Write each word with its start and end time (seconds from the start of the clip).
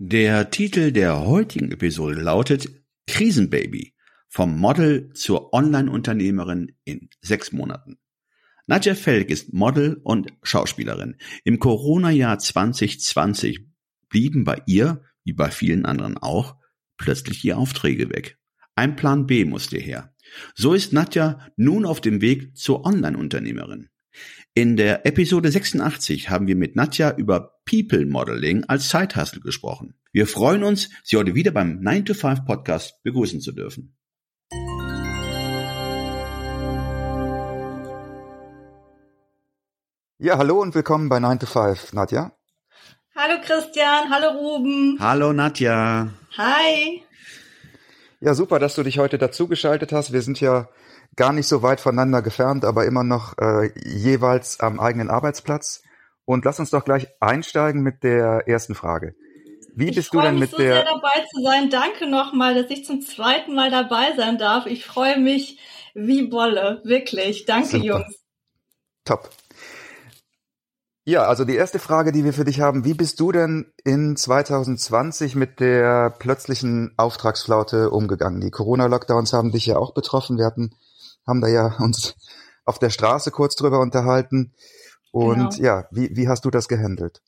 Der 0.00 0.50
Titel 0.50 0.92
der 0.92 1.26
heutigen 1.26 1.72
Episode 1.72 2.20
lautet 2.20 2.68
Krisenbaby 3.08 3.96
vom 4.28 4.56
Model 4.56 5.12
zur 5.12 5.52
Online-Unternehmerin 5.52 6.70
in 6.84 7.10
sechs 7.20 7.50
Monaten. 7.50 7.98
Nadja 8.68 8.94
Felk 8.94 9.28
ist 9.28 9.52
Model 9.52 10.00
und 10.04 10.32
Schauspielerin. 10.44 11.16
Im 11.42 11.58
Corona-Jahr 11.58 12.38
2020 12.38 13.66
blieben 14.08 14.44
bei 14.44 14.62
ihr, 14.66 15.02
wie 15.24 15.32
bei 15.32 15.50
vielen 15.50 15.84
anderen 15.84 16.16
auch, 16.16 16.54
plötzlich 16.96 17.40
die 17.40 17.54
Aufträge 17.54 18.08
weg. 18.08 18.38
Ein 18.76 18.94
Plan 18.94 19.26
B 19.26 19.44
musste 19.44 19.78
her. 19.78 20.14
So 20.54 20.74
ist 20.74 20.92
Nadja 20.92 21.44
nun 21.56 21.84
auf 21.84 22.00
dem 22.00 22.20
Weg 22.20 22.56
zur 22.56 22.86
Online-Unternehmerin. 22.86 23.88
In 24.58 24.74
der 24.76 25.06
Episode 25.06 25.52
86 25.52 26.30
haben 26.30 26.48
wir 26.48 26.56
mit 26.56 26.74
Nadja 26.74 27.14
über 27.16 27.60
People 27.64 28.04
Modeling 28.06 28.64
als 28.64 28.88
Zeithustle 28.88 29.40
gesprochen. 29.40 29.94
Wir 30.10 30.26
freuen 30.26 30.64
uns, 30.64 30.90
Sie 31.04 31.16
heute 31.16 31.36
wieder 31.36 31.52
beim 31.52 31.78
9 31.80 32.06
to 32.06 32.14
5 32.14 32.44
Podcast 32.44 33.00
begrüßen 33.04 33.40
zu 33.40 33.52
dürfen. 33.52 33.96
Ja, 40.18 40.38
hallo 40.38 40.60
und 40.60 40.74
willkommen 40.74 41.08
bei 41.08 41.20
9 41.20 41.38
to 41.38 41.46
5, 41.46 41.92
Nadja. 41.92 42.32
Hallo 43.14 43.40
Christian, 43.40 44.10
hallo 44.10 44.40
Ruben. 44.40 44.96
Hallo 44.98 45.32
Nadja. 45.32 46.08
Hi. 46.36 47.04
Ja, 48.18 48.34
super, 48.34 48.58
dass 48.58 48.74
du 48.74 48.82
dich 48.82 48.98
heute 48.98 49.18
dazugeschaltet 49.18 49.92
hast. 49.92 50.12
Wir 50.12 50.22
sind 50.22 50.40
ja 50.40 50.68
gar 51.18 51.34
nicht 51.34 51.48
so 51.48 51.62
weit 51.62 51.80
voneinander 51.80 52.22
gefärbt, 52.22 52.64
aber 52.64 52.86
immer 52.86 53.04
noch 53.04 53.36
äh, 53.38 53.70
jeweils 53.84 54.60
am 54.60 54.80
eigenen 54.80 55.10
Arbeitsplatz. 55.10 55.82
Und 56.24 56.44
lass 56.44 56.60
uns 56.60 56.70
doch 56.70 56.84
gleich 56.84 57.08
einsteigen 57.20 57.82
mit 57.82 58.02
der 58.02 58.46
ersten 58.46 58.74
Frage. 58.74 59.14
Wie 59.74 59.88
ich 59.88 59.96
bist 59.96 60.14
du 60.14 60.20
denn 60.20 60.34
mich 60.34 60.42
mit 60.42 60.50
so 60.50 60.56
der 60.58 60.74
sehr 60.74 60.84
dabei 60.84 61.24
zu 61.30 61.42
sein. 61.42 61.70
Danke 61.70 62.08
nochmal, 62.08 62.54
dass 62.54 62.70
ich 62.70 62.84
zum 62.84 63.00
zweiten 63.02 63.54
Mal 63.54 63.70
dabei 63.70 64.14
sein 64.16 64.38
darf. 64.38 64.66
Ich 64.66 64.84
freue 64.84 65.18
mich 65.18 65.58
wie 65.94 66.28
Bolle, 66.28 66.80
wirklich. 66.84 67.44
Danke, 67.46 67.68
Super. 67.68 67.84
Jungs. 67.84 68.16
Top. 69.04 69.30
Ja, 71.04 71.22
also 71.24 71.46
die 71.46 71.56
erste 71.56 71.78
Frage, 71.78 72.12
die 72.12 72.24
wir 72.24 72.34
für 72.34 72.44
dich 72.44 72.60
haben, 72.60 72.84
wie 72.84 72.92
bist 72.92 73.18
du 73.18 73.32
denn 73.32 73.72
in 73.82 74.14
2020 74.14 75.34
mit 75.36 75.58
der 75.58 76.10
plötzlichen 76.10 76.92
Auftragsflaute 76.98 77.90
umgegangen? 77.90 78.42
Die 78.42 78.50
Corona-Lockdowns 78.50 79.32
haben 79.32 79.50
dich 79.50 79.64
ja 79.64 79.78
auch 79.78 79.94
betroffen. 79.94 80.36
Wir 80.36 80.44
hatten, 80.44 80.74
haben 81.28 81.40
da 81.40 81.48
ja 81.48 81.76
uns 81.78 82.16
auf 82.64 82.78
der 82.78 82.90
Straße 82.90 83.30
kurz 83.30 83.54
drüber 83.54 83.80
unterhalten. 83.80 84.52
Und 85.12 85.56
Genau. 85.56 85.62
ja, 85.62 85.88
wie, 85.90 86.16
wie 86.16 86.28
hast 86.28 86.44
du 86.44 86.50
das 86.50 86.68
gehandelt? 86.68 87.22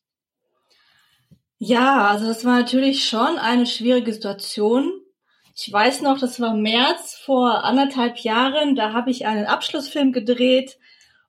Ja, 1.58 2.08
also 2.08 2.26
das 2.26 2.44
war 2.44 2.58
natürlich 2.58 3.06
schon 3.06 3.38
eine 3.38 3.66
schwierige 3.66 4.12
Situation. 4.12 4.90
Ich 5.54 5.70
weiß 5.70 6.00
noch, 6.00 6.18
das 6.18 6.40
war 6.40 6.54
März 6.54 7.16
vor 7.22 7.64
anderthalb 7.64 8.18
Jahren. 8.18 8.76
Da 8.76 8.92
habe 8.92 9.10
ich 9.10 9.26
einen 9.26 9.46
Abschlussfilm 9.46 10.12
gedreht 10.12 10.78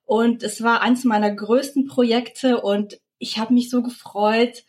und 0.04 0.42
es 0.42 0.62
war 0.62 0.80
eines 0.80 1.04
meiner 1.04 1.30
größten 1.30 1.86
Projekte 1.86 2.60
und 2.60 2.98
ich 3.18 3.38
habe 3.38 3.54
mich 3.54 3.70
so 3.70 3.82
gefreut. 3.82 4.64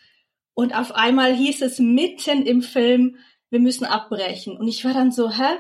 Und 0.53 0.75
auf 0.75 0.94
einmal 0.94 1.34
hieß 1.34 1.62
es 1.62 1.80
mitten 1.80 2.46
im 2.46 2.62
Film, 2.62 3.18
wir 3.50 3.59
müssen 3.59 3.86
abbrechen. 3.86 4.58
Und 4.58 4.68
ich 4.68 4.84
war 4.84 4.94
dann 4.94 5.12
so, 5.12 5.30
hä? 5.31 5.58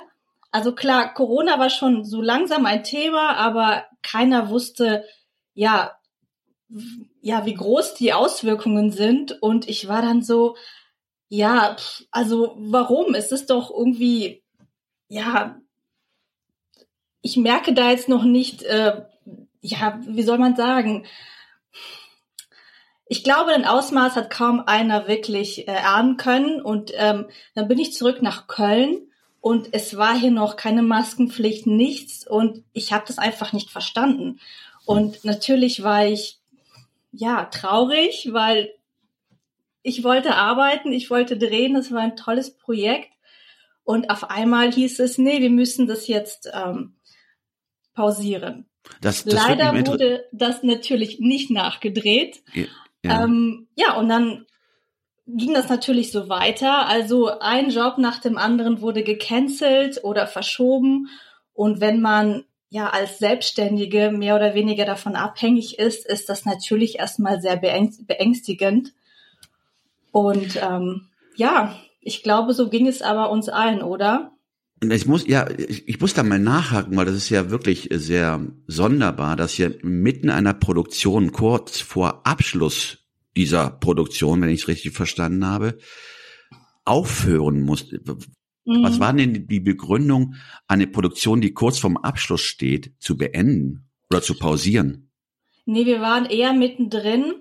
Also 0.53 0.75
klar, 0.75 1.15
Corona 1.15 1.57
war 1.57 1.71
schon 1.71 2.05
so 2.05 2.21
langsam 2.21 2.67
ein 2.67 2.83
Thema, 2.83 3.37
aber 3.37 3.85
keiner 4.03 4.51
wusste, 4.51 5.03
ja, 5.55 5.97
ja, 7.21 7.47
wie 7.47 7.55
groß 7.55 7.95
die 7.95 8.13
Auswirkungen 8.13 8.91
sind. 8.91 9.41
Und 9.41 9.67
ich 9.67 9.87
war 9.87 10.03
dann 10.03 10.21
so, 10.21 10.55
ja, 11.27 11.75
also 12.11 12.53
warum? 12.59 13.15
Es 13.15 13.31
ist 13.31 13.49
doch 13.49 13.71
irgendwie, 13.71 14.43
ja, 15.07 15.59
ich 17.23 17.35
merke 17.35 17.73
da 17.73 17.89
jetzt 17.89 18.07
noch 18.07 18.23
nicht, 18.23 18.61
äh, 18.61 19.05
ja, 19.59 19.99
wie 20.05 20.23
soll 20.23 20.37
man 20.37 20.55
sagen? 20.55 21.07
Ich 23.07 23.23
glaube, 23.23 23.53
ein 23.53 23.65
Ausmaß 23.65 24.17
hat 24.17 24.29
kaum 24.29 24.61
einer 24.67 25.07
wirklich 25.07 25.67
äh, 25.67 25.71
erahnen 25.71 26.17
können. 26.17 26.61
Und 26.61 26.91
ähm, 26.93 27.27
dann 27.55 27.67
bin 27.67 27.79
ich 27.79 27.93
zurück 27.93 28.21
nach 28.21 28.45
Köln 28.45 29.07
und 29.43 29.73
es 29.73 29.97
war 29.97 30.17
hier 30.17 30.31
noch 30.31 30.55
keine 30.55 30.83
Maskenpflicht, 30.83 31.67
nichts. 31.67 32.25
Und 32.25 32.63
ich 32.71 32.93
habe 32.93 33.03
das 33.05 33.17
einfach 33.17 33.51
nicht 33.51 33.71
verstanden. 33.71 34.39
Und 34.85 35.25
natürlich 35.25 35.83
war 35.83 36.07
ich 36.07 36.39
ja 37.11 37.43
traurig, 37.47 38.29
weil 38.31 38.73
ich 39.81 40.05
wollte 40.05 40.35
arbeiten, 40.35 40.93
ich 40.93 41.09
wollte 41.09 41.37
drehen, 41.37 41.73
das 41.73 41.91
war 41.91 41.99
ein 41.99 42.15
tolles 42.15 42.55
Projekt. 42.55 43.09
Und 43.83 44.09
auf 44.09 44.29
einmal 44.29 44.71
hieß 44.71 45.01
es, 45.01 45.17
nee, 45.17 45.41
wir 45.41 45.49
müssen 45.49 45.87
das 45.87 46.07
jetzt 46.07 46.49
ähm, 46.53 46.95
pausieren. 47.93 48.65
Das, 49.01 49.25
das 49.25 49.33
Leider 49.33 49.73
wurde 49.85 50.23
das 50.31 50.63
natürlich 50.63 51.19
nicht 51.19 51.49
nachgedreht. 51.49 52.41
ja. 52.53 53.25
Ähm, 53.25 53.67
ja, 53.75 53.97
und 53.97 54.07
dann 54.07 54.45
ging 55.25 55.53
das 55.53 55.69
natürlich 55.69 56.11
so 56.11 56.29
weiter. 56.29 56.87
Also 56.87 57.39
ein 57.39 57.69
Job 57.69 57.97
nach 57.97 58.19
dem 58.19 58.37
anderen 58.37 58.81
wurde 58.81 59.03
gecancelt 59.03 60.03
oder 60.03 60.27
verschoben. 60.27 61.09
Und 61.53 61.79
wenn 61.81 62.01
man 62.01 62.43
ja 62.69 62.89
als 62.89 63.19
Selbstständige 63.19 64.11
mehr 64.11 64.35
oder 64.35 64.55
weniger 64.55 64.85
davon 64.85 65.15
abhängig 65.15 65.79
ist, 65.79 66.05
ist 66.05 66.29
das 66.29 66.45
natürlich 66.45 66.99
erstmal 66.99 67.41
sehr 67.41 67.61
beängst- 67.61 68.05
beängstigend. 68.05 68.93
Und 70.11 70.59
ähm, 70.61 71.07
ja, 71.35 71.75
ich 72.01 72.23
glaube, 72.23 72.53
so 72.53 72.69
ging 72.69 72.87
es 72.87 73.01
aber 73.01 73.29
uns 73.31 73.49
allen, 73.49 73.81
oder? 73.81 74.31
Ich 74.81 75.05
muss, 75.05 75.25
ja, 75.25 75.49
ich, 75.49 75.87
ich 75.87 76.01
muss 76.01 76.13
da 76.13 76.23
mal 76.23 76.39
nachhaken, 76.39 76.97
weil 76.97 77.05
das 77.05 77.15
ist 77.15 77.29
ja 77.29 77.49
wirklich 77.49 77.87
sehr 77.93 78.45
sonderbar, 78.67 79.37
dass 79.37 79.53
hier 79.53 79.77
mitten 79.81 80.29
einer 80.29 80.53
Produktion, 80.53 81.31
kurz 81.31 81.79
vor 81.79 82.27
Abschluss 82.27 83.02
dieser 83.35 83.71
Produktion, 83.71 84.41
wenn 84.41 84.49
ich 84.49 84.61
es 84.61 84.67
richtig 84.67 84.93
verstanden 84.93 85.45
habe, 85.45 85.77
aufhören 86.85 87.61
muss. 87.61 87.87
Was 88.65 88.95
Mhm. 88.95 88.99
war 88.99 89.13
denn 89.13 89.47
die 89.47 89.59
Begründung, 89.59 90.35
eine 90.67 90.87
Produktion, 90.87 91.41
die 91.41 91.53
kurz 91.53 91.79
vorm 91.79 91.97
Abschluss 91.97 92.41
steht, 92.41 92.93
zu 92.99 93.17
beenden 93.17 93.89
oder 94.09 94.21
zu 94.21 94.37
pausieren? 94.37 95.11
Nee, 95.65 95.85
wir 95.85 96.01
waren 96.01 96.25
eher 96.25 96.53
mittendrin. 96.53 97.33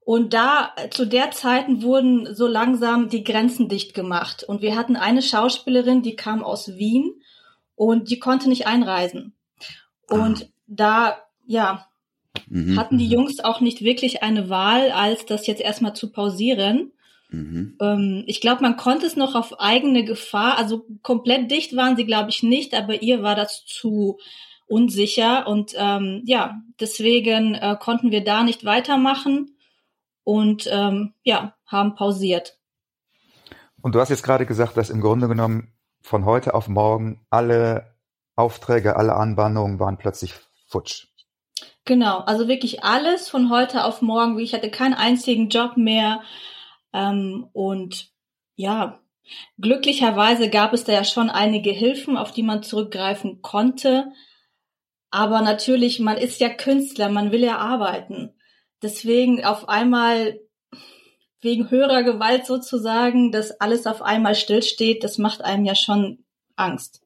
Und 0.00 0.32
da, 0.32 0.74
zu 0.90 1.06
der 1.06 1.32
Zeit 1.32 1.66
wurden 1.82 2.34
so 2.34 2.46
langsam 2.46 3.10
die 3.10 3.24
Grenzen 3.24 3.68
dicht 3.68 3.94
gemacht. 3.94 4.42
Und 4.42 4.62
wir 4.62 4.74
hatten 4.74 4.96
eine 4.96 5.20
Schauspielerin, 5.20 6.02
die 6.02 6.16
kam 6.16 6.42
aus 6.42 6.76
Wien 6.76 7.20
und 7.74 8.10
die 8.10 8.18
konnte 8.18 8.48
nicht 8.48 8.66
einreisen. 8.66 9.34
Und 10.08 10.50
da, 10.66 11.18
ja, 11.46 11.87
Mhm. 12.48 12.78
hatten 12.78 12.98
die 12.98 13.08
Jungs 13.08 13.40
auch 13.40 13.60
nicht 13.60 13.82
wirklich 13.82 14.22
eine 14.22 14.48
Wahl, 14.48 14.90
als 14.90 15.26
das 15.26 15.46
jetzt 15.46 15.60
erstmal 15.60 15.94
zu 15.94 16.10
pausieren. 16.10 16.92
Mhm. 17.30 17.76
Ähm, 17.80 18.24
ich 18.26 18.40
glaube, 18.40 18.62
man 18.62 18.76
konnte 18.76 19.06
es 19.06 19.16
noch 19.16 19.34
auf 19.34 19.60
eigene 19.60 20.04
Gefahr, 20.04 20.56
also 20.58 20.86
komplett 21.02 21.50
dicht 21.50 21.76
waren 21.76 21.96
sie, 21.96 22.06
glaube 22.06 22.30
ich, 22.30 22.42
nicht, 22.42 22.74
aber 22.74 23.02
ihr 23.02 23.22
war 23.22 23.34
das 23.34 23.64
zu 23.66 24.18
unsicher 24.66 25.46
und 25.46 25.72
ähm, 25.76 26.22
ja, 26.26 26.60
deswegen 26.78 27.54
äh, 27.54 27.76
konnten 27.80 28.10
wir 28.10 28.22
da 28.22 28.42
nicht 28.42 28.64
weitermachen 28.64 29.56
und 30.24 30.68
ähm, 30.70 31.14
ja, 31.22 31.54
haben 31.66 31.94
pausiert. 31.94 32.58
Und 33.80 33.94
du 33.94 34.00
hast 34.00 34.10
jetzt 34.10 34.22
gerade 34.22 34.44
gesagt, 34.44 34.76
dass 34.76 34.90
im 34.90 35.00
Grunde 35.00 35.28
genommen 35.28 35.72
von 36.02 36.24
heute 36.24 36.54
auf 36.54 36.68
morgen 36.68 37.24
alle 37.30 37.94
Aufträge, 38.36 38.96
alle 38.96 39.14
Anbahnungen 39.14 39.80
waren 39.80 39.98
plötzlich 39.98 40.34
futsch. 40.68 41.06
Genau, 41.88 42.18
also 42.18 42.48
wirklich 42.48 42.84
alles 42.84 43.30
von 43.30 43.48
heute 43.48 43.86
auf 43.86 44.02
morgen. 44.02 44.38
Ich 44.38 44.52
hatte 44.52 44.70
keinen 44.70 44.92
einzigen 44.92 45.48
Job 45.48 45.78
mehr 45.78 46.20
ähm, 46.92 47.48
und 47.54 48.12
ja, 48.56 49.00
glücklicherweise 49.58 50.50
gab 50.50 50.74
es 50.74 50.84
da 50.84 50.92
ja 50.92 51.02
schon 51.02 51.30
einige 51.30 51.70
Hilfen, 51.70 52.18
auf 52.18 52.30
die 52.30 52.42
man 52.42 52.62
zurückgreifen 52.62 53.40
konnte. 53.40 54.12
Aber 55.10 55.40
natürlich, 55.40 55.98
man 55.98 56.18
ist 56.18 56.40
ja 56.40 56.50
Künstler, 56.50 57.08
man 57.08 57.32
will 57.32 57.42
ja 57.42 57.56
arbeiten. 57.56 58.34
deswegen 58.82 59.42
auf 59.42 59.70
einmal 59.70 60.38
wegen 61.40 61.70
höherer 61.70 62.02
Gewalt 62.02 62.44
sozusagen, 62.44 63.32
dass 63.32 63.62
alles 63.62 63.86
auf 63.86 64.02
einmal 64.02 64.34
stillsteht, 64.34 65.04
das 65.04 65.16
macht 65.16 65.40
einem 65.40 65.64
ja 65.64 65.74
schon 65.74 66.22
Angst. 66.54 67.00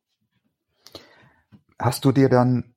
Hast 1.79 2.05
du 2.05 2.11
dir 2.11 2.29
dann 2.29 2.72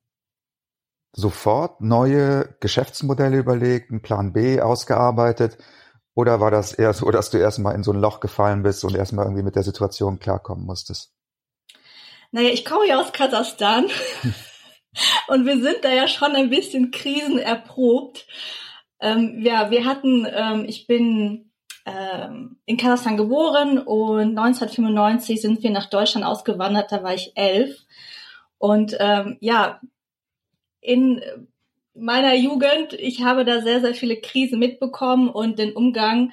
sofort 1.16 1.80
neue 1.80 2.54
Geschäftsmodelle 2.60 3.38
überlegt, 3.38 3.90
einen 3.90 4.02
Plan 4.02 4.32
B 4.32 4.60
ausgearbeitet? 4.60 5.56
Oder 6.14 6.40
war 6.40 6.50
das 6.50 6.72
eher 6.72 6.92
so, 6.92 7.10
dass 7.10 7.30
du 7.30 7.38
erstmal 7.38 7.74
in 7.74 7.82
so 7.82 7.92
ein 7.92 8.00
Loch 8.00 8.20
gefallen 8.20 8.62
bist 8.62 8.84
und 8.84 8.94
erstmal 8.94 9.24
irgendwie 9.24 9.42
mit 9.42 9.56
der 9.56 9.62
Situation 9.62 10.18
klarkommen 10.18 10.64
musstest? 10.64 11.12
Naja, 12.32 12.50
ich 12.50 12.64
komme 12.64 12.86
ja 12.86 13.00
aus 13.00 13.12
Kasachstan 13.12 13.86
und 15.28 15.46
wir 15.46 15.60
sind 15.60 15.78
da 15.82 15.90
ja 15.90 16.06
schon 16.06 16.36
ein 16.36 16.50
bisschen 16.50 16.90
krisenerprobt. 16.90 18.26
Ähm, 19.00 19.40
ja, 19.42 19.70
wir 19.70 19.86
hatten, 19.86 20.26
ähm, 20.30 20.64
ich 20.66 20.86
bin 20.86 21.50
ähm, 21.86 22.58
in 22.66 22.76
Kasachstan 22.76 23.16
geboren 23.16 23.78
und 23.78 24.38
1995 24.38 25.40
sind 25.40 25.62
wir 25.62 25.70
nach 25.70 25.88
Deutschland 25.88 26.26
ausgewandert, 26.26 26.92
da 26.92 27.02
war 27.02 27.14
ich 27.14 27.32
elf. 27.36 27.74
Und 28.58 28.96
ähm, 29.00 29.38
ja, 29.40 29.80
in 30.86 31.20
meiner 31.94 32.34
Jugend, 32.34 32.92
ich 32.92 33.22
habe 33.22 33.44
da 33.44 33.60
sehr, 33.60 33.80
sehr 33.80 33.94
viele 33.94 34.20
Krisen 34.20 34.58
mitbekommen 34.58 35.28
und 35.28 35.58
den 35.58 35.72
Umgang 35.72 36.32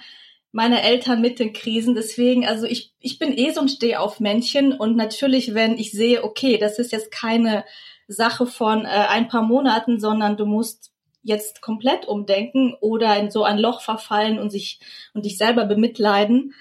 meiner 0.52 0.84
Eltern 0.84 1.22
mit 1.22 1.40
den 1.40 1.54
Krisen. 1.54 1.96
Deswegen, 1.96 2.46
also 2.46 2.68
ich, 2.68 2.94
ich 3.00 3.18
bin 3.18 3.36
eh 3.36 3.52
so 3.52 3.62
ein 3.62 3.70
Stehaufmännchen 3.70 4.74
und 4.74 4.96
natürlich, 4.96 5.56
wenn 5.56 5.78
ich 5.80 5.92
sehe, 5.92 6.24
okay, 6.24 6.58
das 6.58 6.78
ist 6.78 6.92
jetzt 6.92 7.12
keine 7.12 7.66
Sache 8.08 8.46
von 8.46 8.86
äh, 8.86 8.90
ein 8.90 9.28
paar 9.28 9.42
Monaten, 9.42 10.00
sondern 10.00 10.38
du 10.38 10.46
musst 10.46 10.92
jetzt 11.24 11.62
komplett 11.62 12.06
umdenken 12.06 12.76
oder 12.80 13.18
in 13.18 13.32
so 13.32 13.44
ein 13.44 13.58
Loch 13.58 13.82
verfallen 13.82 14.38
und 14.38 14.52
sich 14.52 14.80
und 15.14 15.26
dich 15.26 15.38
selber 15.38 15.66
bemitleiden, 15.66 16.54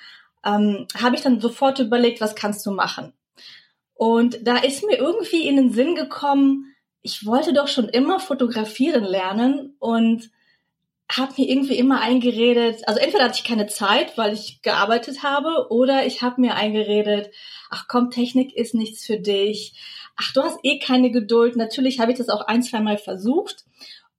ähm, 0.47 0.87
habe 0.99 1.17
ich 1.17 1.23
dann 1.23 1.41
sofort 1.41 1.79
überlegt, 1.81 2.23
was 2.23 2.37
kannst 2.37 2.65
du 2.65 2.71
machen? 2.71 3.13
Und 3.93 4.47
da 4.47 4.57
ist 4.57 4.87
mir 4.87 4.97
irgendwie 4.97 5.47
in 5.47 5.57
den 5.57 5.71
Sinn 5.71 5.95
gekommen, 5.95 6.72
ich 7.03 7.27
wollte 7.27 7.53
doch 7.53 7.69
schon 7.69 7.89
immer 7.89 8.21
fotografieren 8.21 9.05
lernen 9.05 9.75
und 9.79 10.31
habe 11.11 11.35
mir 11.37 11.49
irgendwie 11.49 11.77
immer 11.77 12.01
eingeredet, 12.01 12.89
also 12.89 12.99
entweder 12.99 13.25
hatte 13.25 13.39
ich 13.39 13.45
keine 13.45 13.67
Zeit, 13.67 14.17
weil 14.17 14.33
ich 14.33 14.63
gearbeitet 14.63 15.23
habe, 15.23 15.67
oder 15.71 16.07
ich 16.07 16.23
habe 16.23 16.41
mir 16.41 16.55
eingeredet, 16.55 17.31
ach 17.71 17.87
komm, 17.89 18.11
Technik 18.11 18.55
ist 18.55 18.75
nichts 18.75 19.05
für 19.05 19.19
dich, 19.19 19.75
ach 20.17 20.33
du 20.33 20.43
hast 20.43 20.59
eh 20.63 20.79
keine 20.79 21.11
Geduld. 21.11 21.57
Natürlich 21.57 22.01
habe 22.01 22.13
ich 22.13 22.19
das 22.19 22.29
auch 22.29 22.47
ein, 22.47 22.63
zwei 22.63 22.81
Mal 22.81 22.99
versucht 22.99 23.65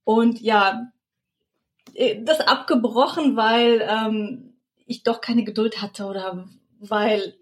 und 0.04 0.42
ja, 0.42 0.92
äh, 1.94 2.22
das 2.24 2.42
abgebrochen, 2.42 3.36
weil 3.36 3.88
ähm, 3.90 4.54
ich 4.86 5.04
doch 5.04 5.22
keine 5.22 5.44
Geduld 5.44 5.82
hatte 5.82 6.06
oder 6.06 6.48
weil 6.80 7.36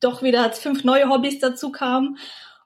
doch 0.00 0.22
wieder 0.22 0.50
fünf 0.52 0.84
neue 0.84 1.08
Hobbys 1.08 1.38
dazu 1.38 1.70
kamen. 1.70 2.18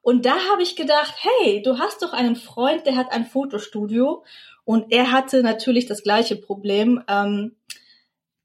Und 0.02 0.24
da 0.24 0.36
habe 0.50 0.62
ich 0.62 0.76
gedacht, 0.76 1.14
hey, 1.18 1.62
du 1.62 1.78
hast 1.78 2.02
doch 2.02 2.12
einen 2.12 2.36
Freund, 2.36 2.86
der 2.86 2.96
hat 2.96 3.12
ein 3.12 3.26
Fotostudio 3.26 4.24
und 4.64 4.92
er 4.92 5.12
hatte 5.12 5.42
natürlich 5.42 5.86
das 5.86 6.02
gleiche 6.02 6.36
Problem. 6.36 7.02
Ähm, 7.08 7.56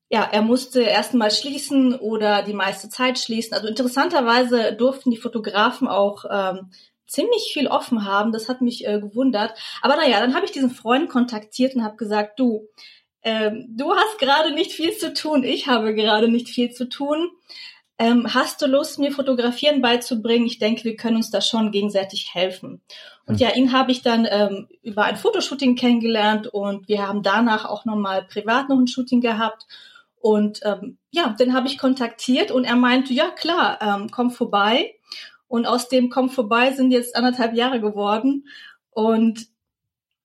ja, 0.09 0.27
er 0.31 0.41
musste 0.41 0.81
erstmal 0.81 1.31
schließen 1.31 1.95
oder 1.95 2.43
die 2.43 2.53
meiste 2.53 2.89
Zeit 2.89 3.19
schließen. 3.19 3.53
Also 3.53 3.67
interessanterweise 3.67 4.73
durften 4.73 5.11
die 5.11 5.17
Fotografen 5.17 5.87
auch 5.87 6.25
ähm, 6.29 6.71
ziemlich 7.07 7.51
viel 7.53 7.67
offen 7.67 8.05
haben. 8.05 8.31
Das 8.31 8.49
hat 8.49 8.61
mich 8.61 8.87
äh, 8.87 8.99
gewundert. 8.99 9.57
Aber 9.81 9.95
naja, 9.95 10.19
dann 10.19 10.35
habe 10.35 10.45
ich 10.45 10.51
diesen 10.51 10.71
Freund 10.71 11.09
kontaktiert 11.09 11.75
und 11.75 11.83
habe 11.83 11.95
gesagt, 11.95 12.39
du, 12.39 12.67
ähm, 13.23 13.65
du 13.69 13.95
hast 13.95 14.19
gerade 14.19 14.53
nicht 14.53 14.71
viel 14.71 14.95
zu 14.95 15.13
tun, 15.13 15.43
ich 15.43 15.67
habe 15.67 15.95
gerade 15.95 16.27
nicht 16.27 16.49
viel 16.49 16.71
zu 16.71 16.87
tun. 16.87 17.31
Ähm, 17.97 18.33
hast 18.33 18.61
du 18.61 18.65
Lust, 18.65 18.99
mir 18.99 19.11
Fotografieren 19.11 19.81
beizubringen? 19.81 20.45
Ich 20.45 20.59
denke, 20.59 20.83
wir 20.83 20.97
können 20.97 21.15
uns 21.15 21.31
da 21.31 21.39
schon 21.39 21.71
gegenseitig 21.71 22.33
helfen. 22.33 22.81
Und 23.25 23.39
ja, 23.39 23.55
ihn 23.55 23.71
habe 23.71 23.91
ich 23.91 24.01
dann 24.01 24.27
ähm, 24.29 24.67
über 24.81 25.05
ein 25.05 25.15
Fotoshooting 25.15 25.75
kennengelernt 25.75 26.47
und 26.47 26.87
wir 26.87 27.07
haben 27.07 27.23
danach 27.23 27.65
auch 27.65 27.85
nochmal 27.85 28.23
privat 28.23 28.69
noch 28.69 28.77
ein 28.77 28.87
Shooting 28.87 29.21
gehabt. 29.21 29.65
Und 30.19 30.59
ähm, 30.63 30.97
ja, 31.11 31.29
den 31.39 31.53
habe 31.53 31.67
ich 31.67 31.77
kontaktiert 31.77 32.51
und 32.51 32.65
er 32.65 32.75
meinte, 32.75 33.13
ja 33.13 33.29
klar, 33.29 33.79
ähm, 33.81 34.09
komm 34.11 34.29
vorbei. 34.29 34.95
Und 35.47 35.65
aus 35.65 35.87
dem 35.87 36.09
komm 36.09 36.29
vorbei 36.29 36.71
sind 36.71 36.91
jetzt 36.91 37.15
anderthalb 37.15 37.55
Jahre 37.55 37.79
geworden. 37.79 38.47
Und 38.91 39.47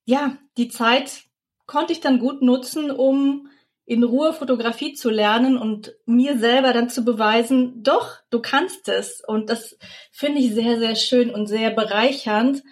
ja, 0.04 0.36
die 0.56 0.68
Zeit 0.68 1.22
konnte 1.66 1.92
ich 1.92 2.00
dann 2.00 2.18
gut 2.18 2.42
nutzen, 2.42 2.90
um 2.90 3.48
in 3.90 4.04
Ruhe 4.04 4.32
Fotografie 4.32 4.92
zu 4.92 5.10
lernen 5.10 5.58
und 5.58 5.96
mir 6.06 6.38
selber 6.38 6.72
dann 6.72 6.88
zu 6.88 7.04
beweisen, 7.04 7.82
doch, 7.82 8.18
du 8.30 8.40
kannst 8.40 8.88
es. 8.88 9.20
Und 9.26 9.50
das 9.50 9.76
finde 10.12 10.38
ich 10.38 10.54
sehr, 10.54 10.78
sehr 10.78 10.94
schön 10.94 11.28
und 11.28 11.48
sehr 11.48 11.72
bereichernd. 11.72 12.62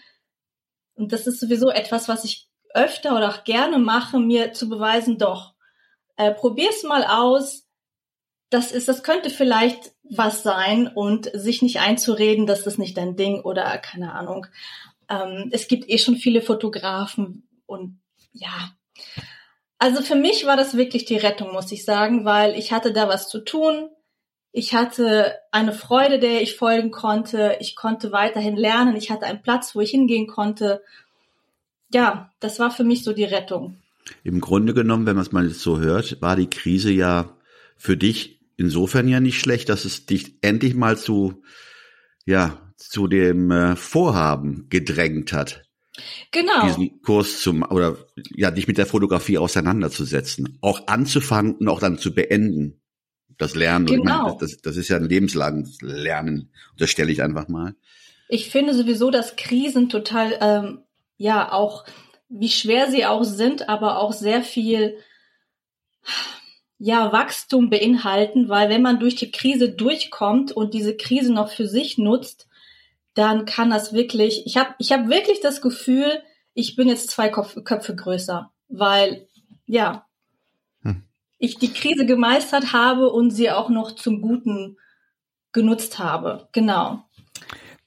Und 0.94 1.12
das 1.12 1.26
ist 1.26 1.40
sowieso 1.40 1.70
etwas, 1.70 2.06
was 2.06 2.22
ich 2.22 2.48
öfter 2.72 3.16
oder 3.16 3.30
auch 3.30 3.42
gerne 3.42 3.80
mache, 3.80 4.20
mir 4.20 4.52
zu 4.52 4.68
beweisen, 4.68 5.18
doch, 5.18 5.54
äh, 6.14 6.30
probier's 6.30 6.84
mal 6.84 7.02
aus. 7.02 7.66
Das 8.48 8.70
ist, 8.70 8.86
das 8.86 9.02
könnte 9.02 9.30
vielleicht 9.30 9.90
was 10.04 10.44
sein 10.44 10.86
und 10.86 11.32
sich 11.34 11.62
nicht 11.62 11.80
einzureden, 11.80 12.46
dass 12.46 12.62
das 12.62 12.78
nicht 12.78 12.96
dein 12.96 13.16
Ding 13.16 13.40
oder 13.40 13.76
keine 13.78 14.12
Ahnung. 14.12 14.46
Ähm, 15.08 15.48
es 15.50 15.66
gibt 15.66 15.90
eh 15.90 15.98
schon 15.98 16.14
viele 16.14 16.42
Fotografen 16.42 17.48
und 17.66 17.98
ja, 18.30 18.70
also 19.78 20.02
für 20.02 20.16
mich 20.16 20.44
war 20.46 20.56
das 20.56 20.76
wirklich 20.76 21.04
die 21.04 21.16
Rettung, 21.16 21.52
muss 21.52 21.70
ich 21.72 21.84
sagen, 21.84 22.24
weil 22.24 22.56
ich 22.56 22.72
hatte 22.72 22.92
da 22.92 23.08
was 23.08 23.28
zu 23.28 23.40
tun. 23.44 23.88
Ich 24.50 24.74
hatte 24.74 25.34
eine 25.52 25.72
Freude, 25.72 26.18
der 26.18 26.42
ich 26.42 26.56
folgen 26.56 26.90
konnte. 26.90 27.56
Ich 27.60 27.76
konnte 27.76 28.10
weiterhin 28.10 28.56
lernen. 28.56 28.96
Ich 28.96 29.10
hatte 29.10 29.26
einen 29.26 29.42
Platz, 29.42 29.74
wo 29.74 29.80
ich 29.80 29.90
hingehen 29.90 30.26
konnte. 30.26 30.82
Ja, 31.92 32.32
das 32.40 32.58
war 32.58 32.70
für 32.70 32.84
mich 32.84 33.04
so 33.04 33.12
die 33.12 33.24
Rettung. 33.24 33.76
Im 34.24 34.40
Grunde 34.40 34.74
genommen, 34.74 35.06
wenn 35.06 35.16
man 35.16 35.24
es 35.24 35.32
mal 35.32 35.48
so 35.50 35.78
hört, 35.78 36.20
war 36.20 36.34
die 36.34 36.50
Krise 36.50 36.90
ja 36.90 37.36
für 37.76 37.96
dich 37.96 38.40
insofern 38.56 39.06
ja 39.06 39.20
nicht 39.20 39.38
schlecht, 39.38 39.68
dass 39.68 39.84
es 39.84 40.06
dich 40.06 40.34
endlich 40.40 40.74
mal 40.74 40.96
zu, 40.96 41.42
ja, 42.24 42.58
zu 42.76 43.06
dem 43.06 43.50
äh, 43.50 43.76
Vorhaben 43.76 44.66
gedrängt 44.70 45.32
hat. 45.32 45.67
Genau. 46.30 46.66
Diesen 46.66 47.02
Kurs 47.02 47.40
zum, 47.40 47.62
oder 47.62 47.96
ja, 48.34 48.50
dich 48.50 48.68
mit 48.68 48.78
der 48.78 48.86
Fotografie 48.86 49.38
auseinanderzusetzen. 49.38 50.58
Auch 50.60 50.86
anzufangen 50.86 51.56
und 51.56 51.68
auch 51.68 51.80
dann 51.80 51.98
zu 51.98 52.14
beenden. 52.14 52.80
Das 53.38 53.54
Lernen. 53.54 53.86
Genau. 53.86 54.24
Meine, 54.24 54.36
das, 54.40 54.58
das 54.58 54.76
ist 54.76 54.88
ja 54.88 54.96
ein 54.96 55.08
lebenslanges 55.08 55.80
Lernen. 55.80 56.50
Das 56.76 56.90
stelle 56.90 57.12
ich 57.12 57.22
einfach 57.22 57.48
mal. 57.48 57.76
Ich 58.28 58.50
finde 58.50 58.74
sowieso, 58.74 59.10
dass 59.10 59.36
Krisen 59.36 59.88
total, 59.88 60.36
ähm, 60.40 60.80
ja, 61.16 61.52
auch, 61.52 61.84
wie 62.28 62.50
schwer 62.50 62.90
sie 62.90 63.06
auch 63.06 63.24
sind, 63.24 63.68
aber 63.68 63.98
auch 63.98 64.12
sehr 64.12 64.42
viel, 64.42 64.96
ja, 66.78 67.12
Wachstum 67.12 67.70
beinhalten, 67.70 68.48
weil 68.48 68.68
wenn 68.68 68.82
man 68.82 69.00
durch 69.00 69.14
die 69.14 69.30
Krise 69.30 69.70
durchkommt 69.70 70.52
und 70.52 70.74
diese 70.74 70.96
Krise 70.96 71.32
noch 71.32 71.50
für 71.50 71.66
sich 71.66 71.96
nutzt, 71.96 72.47
dann 73.18 73.46
kann 73.46 73.68
das 73.68 73.92
wirklich, 73.92 74.46
ich 74.46 74.56
habe 74.56 74.74
ich 74.78 74.92
hab 74.92 75.08
wirklich 75.08 75.40
das 75.40 75.60
Gefühl, 75.60 76.22
ich 76.54 76.76
bin 76.76 76.86
jetzt 76.86 77.10
zwei 77.10 77.28
Kopf, 77.28 77.56
Köpfe 77.64 77.96
größer, 77.96 78.52
weil 78.68 79.26
ja, 79.66 80.06
hm. 80.82 81.02
ich 81.38 81.58
die 81.58 81.72
Krise 81.72 82.06
gemeistert 82.06 82.72
habe 82.72 83.10
und 83.10 83.32
sie 83.32 83.50
auch 83.50 83.70
noch 83.70 83.96
zum 83.96 84.22
Guten 84.22 84.76
genutzt 85.50 85.98
habe. 85.98 86.48
Genau. 86.52 87.02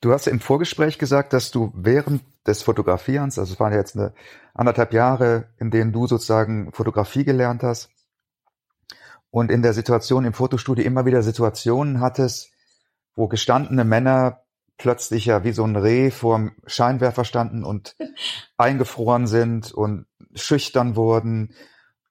Du 0.02 0.12
hast 0.12 0.28
im 0.28 0.42
Vorgespräch 0.42 0.98
gesagt, 0.98 1.32
dass 1.32 1.50
du 1.50 1.72
während 1.76 2.24
des 2.46 2.62
Fotografierens, 2.62 3.40
also 3.40 3.54
es 3.54 3.60
waren 3.60 3.72
jetzt 3.72 3.96
eine 3.96 4.14
anderthalb 4.54 4.92
Jahre, 4.92 5.48
in 5.60 5.72
denen 5.72 5.94
du 5.94 6.08
sozusagen 6.08 6.74
Fotografie 6.74 7.24
gelernt 7.24 7.64
hast 7.64 7.90
und 9.30 9.50
in 9.50 9.62
der 9.62 9.74
Situation 9.74 10.26
im 10.26 10.34
Fotostudio 10.34 10.84
immer 10.84 11.06
wieder 11.06 11.24
Situationen 11.24 12.02
hattest, 12.02 12.52
wo 13.16 13.30
gestandene 13.30 13.86
Männer 13.86 14.42
plötzlich 14.82 15.26
ja 15.26 15.44
wie 15.44 15.52
so 15.52 15.64
ein 15.64 15.76
Reh 15.76 16.12
vorm 16.12 16.52
Scheinwerfer 16.66 17.26
standen 17.26 17.64
und 17.64 17.96
eingefroren 18.58 19.28
sind 19.28 19.72
und 19.72 20.06
schüchtern 20.34 20.96
wurden. 20.96 21.54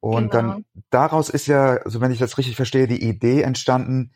Und 0.01 0.31
genau. 0.31 0.53
dann 0.53 0.65
daraus 0.91 1.29
ist 1.29 1.47
ja, 1.47 1.77
also 1.85 2.01
wenn 2.01 2.13
ich 2.13 2.19
das 2.19 2.39
richtig 2.39 2.57
verstehe, 2.57 2.87
die 2.87 3.03
Idee 3.03 3.43
entstanden, 3.43 4.13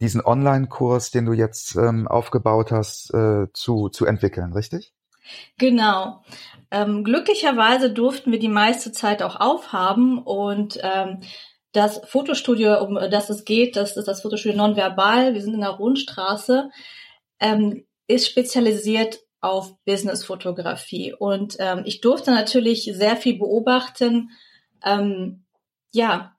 diesen 0.00 0.24
Online-Kurs, 0.24 1.10
den 1.10 1.26
du 1.26 1.32
jetzt 1.32 1.76
ähm, 1.76 2.06
aufgebaut 2.08 2.72
hast, 2.72 3.14
äh, 3.14 3.46
zu, 3.52 3.88
zu 3.88 4.04
entwickeln, 4.04 4.52
richtig? 4.52 4.92
Genau. 5.58 6.22
Ähm, 6.70 7.04
glücklicherweise 7.04 7.90
durften 7.90 8.32
wir 8.32 8.38
die 8.38 8.48
meiste 8.48 8.92
Zeit 8.92 9.22
auch 9.22 9.36
aufhaben 9.40 10.18
und 10.18 10.78
ähm, 10.82 11.20
das 11.72 12.00
Fotostudio, 12.06 12.82
um 12.82 12.94
das 12.94 13.30
es 13.30 13.44
geht, 13.44 13.76
das 13.76 13.96
ist 13.96 14.08
das 14.08 14.22
Fotostudio 14.22 14.56
Nonverbal. 14.56 15.34
Wir 15.34 15.42
sind 15.42 15.54
in 15.54 15.60
der 15.60 15.70
Rundstraße 15.70 16.70
ähm, 17.40 17.84
ist 18.06 18.28
spezialisiert 18.28 19.20
auf 19.40 19.76
Business-Fotografie. 19.84 21.14
Und 21.14 21.56
ähm, 21.58 21.82
ich 21.84 22.00
durfte 22.00 22.30
natürlich 22.30 22.84
sehr 22.84 23.16
viel 23.16 23.38
beobachten, 23.38 24.30
ähm, 24.84 25.44
ja, 25.92 26.36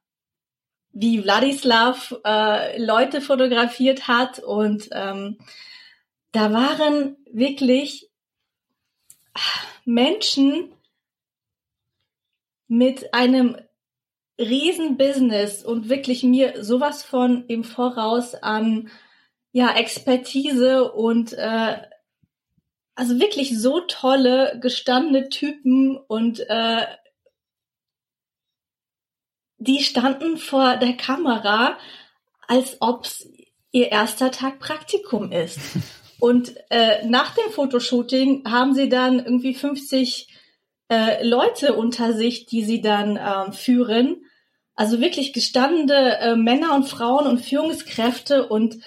wie 0.91 1.23
Wladislav 1.23 2.15
äh, 2.25 2.83
Leute 2.83 3.21
fotografiert 3.21 4.07
hat 4.07 4.39
und 4.39 4.89
ähm, 4.91 5.37
da 6.31 6.51
waren 6.53 7.17
wirklich 7.31 8.09
Menschen 9.85 10.73
mit 12.67 13.13
einem 13.13 13.57
riesen 14.39 14.97
Business 14.97 15.63
und 15.63 15.89
wirklich 15.89 16.23
mir 16.23 16.63
sowas 16.63 17.03
von 17.03 17.45
im 17.47 17.63
Voraus 17.63 18.35
an 18.35 18.89
ja 19.57 19.75
Expertise 19.75 20.91
und 20.91 21.33
äh, 21.33 21.77
also 22.93 23.19
wirklich 23.19 23.59
so 23.59 23.79
tolle 23.79 24.59
gestandene 24.61 25.29
Typen 25.29 25.97
und 25.97 26.39
äh, 26.47 26.85
die 29.57 29.81
standen 29.81 30.37
vor 30.37 30.77
der 30.77 30.93
Kamera, 30.93 31.79
als 32.47 32.77
ob's 32.81 33.27
ihr 33.71 33.91
erster 33.91 34.29
Tag 34.29 34.59
Praktikum 34.59 35.31
ist. 35.31 35.59
Und 36.19 36.55
äh, 36.71 37.05
nach 37.05 37.35
dem 37.35 37.51
Fotoshooting 37.51 38.49
haben 38.49 38.73
sie 38.73 38.89
dann 38.89 39.19
irgendwie 39.19 39.53
50 39.53 40.27
äh, 40.89 41.23
Leute 41.23 41.75
unter 41.75 42.13
sich, 42.13 42.47
die 42.47 42.63
sie 42.63 42.81
dann 42.81 43.17
äh, 43.17 43.51
führen. 43.51 44.25
Also 44.73 44.99
wirklich 44.99 45.31
gestandene 45.31 46.17
äh, 46.17 46.35
Männer 46.35 46.73
und 46.73 46.85
Frauen 46.85 47.27
und 47.27 47.39
Führungskräfte 47.41 48.47
und 48.47 48.77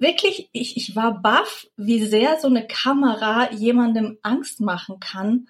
wirklich, 0.00 0.48
ich, 0.52 0.76
ich 0.76 0.96
war 0.96 1.20
baff, 1.20 1.68
wie 1.76 2.04
sehr 2.04 2.40
so 2.40 2.48
eine 2.48 2.66
Kamera 2.66 3.52
jemandem 3.52 4.18
Angst 4.22 4.60
machen 4.60 4.98
kann 4.98 5.48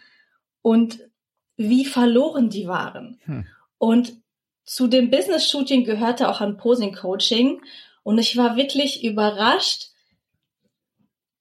und 0.61 1.00
wie 1.57 1.85
verloren 1.85 2.50
die 2.50 2.66
waren. 2.66 3.21
Hm. 3.25 3.47
Und 3.78 4.21
zu 4.64 4.87
dem 4.87 5.11
Business 5.11 5.49
Shooting 5.49 5.85
gehörte 5.85 6.28
auch 6.28 6.40
ein 6.40 6.57
Posing 6.57 6.95
Coaching 6.95 7.62
und 8.02 8.19
ich 8.19 8.37
war 8.37 8.57
wirklich 8.57 9.04
überrascht, 9.04 9.88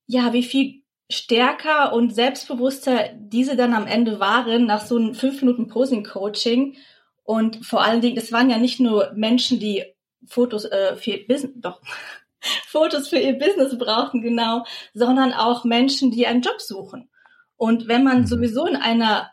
ja, 0.07 0.33
wie 0.33 0.43
viel 0.43 0.81
stärker 1.11 1.93
und 1.93 2.13
selbstbewusster 2.13 3.09
diese 3.15 3.55
dann 3.55 3.73
am 3.73 3.87
Ende 3.87 4.19
waren 4.19 4.65
nach 4.65 4.85
so 4.85 4.95
einem 4.95 5.15
fünf 5.15 5.41
Minuten 5.41 5.67
Posing 5.67 6.03
Coaching 6.03 6.77
und 7.23 7.65
vor 7.65 7.83
allen 7.83 8.01
Dingen, 8.01 8.17
es 8.17 8.31
waren 8.31 8.49
ja 8.49 8.57
nicht 8.57 8.79
nur 8.79 9.11
Menschen, 9.15 9.59
die 9.59 9.83
Fotos 10.25 10.65
äh, 10.65 10.95
für 10.95 11.17
Business, 11.27 11.53
doch 11.55 11.81
Fotos 12.67 13.07
für 13.07 13.19
ihr 13.19 13.37
Business 13.37 13.77
brauchten, 13.77 14.21
genau, 14.21 14.65
sondern 14.93 15.33
auch 15.33 15.63
Menschen, 15.63 16.11
die 16.11 16.27
einen 16.27 16.41
Job 16.41 16.61
suchen. 16.61 17.09
Und 17.57 17.87
wenn 17.87 18.03
man 18.03 18.21
mhm. 18.21 18.27
sowieso 18.27 18.65
in 18.65 18.75
einer 18.75 19.31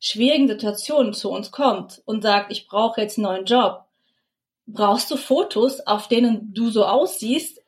schwierigen 0.00 0.48
Situation 0.48 1.14
zu 1.14 1.30
uns 1.30 1.50
kommt 1.50 2.02
und 2.04 2.22
sagt, 2.22 2.52
ich 2.52 2.66
brauche 2.66 3.00
jetzt 3.00 3.16
einen 3.16 3.24
neuen 3.26 3.44
Job, 3.46 3.84
brauchst 4.66 5.10
du 5.10 5.16
Fotos, 5.16 5.80
auf 5.80 6.08
denen 6.08 6.52
du 6.52 6.70
so 6.70 6.84
aussiehst, 6.84 7.60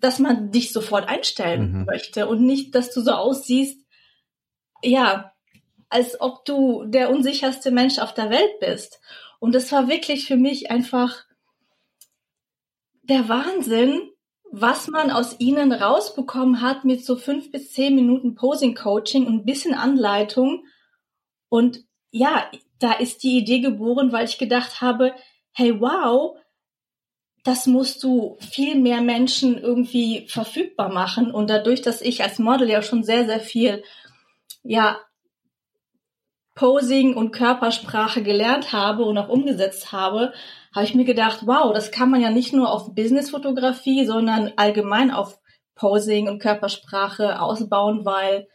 dass 0.00 0.18
man 0.18 0.50
dich 0.50 0.72
sofort 0.72 1.08
einstellen 1.08 1.72
mhm. 1.72 1.84
möchte 1.84 2.26
und 2.26 2.42
nicht, 2.42 2.74
dass 2.74 2.92
du 2.92 3.00
so 3.00 3.12
aussiehst, 3.12 3.80
ja, 4.82 5.32
als 5.88 6.20
ob 6.20 6.44
du 6.44 6.84
der 6.86 7.10
unsicherste 7.10 7.70
Mensch 7.70 7.98
auf 7.98 8.14
der 8.14 8.30
Welt 8.30 8.58
bist. 8.60 9.00
Und 9.38 9.54
das 9.54 9.70
war 9.70 9.88
wirklich 9.88 10.26
für 10.26 10.36
mich 10.36 10.70
einfach 10.70 11.24
der 13.02 13.28
Wahnsinn, 13.28 14.10
was 14.56 14.86
man 14.86 15.10
aus 15.10 15.40
ihnen 15.40 15.72
rausbekommen 15.72 16.60
hat 16.60 16.84
mit 16.84 17.04
so 17.04 17.16
fünf 17.16 17.50
bis 17.50 17.72
zehn 17.72 17.96
Minuten 17.96 18.36
Posing-Coaching 18.36 19.26
und 19.26 19.34
ein 19.34 19.44
bisschen 19.44 19.74
Anleitung. 19.74 20.64
Und 21.48 21.80
ja, 22.12 22.48
da 22.78 22.92
ist 22.92 23.24
die 23.24 23.38
Idee 23.38 23.58
geboren, 23.58 24.12
weil 24.12 24.26
ich 24.26 24.38
gedacht 24.38 24.80
habe, 24.80 25.12
hey, 25.52 25.80
wow, 25.80 26.36
das 27.42 27.66
musst 27.66 28.04
du 28.04 28.38
viel 28.38 28.76
mehr 28.76 29.00
Menschen 29.00 29.58
irgendwie 29.58 30.28
verfügbar 30.28 30.88
machen. 30.88 31.32
Und 31.32 31.50
dadurch, 31.50 31.82
dass 31.82 32.00
ich 32.00 32.22
als 32.22 32.38
Model 32.38 32.70
ja 32.70 32.80
schon 32.80 33.02
sehr, 33.02 33.26
sehr 33.26 33.40
viel, 33.40 33.82
ja, 34.62 35.00
Posing 36.54 37.14
und 37.14 37.32
Körpersprache 37.32 38.22
gelernt 38.22 38.72
habe 38.72 39.04
und 39.04 39.18
auch 39.18 39.28
umgesetzt 39.28 39.90
habe, 39.90 40.32
habe 40.74 40.84
ich 40.84 40.94
mir 40.94 41.04
gedacht, 41.04 41.46
wow, 41.46 41.72
das 41.72 41.92
kann 41.92 42.10
man 42.10 42.20
ja 42.20 42.30
nicht 42.30 42.52
nur 42.52 42.70
auf 42.70 42.94
Businessfotografie, 42.94 44.04
sondern 44.04 44.52
allgemein 44.56 45.12
auf 45.12 45.38
Posing 45.76 46.28
und 46.28 46.40
Körpersprache 46.40 47.40
ausbauen, 47.40 48.04
weil 48.04 48.48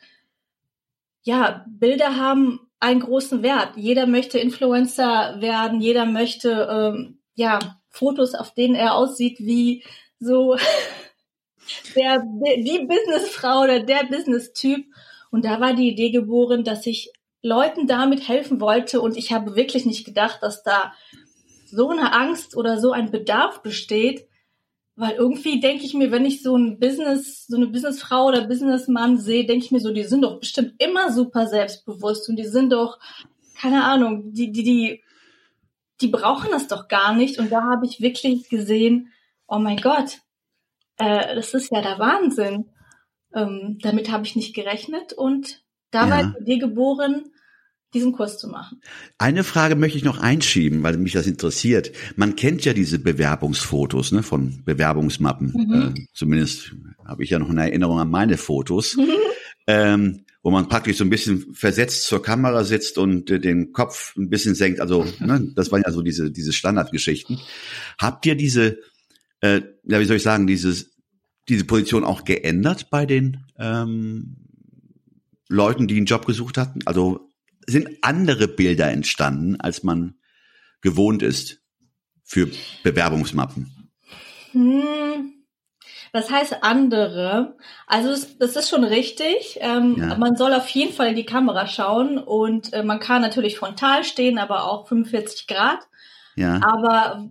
ja, 1.22 1.66
Bilder 1.68 2.18
haben 2.18 2.60
einen 2.80 3.02
großen 3.02 3.44
Wert. 3.44 3.72
Jeder 3.76 4.06
möchte 4.06 4.40
Influencer 4.40 5.38
werden, 5.40 5.82
jeder 5.82 6.06
möchte 6.06 6.68
ähm, 6.72 7.20
ja 7.36 7.60
Fotos, 7.90 8.36
auf 8.36 8.54
denen 8.54 8.76
er 8.76 8.96
aussieht 8.96 9.40
wie 9.40 9.84
so 10.20 10.56
der, 11.96 12.20
die 12.20 12.86
Businessfrau 12.88 13.62
oder 13.64 13.80
der 13.82 14.06
Business-Typ. 14.10 14.86
Und 15.32 15.46
da 15.46 15.60
war 15.60 15.74
die 15.74 15.90
Idee 15.90 16.12
geboren, 16.12 16.64
dass 16.64 16.86
ich 16.86 17.12
Leuten 17.42 17.88
damit 17.88 18.28
helfen 18.28 18.60
wollte 18.60 19.00
und 19.00 19.16
ich 19.16 19.32
habe 19.32 19.56
wirklich 19.56 19.86
nicht 19.86 20.06
gedacht, 20.06 20.40
dass 20.42 20.64
da 20.64 20.94
so 21.70 21.90
eine 21.90 22.14
Angst 22.14 22.56
oder 22.56 22.80
so 22.80 22.92
ein 22.92 23.12
Bedarf 23.12 23.62
besteht, 23.62 24.28
weil 24.96 25.16
irgendwie 25.16 25.62
denke 25.62 25.86
ich 25.86 25.94
mir, 25.94 26.12
wenn 26.12 26.26
ich 26.26 26.44
so 26.44 26.58
ein 26.58 26.78
Business, 26.78 27.48
so 27.48 27.56
eine 27.56 27.68
Businessfrau 27.68 28.28
oder 28.28 28.46
Businessmann 28.48 29.18
sehe, 29.18 29.46
denke 29.46 29.64
ich 29.66 29.72
mir 29.72 29.80
so, 29.80 29.94
die 29.94 30.04
sind 30.04 30.24
doch 30.24 30.40
bestimmt 30.40 30.74
immer 30.78 31.12
super 31.12 31.48
selbstbewusst 31.48 32.28
und 32.28 32.36
die 32.36 32.48
sind 32.48 32.74
doch, 32.74 33.00
keine 33.58 33.86
Ahnung, 33.86 34.34
die, 34.34 34.52
die, 34.52 34.64
die, 34.64 35.04
die 36.02 36.08
brauchen 36.08 36.52
das 36.52 36.68
doch 36.68 36.90
gar 36.90 37.14
nicht. 37.14 37.40
Und 37.40 37.52
da 37.52 37.64
habe 37.64 37.86
ich 37.86 38.02
wirklich 38.02 38.50
gesehen, 38.50 39.12
oh 39.48 39.60
mein 39.60 39.78
Gott, 39.78 40.20
äh, 40.98 41.34
das 41.34 41.54
ist 41.54 41.72
ja 41.72 41.82
der 41.82 41.98
Wahnsinn. 41.98 42.66
Ähm, 43.34 43.78
damit 43.82 44.12
habe 44.12 44.26
ich 44.26 44.36
nicht 44.36 44.54
gerechnet 44.56 45.14
und 45.14 45.64
da 45.92 46.08
ja. 46.08 46.10
war 46.10 46.24
die 46.24 46.42
Idee 46.42 46.58
geboren, 46.58 47.32
diesen 47.94 48.14
Kurs 48.14 48.38
zu 48.38 48.48
machen. 48.48 48.82
Eine 49.18 49.44
Frage 49.44 49.76
möchte 49.76 49.98
ich 49.98 50.04
noch 50.04 50.20
einschieben, 50.20 50.84
weil 50.84 50.98
mich 50.98 51.14
das 51.14 51.28
interessiert. 51.28 51.92
Man 52.16 52.36
kennt 52.36 52.66
ja 52.66 52.74
diese 52.74 53.00
Bewerbungsfotos 53.00 54.12
ne, 54.12 54.22
von 54.22 54.64
Bewerbungsmappen. 54.64 55.54
Mhm. 55.56 55.94
Äh, 55.96 56.08
zumindest 56.14 56.76
habe 57.06 57.24
ich 57.24 57.32
ja 57.32 57.40
noch 57.40 57.50
eine 57.50 57.64
Erinnerung 57.64 58.00
an 58.00 58.10
meine 58.10 58.38
Fotos, 58.38 58.96
mhm. 58.98 59.10
ähm, 59.68 60.26
wo 60.44 60.52
man 60.52 60.68
praktisch 60.68 60.98
so 60.98 61.04
ein 61.04 61.10
bisschen 61.10 61.54
versetzt 61.54 62.06
zur 62.06 62.22
Kamera 62.22 62.64
sitzt 62.64 62.98
und 62.98 63.30
äh, 63.32 63.40
den 63.40 63.72
Kopf 63.74 64.16
ein 64.16 64.30
bisschen 64.30 64.54
senkt. 64.54 64.82
Also 64.82 65.06
ne, 65.20 65.52
das 65.56 65.72
waren 65.72 65.82
ja 65.84 65.92
so 65.92 66.04
diese 66.04 66.32
diese 66.32 66.54
Standardgeschichten. 66.54 67.40
Habt 67.98 68.26
ihr 68.28 68.36
diese, 68.36 68.78
äh, 69.42 69.62
ja 69.84 70.00
wie 70.00 70.06
soll 70.06 70.18
ich 70.18 70.24
sagen, 70.24 70.46
dieses 70.46 70.92
diese 71.48 71.66
Position 71.66 72.04
auch 72.04 72.24
geändert 72.24 72.92
bei 72.92 73.08
den 73.08 73.46
ähm, 73.58 74.38
Leuten, 75.48 75.88
die 75.88 75.98
einen 75.98 76.06
Job 76.06 76.28
gesucht 76.28 76.60
hatten? 76.60 76.82
Also 76.86 77.29
sind 77.70 77.90
andere 78.02 78.48
Bilder 78.48 78.92
entstanden, 78.92 79.60
als 79.60 79.84
man 79.84 80.16
gewohnt 80.82 81.22
ist 81.24 81.62
für 82.24 82.50
Bewerbungsmappen? 82.84 83.92
Hm. 84.52 85.34
Das 86.12 86.32
heißt 86.32 86.64
andere. 86.64 87.56
Also 87.86 88.10
das, 88.40 88.56
ist 88.56 88.70
schon 88.70 88.84
richtig. 88.84 89.58
Ähm, 89.62 89.96
ja. 89.98 90.18
Man 90.18 90.36
soll 90.36 90.54
auf 90.54 90.68
jeden 90.70 90.94
Fall 90.94 91.10
in 91.10 91.16
die 91.16 91.26
Kamera 91.26 91.68
schauen 91.68 92.18
und 92.18 92.74
äh, 92.74 92.84
man 92.84 93.00
kann 93.00 93.22
natürlich 93.22 93.58
frontal 93.58 94.04
stehen, 94.04 94.40
aber 94.40 94.66
auch 94.66 94.88
45 94.88 95.48
Grad. 95.48 95.88
Ja. 96.36 96.60
Aber 96.64 97.30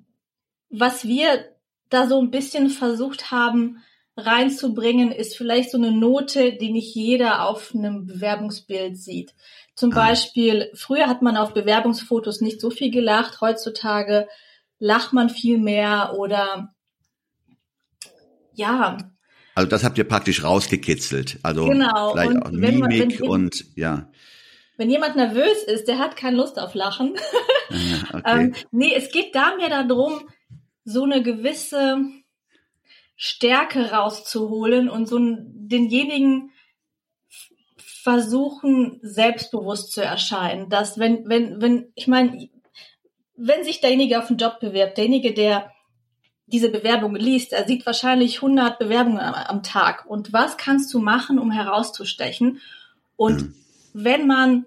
was 0.70 1.06
wir 1.06 1.56
da 1.88 2.06
so 2.06 2.20
ein 2.20 2.30
bisschen 2.30 2.70
versucht 2.70 3.30
haben 3.30 3.82
reinzubringen, 4.18 5.12
ist 5.12 5.36
vielleicht 5.36 5.70
so 5.70 5.78
eine 5.78 5.92
Note, 5.92 6.54
die 6.54 6.72
nicht 6.72 6.94
jeder 6.94 7.46
auf 7.46 7.74
einem 7.74 8.06
Bewerbungsbild 8.06 8.98
sieht. 8.98 9.34
Zum 9.74 9.92
ah. 9.92 9.94
Beispiel, 9.94 10.70
früher 10.74 11.06
hat 11.06 11.22
man 11.22 11.36
auf 11.36 11.54
Bewerbungsfotos 11.54 12.40
nicht 12.40 12.60
so 12.60 12.70
viel 12.70 12.90
gelacht, 12.90 13.40
heutzutage 13.40 14.26
lacht 14.80 15.12
man 15.12 15.30
viel 15.30 15.58
mehr 15.58 16.14
oder 16.16 16.74
ja. 18.54 18.98
Also 19.54 19.68
das 19.68 19.84
habt 19.84 19.98
ihr 19.98 20.04
praktisch 20.04 20.42
rausgekitzelt. 20.42 21.38
Also 21.42 21.66
genau. 21.66 22.12
vielleicht 22.12 22.32
und 22.32 22.42
auch 22.42 22.50
Mimik 22.50 22.80
man, 22.80 22.90
wenn, 22.90 23.28
und 23.28 23.64
ja. 23.76 24.10
Wenn 24.76 24.90
jemand 24.90 25.16
nervös 25.16 25.62
ist, 25.64 25.86
der 25.88 25.98
hat 25.98 26.16
keine 26.16 26.36
Lust 26.36 26.58
auf 26.58 26.74
Lachen. 26.74 27.16
Ja, 27.70 28.18
okay. 28.18 28.22
ähm, 28.26 28.54
nee, 28.70 28.92
es 28.94 29.10
geht 29.10 29.34
da 29.34 29.56
mehr 29.56 29.68
darum, 29.68 30.28
so 30.84 31.04
eine 31.04 31.22
gewisse 31.22 31.98
Stärke 33.20 33.90
rauszuholen 33.90 34.88
und 34.88 35.08
so 35.08 35.18
denjenigen 35.20 36.52
versuchen, 37.76 39.00
selbstbewusst 39.02 39.90
zu 39.90 40.02
erscheinen. 40.02 40.70
Dass 40.70 41.00
wenn, 41.00 41.28
wenn, 41.28 41.60
wenn, 41.60 41.92
ich 41.96 42.06
meine, 42.06 42.48
wenn 43.36 43.64
sich 43.64 43.80
derjenige 43.80 44.20
auf 44.20 44.28
einen 44.28 44.38
Job 44.38 44.60
bewirbt, 44.60 44.96
derjenige, 44.98 45.34
der 45.34 45.72
diese 46.46 46.70
Bewerbung 46.70 47.16
liest, 47.16 47.52
er 47.52 47.66
sieht 47.66 47.84
wahrscheinlich 47.86 48.36
100 48.36 48.78
Bewerbungen 48.78 49.18
am, 49.18 49.34
am 49.34 49.62
Tag. 49.64 50.06
Und 50.06 50.32
was 50.32 50.56
kannst 50.56 50.94
du 50.94 51.00
machen, 51.00 51.40
um 51.40 51.50
herauszustechen? 51.50 52.60
Und 53.16 53.42
mhm. 53.42 53.54
wenn 53.94 54.28
man 54.28 54.64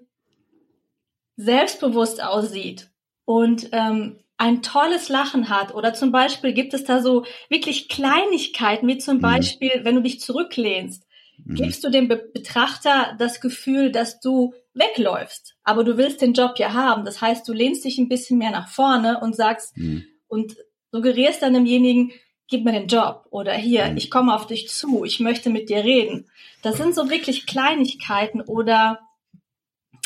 selbstbewusst 1.37 2.21
aussieht 2.21 2.91
und 3.23 3.69
ähm, 3.71 4.19
ein 4.41 4.63
tolles 4.63 5.07
Lachen 5.07 5.49
hat. 5.49 5.75
Oder 5.75 5.93
zum 5.93 6.11
Beispiel 6.11 6.51
gibt 6.53 6.73
es 6.73 6.83
da 6.83 6.99
so 6.99 7.25
wirklich 7.47 7.89
Kleinigkeiten, 7.89 8.87
wie 8.87 8.97
zum 8.97 9.17
mhm. 9.17 9.21
Beispiel, 9.21 9.81
wenn 9.83 9.93
du 9.93 10.01
dich 10.01 10.19
zurücklehnst, 10.19 11.05
mhm. 11.45 11.53
gibst 11.53 11.83
du 11.83 11.91
dem 11.91 12.07
Be 12.07 12.17
Betrachter 12.33 13.15
das 13.19 13.39
Gefühl, 13.39 13.91
dass 13.91 14.19
du 14.19 14.55
wegläufst. 14.73 15.53
Aber 15.63 15.83
du 15.83 15.95
willst 15.95 16.21
den 16.21 16.33
Job 16.33 16.57
ja 16.57 16.73
haben. 16.73 17.05
Das 17.05 17.21
heißt, 17.21 17.47
du 17.47 17.53
lehnst 17.53 17.85
dich 17.85 17.99
ein 17.99 18.09
bisschen 18.09 18.39
mehr 18.39 18.49
nach 18.49 18.67
vorne 18.67 19.19
und 19.19 19.35
sagst 19.35 19.77
mhm. 19.77 20.05
und 20.27 20.55
suggerierst 20.91 21.43
dann 21.43 21.53
demjenigen, 21.53 22.11
gib 22.47 22.65
mir 22.65 22.73
den 22.73 22.87
Job 22.87 23.27
oder 23.29 23.53
hier, 23.53 23.91
mhm. 23.91 23.97
ich 23.97 24.09
komme 24.09 24.33
auf 24.33 24.47
dich 24.47 24.69
zu, 24.69 25.05
ich 25.05 25.19
möchte 25.19 25.51
mit 25.51 25.69
dir 25.69 25.83
reden. 25.83 26.31
Das 26.63 26.77
sind 26.77 26.95
so 26.95 27.11
wirklich 27.11 27.45
Kleinigkeiten 27.45 28.41
oder 28.41 28.99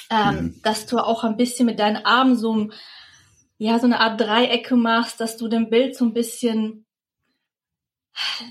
ähm, 0.10 0.36
mhm. 0.36 0.62
dass 0.62 0.88
du 0.88 1.00
auch 1.00 1.24
ein 1.24 1.38
bisschen 1.38 1.66
mit 1.68 1.80
deinen 1.80 2.06
Armen 2.06 2.36
so, 2.36 2.70
ja, 3.58 3.80
so 3.80 3.86
eine 3.86 4.00
Art 4.00 4.20
Dreiecke 4.20 4.76
machst, 4.76 5.20
dass 5.20 5.38
du 5.38 5.48
dem 5.48 5.70
Bild 5.70 5.96
so 5.96 6.06
ein 6.06 6.14
bisschen 6.14 6.86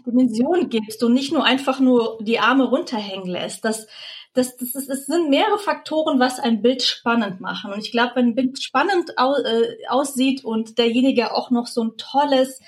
Dimension 0.07 0.69
gibst 0.69 1.03
und 1.03 1.15
nicht 1.15 1.33
nur 1.33 1.45
einfach 1.45 1.81
nur 1.81 2.19
die 2.23 2.39
Arme 2.39 2.65
runterhängen 2.65 3.29
lässt. 3.29 3.65
Das, 3.65 3.87
das, 4.35 4.57
das, 4.57 4.73
das, 4.73 4.87
das 4.87 5.07
sind 5.07 5.31
mehrere 5.31 5.59
Faktoren, 5.59 6.19
was 6.21 6.39
ein 6.39 6.61
Bild 6.61 6.83
spannend 6.83 7.41
machen. 7.41 7.73
Und 7.73 7.81
ich 7.81 7.93
glaube, 7.93 8.13
wenn 8.17 8.29
ein 8.29 8.35
Bild 8.35 8.63
spannend 8.63 9.17
au, 9.17 9.35
äh, 9.37 9.87
aussieht 9.89 10.45
und 10.45 10.79
derjenige 10.79 11.33
auch 11.33 11.51
noch 11.51 11.67
so 11.67 11.85
ein 11.85 11.97
tolles, 11.97 12.61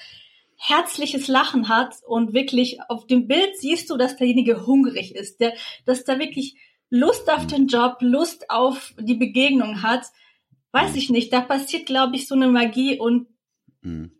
herzliches 0.57 1.29
Lachen 1.29 1.69
hat 1.69 1.97
und 2.07 2.33
wirklich 2.33 2.79
auf 2.89 3.07
dem 3.07 3.27
Bild 3.27 3.57
siehst 3.59 3.91
du, 3.91 3.97
dass 3.97 4.17
derjenige 4.17 4.67
hungrig 4.67 5.15
ist, 5.15 5.41
der, 5.41 5.53
dass 5.85 6.05
da 6.05 6.19
wirklich 6.19 6.57
Lust 6.89 7.31
auf 7.31 7.47
den 7.47 7.67
Job, 7.67 7.97
Lust 8.01 8.49
auf 8.49 8.95
die 8.99 9.17
Begegnung 9.17 9.83
hat, 9.83 10.07
weiß 10.77 10.95
ich 10.97 11.11
nicht. 11.11 11.33
Da 11.33 11.41
passiert, 11.41 11.87
glaube 11.87 12.17
ich, 12.17 12.29
so 12.29 12.35
eine 12.35 12.49
Magie 12.49 12.99
und 12.99 13.29
mhm. 13.83 14.11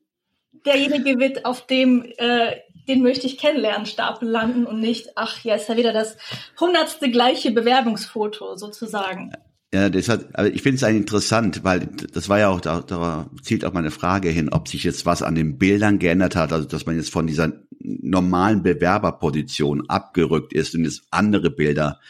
derjenige 0.65 1.19
wird 1.19 1.45
auf 1.45 1.67
dem, 1.67 2.05
äh, 2.17 2.57
den 2.89 3.03
möchte 3.03 3.27
ich 3.27 3.37
kennenlernen, 3.37 3.87
Stapel 3.87 4.29
landen 4.29 4.65
und 4.65 4.81
nicht, 4.81 5.11
ach 5.17 5.45
ja, 5.45 5.57
ist 5.57 5.69
ja 5.69 5.77
wieder 5.77 5.93
das 5.93 6.17
hundertste 6.59 7.11
gleiche 7.11 7.51
Bewerbungsfoto 7.51 8.57
sozusagen. 8.57 9.33
Ja, 9.75 9.91
deshalb, 9.91 10.31
also 10.33 10.51
ich 10.51 10.63
finde 10.63 10.77
es 10.77 10.85
eigentlich 10.85 11.01
interessant, 11.01 11.65
weil 11.65 11.89
das 12.13 12.29
war 12.29 12.39
ja 12.39 12.49
auch, 12.49 12.61
da, 12.61 12.81
da 12.81 13.29
zielt 13.43 13.65
auch 13.65 13.73
meine 13.73 13.91
Frage 13.91 14.31
hin, 14.31 14.49
ob 14.51 14.69
sich 14.69 14.85
jetzt 14.85 15.05
was 15.05 15.23
an 15.23 15.35
den 15.35 15.59
Bildern 15.59 15.99
geändert 15.99 16.37
hat, 16.37 16.53
also 16.53 16.67
dass 16.67 16.87
man 16.87 16.97
jetzt 16.97 17.13
von 17.13 17.27
dieser 17.27 17.53
normalen 17.81 18.63
Bewerberposition 18.63 19.91
abgerückt 19.91 20.53
ist 20.55 20.75
und 20.75 20.85
jetzt 20.85 21.03
andere 21.11 21.51
Bilder 21.51 22.01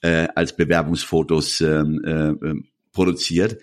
äh, 0.00 0.26
als 0.34 0.56
Bewerbungsfotos 0.56 1.60
ähm, 1.60 2.02
äh, 2.04 2.30
äh, 2.30 2.62
produziert. 2.96 3.60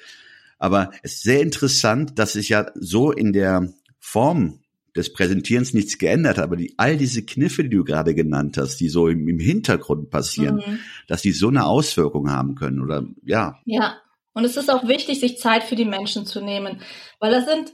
Aber 0.59 0.91
es 1.01 1.15
ist 1.15 1.23
sehr 1.23 1.41
interessant, 1.41 2.17
dass 2.19 2.33
sich 2.33 2.49
ja 2.49 2.67
so 2.75 3.11
in 3.11 3.33
der 3.33 3.73
Form 3.99 4.59
des 4.95 5.11
Präsentierens 5.11 5.73
nichts 5.73 5.97
geändert 5.97 6.37
hat, 6.37 6.43
aber 6.43 6.55
die, 6.55 6.75
all 6.77 6.97
diese 6.97 7.25
Kniffe, 7.25 7.63
die 7.63 7.71
du 7.71 7.83
gerade 7.83 8.13
genannt 8.13 8.57
hast, 8.57 8.77
die 8.77 8.89
so 8.89 9.07
im, 9.07 9.27
im 9.27 9.39
Hintergrund 9.39 10.11
passieren, 10.11 10.57
mhm. 10.57 10.79
dass 11.07 11.23
die 11.23 11.31
so 11.31 11.47
eine 11.47 11.65
Auswirkung 11.65 12.29
haben 12.29 12.53
können 12.53 12.79
oder 12.79 13.03
ja. 13.25 13.57
Ja, 13.65 13.97
und 14.33 14.45
es 14.45 14.55
ist 14.55 14.69
auch 14.69 14.87
wichtig, 14.87 15.19
sich 15.19 15.39
Zeit 15.39 15.63
für 15.63 15.75
die 15.75 15.85
Menschen 15.85 16.27
zu 16.27 16.41
nehmen, 16.41 16.79
weil 17.19 17.31
das 17.31 17.45
sind 17.45 17.73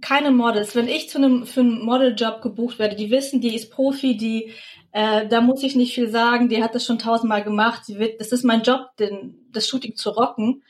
keine 0.00 0.32
Models. 0.32 0.74
Wenn 0.74 0.88
ich 0.88 1.08
zu 1.08 1.18
einem 1.18 1.46
für 1.46 1.60
einen 1.60 1.80
Modeljob 1.84 2.42
gebucht 2.42 2.80
werde, 2.80 2.96
die 2.96 3.10
wissen, 3.10 3.40
die 3.40 3.54
ist 3.54 3.70
Profi, 3.70 4.16
die 4.16 4.50
äh, 4.92 5.28
da 5.28 5.40
muss 5.40 5.62
ich 5.62 5.76
nicht 5.76 5.94
viel 5.94 6.10
sagen, 6.10 6.48
die 6.48 6.62
hat 6.62 6.74
das 6.74 6.84
schon 6.84 6.98
tausendmal 6.98 7.44
gemacht. 7.44 7.84
Sie 7.84 7.98
wird, 7.98 8.20
das 8.20 8.32
ist 8.32 8.44
mein 8.44 8.62
Job, 8.62 8.96
den, 8.98 9.46
das 9.52 9.68
Shooting 9.68 9.94
zu 9.94 10.10
rocken. 10.10 10.62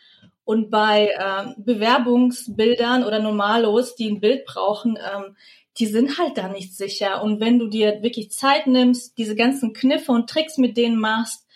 Und 0.48 0.70
bei 0.70 1.08
äh, 1.08 1.52
Bewerbungsbildern 1.58 3.04
oder 3.04 3.18
Normalos, 3.18 3.96
die 3.96 4.10
ein 4.10 4.18
Bild 4.18 4.46
brauchen, 4.46 4.96
ähm, 4.96 5.37
die 5.76 5.84
sind 5.84 6.16
halt 6.16 6.38
da 6.38 6.48
nicht 6.48 6.74
sicher. 6.74 7.22
Und 7.22 7.38
wenn 7.38 7.58
du 7.58 7.66
dir 7.66 8.02
wirklich 8.02 8.30
Zeit 8.30 8.66
nimmst, 8.66 9.18
diese 9.18 9.37
ganzen 9.37 9.74
Kniffe 9.74 10.11
und 10.11 10.30
Tricks 10.30 10.56
mit 10.56 10.78
denen 10.78 10.98
machst, 10.98 11.46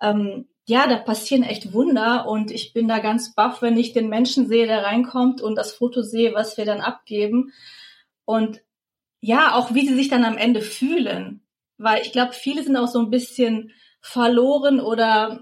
ähm, 0.00 0.46
ja, 0.64 0.86
da 0.86 0.98
passieren 0.98 1.42
echt 1.42 1.72
Wunder 1.72 2.28
und 2.28 2.52
ich 2.52 2.72
bin 2.72 2.86
da 2.86 3.00
ganz 3.00 3.34
baff, 3.34 3.62
wenn 3.62 3.76
ich 3.76 3.94
den 3.94 4.08
Menschen 4.08 4.46
sehe, 4.46 4.68
der 4.68 4.84
reinkommt 4.84 5.40
und 5.40 5.56
das 5.56 5.72
Foto 5.72 6.02
sehe, 6.02 6.32
was 6.32 6.56
wir 6.56 6.64
dann 6.64 6.80
abgeben. 6.80 7.52
Und 8.26 8.62
ja, 9.20 9.56
auch 9.56 9.74
wie 9.74 9.88
sie 9.88 9.96
sich 9.96 10.08
dann 10.08 10.24
am 10.24 10.38
Ende 10.38 10.60
fühlen. 10.60 11.42
Weil 11.78 12.02
ich 12.02 12.12
glaube, 12.12 12.32
viele 12.32 12.62
sind 12.62 12.76
auch 12.76 12.86
so 12.86 13.00
ein 13.00 13.10
bisschen 13.10 13.72
verloren 14.00 14.78
oder 14.78 15.40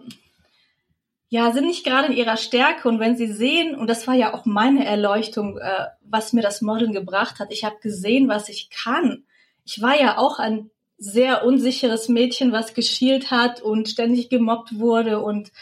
ja, 1.29 1.53
sind 1.53 1.67
nicht 1.67 1.85
gerade 1.85 2.09
in 2.09 2.17
ihrer 2.17 2.37
Stärke. 2.37 2.89
Und 2.89 3.01
wenn 3.01 3.17
sie 3.17 3.27
sehen, 3.27 3.75
und 3.75 3.89
das 3.89 4.07
war 4.07 4.15
ja 4.15 4.35
auch 4.35 4.45
meine 4.47 4.87
Erleuchtung, 4.87 5.59
äh, 5.59 5.87
was 6.03 6.33
mir 6.33 6.43
das 6.43 6.63
Modeln 6.63 6.93
gebracht 6.93 7.39
hat, 7.39 7.53
ich 7.53 7.65
habe 7.65 7.77
gesehen, 7.81 8.29
was 8.29 8.49
ich 8.49 8.71
kann. 8.71 9.25
Ich 9.65 9.83
war 9.83 10.01
ja 10.01 10.19
auch 10.19 10.39
ein 10.39 10.71
sehr 10.97 11.45
unsicheres 11.45 12.09
Mädchen, 12.09 12.51
was 12.51 12.75
geschielt 12.75 13.31
hat 13.31 13.61
und 13.61 13.89
ständig 13.89 14.31
gemobbt 14.31 14.79
wurde 14.79 15.21
und 15.21 15.53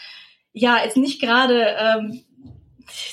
ja, 0.51 0.83
jetzt 0.83 0.97
nicht 0.97 1.21
gerade 1.21 1.75
ähm, 1.79 2.23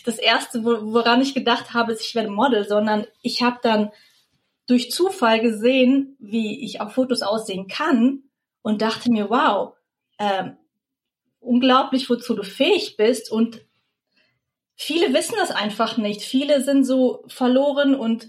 das 0.06 0.18
erste, 0.18 0.64
woran 0.64 1.20
ich 1.20 1.34
gedacht 1.34 1.74
habe, 1.74 1.92
ist, 1.92 2.00
ich 2.00 2.14
werde 2.14 2.30
Model, 2.30 2.66
sondern 2.66 3.06
ich 3.20 3.42
habe 3.42 3.58
dann 3.62 3.90
durch 4.66 4.90
Zufall 4.90 5.40
gesehen, 5.40 6.16
wie 6.18 6.64
ich 6.64 6.80
auf 6.80 6.92
Fotos 6.92 7.20
aussehen 7.20 7.66
kann 7.68 8.22
und 8.62 8.80
dachte 8.80 9.10
mir, 9.10 9.28
wow, 9.28 9.74
ähm, 10.18 10.56
unglaublich, 11.44 12.08
wozu 12.10 12.34
du 12.34 12.42
fähig 12.42 12.96
bist. 12.96 13.30
Und 13.30 13.60
viele 14.74 15.12
wissen 15.14 15.34
das 15.38 15.50
einfach 15.50 15.96
nicht. 15.96 16.22
Viele 16.22 16.62
sind 16.62 16.84
so 16.84 17.24
verloren 17.28 17.94
und 17.94 18.28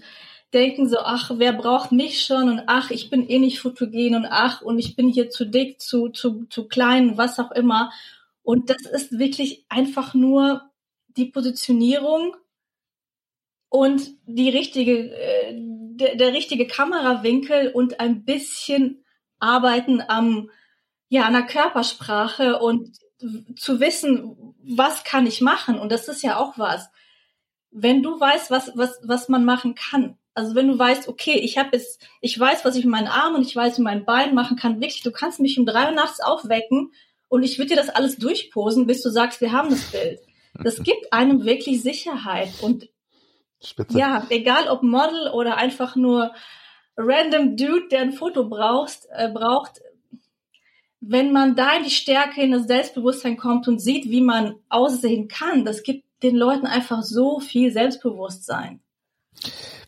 denken 0.52 0.88
so, 0.88 0.98
ach, 1.00 1.32
wer 1.34 1.52
braucht 1.52 1.92
mich 1.92 2.22
schon 2.22 2.48
und 2.48 2.62
ach, 2.66 2.90
ich 2.90 3.10
bin 3.10 3.28
eh 3.28 3.38
nicht 3.38 3.60
fotogen 3.60 4.14
und 4.14 4.26
ach, 4.26 4.62
und 4.62 4.78
ich 4.78 4.96
bin 4.96 5.08
hier 5.08 5.28
zu 5.28 5.44
dick, 5.44 5.80
zu, 5.80 6.08
zu, 6.08 6.46
zu 6.46 6.68
klein, 6.68 7.18
was 7.18 7.38
auch 7.38 7.50
immer. 7.50 7.92
Und 8.42 8.70
das 8.70 8.82
ist 8.82 9.18
wirklich 9.18 9.66
einfach 9.68 10.14
nur 10.14 10.62
die 11.08 11.26
Positionierung 11.26 12.36
und 13.68 14.12
die 14.26 14.48
richtige, 14.48 15.10
äh, 15.14 15.52
der, 15.54 16.16
der 16.16 16.32
richtige 16.32 16.66
Kamerawinkel 16.66 17.72
und 17.72 18.00
ein 18.00 18.24
bisschen 18.24 19.04
arbeiten 19.38 20.02
am, 20.06 20.50
ja, 21.08 21.24
an 21.24 21.32
der 21.32 21.46
Körpersprache 21.46 22.58
und 22.58 22.96
zu 23.18 23.80
wissen, 23.80 24.54
was 24.62 25.04
kann 25.04 25.26
ich 25.26 25.40
machen? 25.40 25.78
Und 25.78 25.90
das 25.92 26.08
ist 26.08 26.22
ja 26.22 26.38
auch 26.38 26.58
was. 26.58 26.90
Wenn 27.70 28.02
du 28.02 28.18
weißt, 28.18 28.50
was, 28.50 28.72
was, 28.74 29.00
was 29.02 29.28
man 29.28 29.44
machen 29.44 29.74
kann. 29.74 30.18
Also 30.34 30.54
wenn 30.54 30.68
du 30.68 30.78
weißt, 30.78 31.08
okay, 31.08 31.38
ich 31.38 31.56
habe 31.56 31.70
jetzt, 31.72 32.06
ich 32.20 32.38
weiß, 32.38 32.64
was 32.64 32.76
ich 32.76 32.84
mit 32.84 32.92
meinen 32.92 33.08
Armen 33.08 33.36
und 33.36 33.46
ich 33.46 33.56
weiß, 33.56 33.78
wie 33.78 33.82
mein 33.82 34.04
Bein 34.04 34.34
machen 34.34 34.56
kann, 34.56 34.80
wirklich, 34.80 35.02
du 35.02 35.10
kannst 35.10 35.40
mich 35.40 35.58
um 35.58 35.64
drei 35.64 35.86
Uhr 35.86 35.92
nachts 35.92 36.20
aufwecken 36.20 36.92
und 37.28 37.42
ich 37.42 37.58
würde 37.58 37.70
dir 37.70 37.76
das 37.76 37.88
alles 37.88 38.16
durchposen, 38.16 38.86
bis 38.86 39.02
du 39.02 39.10
sagst, 39.10 39.40
wir 39.40 39.52
haben 39.52 39.70
das 39.70 39.90
Bild. 39.90 40.20
Das 40.62 40.82
gibt 40.82 41.12
einem 41.12 41.44
wirklich 41.44 41.82
Sicherheit 41.82 42.50
und 42.60 42.88
Spitze. 43.62 43.98
ja, 43.98 44.26
egal 44.30 44.68
ob 44.68 44.82
Model 44.82 45.30
oder 45.32 45.56
einfach 45.56 45.96
nur 45.96 46.32
random 46.96 47.56
Dude, 47.56 47.88
der 47.90 48.00
ein 48.00 48.12
Foto 48.12 48.48
brauchst, 48.48 49.08
äh, 49.10 49.30
braucht, 49.30 49.80
wenn 51.00 51.32
man 51.32 51.56
da 51.56 51.76
in 51.76 51.84
die 51.84 51.90
Stärke, 51.90 52.42
in 52.42 52.52
das 52.52 52.66
Selbstbewusstsein 52.66 53.36
kommt 53.36 53.68
und 53.68 53.80
sieht, 53.80 54.10
wie 54.10 54.22
man 54.22 54.56
aussehen 54.68 55.28
kann, 55.28 55.64
das 55.64 55.82
gibt 55.82 56.04
den 56.22 56.36
Leuten 56.36 56.66
einfach 56.66 57.02
so 57.02 57.40
viel 57.40 57.72
Selbstbewusstsein. 57.72 58.80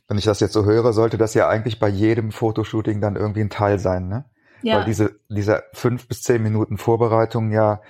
Wenn 0.07 0.19
ich 0.19 0.25
das 0.25 0.41
jetzt 0.41 0.53
so 0.53 0.65
höre, 0.65 0.93
sollte 0.93 1.19
das 1.19 1.35
ja 1.35 1.49
eigentlich 1.49 1.79
bei 1.79 1.89
jedem 1.89 2.33
Fotoshooting 2.33 3.01
dann 3.01 3.17
irgendwie 3.17 3.41
ein 3.41 3.51
Teil 3.51 3.79
sein, 3.79 4.09
ne? 4.09 4.25
Ja. 4.63 4.79
Weil 4.79 4.85
diese, 4.87 5.21
diese 5.29 5.63
fünf 5.73 6.09
bis 6.09 6.23
zehn 6.23 6.43
Minuten 6.43 6.79
Vorbereitung 6.79 7.53
ja 7.53 7.81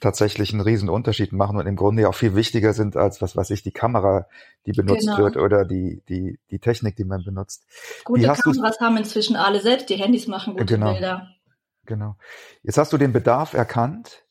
tatsächlich 0.00 0.52
einen 0.52 0.60
riesen 0.60 0.88
Unterschied 0.88 1.32
machen 1.32 1.56
und 1.56 1.66
im 1.66 1.74
Grunde 1.74 2.02
ja 2.02 2.08
auch 2.08 2.14
viel 2.14 2.36
wichtiger 2.36 2.72
sind 2.72 2.96
als 2.96 3.20
was 3.20 3.34
weiß 3.34 3.50
ich 3.50 3.62
die 3.62 3.72
Kamera, 3.72 4.26
die 4.66 4.72
benutzt 4.72 5.06
genau. 5.06 5.18
wird 5.18 5.36
oder 5.36 5.64
die 5.64 6.02
die 6.08 6.38
die 6.50 6.58
Technik, 6.60 6.96
die 6.96 7.04
man 7.04 7.24
benutzt. 7.24 7.64
Gute 8.04 8.22
Kameras 8.22 8.78
haben 8.80 8.96
inzwischen 8.96 9.34
alle 9.34 9.60
selbst, 9.60 9.88
die 9.88 9.96
Handys 9.96 10.28
machen 10.28 10.52
gute 10.52 10.66
genau. 10.66 10.92
Bilder. 10.92 11.28
Genau. 11.88 12.16
Jetzt 12.62 12.76
hast 12.76 12.92
du 12.92 12.98
den 12.98 13.14
Bedarf 13.14 13.54
erkannt, 13.54 14.22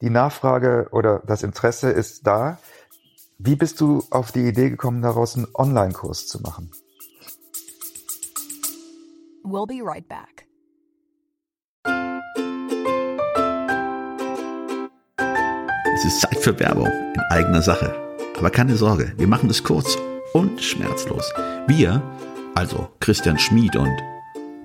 die 0.00 0.10
Nachfrage 0.10 0.88
oder 0.90 1.22
das 1.24 1.44
Interesse 1.44 1.88
ist 1.88 2.26
da. 2.26 2.58
Wie 3.38 3.54
bist 3.54 3.80
du 3.80 4.02
auf 4.10 4.32
die 4.32 4.48
Idee 4.48 4.70
gekommen, 4.70 5.02
daraus 5.02 5.36
einen 5.36 5.46
Online-Kurs 5.54 6.26
zu 6.26 6.42
machen? 6.42 6.72
We'll 9.44 9.68
be 9.68 9.80
right 9.84 10.06
back. 10.08 10.48
Es 15.94 16.04
ist 16.04 16.20
Zeit 16.20 16.38
für 16.38 16.58
Werbung 16.58 16.88
in 16.88 17.20
eigener 17.30 17.62
Sache. 17.62 17.94
Aber 18.36 18.50
keine 18.50 18.74
Sorge, 18.74 19.12
wir 19.16 19.28
machen 19.28 19.48
es 19.48 19.62
kurz 19.62 19.96
und 20.34 20.60
schmerzlos. 20.60 21.32
Wir, 21.68 22.02
also 22.56 22.88
Christian 22.98 23.38
Schmid 23.38 23.76
und 23.76 23.96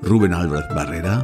Ruben 0.04 0.34
Albert 0.34 0.70
Barrera, 0.70 1.24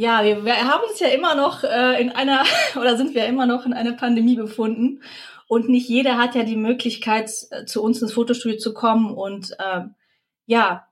Ja, 0.00 0.24
wir, 0.24 0.46
wir 0.46 0.56
haben 0.56 0.82
uns 0.88 0.98
ja 0.98 1.08
immer 1.08 1.34
noch 1.34 1.62
äh, 1.62 2.00
in 2.00 2.10
einer 2.10 2.42
oder 2.80 2.96
sind 2.96 3.14
wir 3.14 3.26
immer 3.26 3.44
noch 3.44 3.66
in 3.66 3.74
einer 3.74 3.92
Pandemie 3.92 4.34
befunden. 4.34 5.02
Und 5.46 5.68
nicht 5.68 5.90
jeder 5.90 6.16
hat 6.16 6.34
ja 6.34 6.42
die 6.42 6.56
Möglichkeit 6.56 7.30
äh, 7.50 7.66
zu 7.66 7.82
uns 7.82 8.00
ins 8.00 8.14
Fotostudio 8.14 8.56
zu 8.56 8.72
kommen 8.72 9.12
und 9.12 9.50
äh, 9.58 9.82
ja 10.46 10.86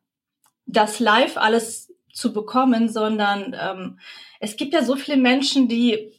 das 0.66 1.01
live 1.01 1.38
alles 1.38 1.90
zu 2.12 2.35
bekommen, 2.35 2.90
sondern 2.90 3.57
ähm, 3.59 3.99
es 4.40 4.57
gibt 4.57 4.75
ja 4.75 4.85
so 4.85 4.94
viele 4.94 5.16
Menschen, 5.16 5.68
die 5.68 6.12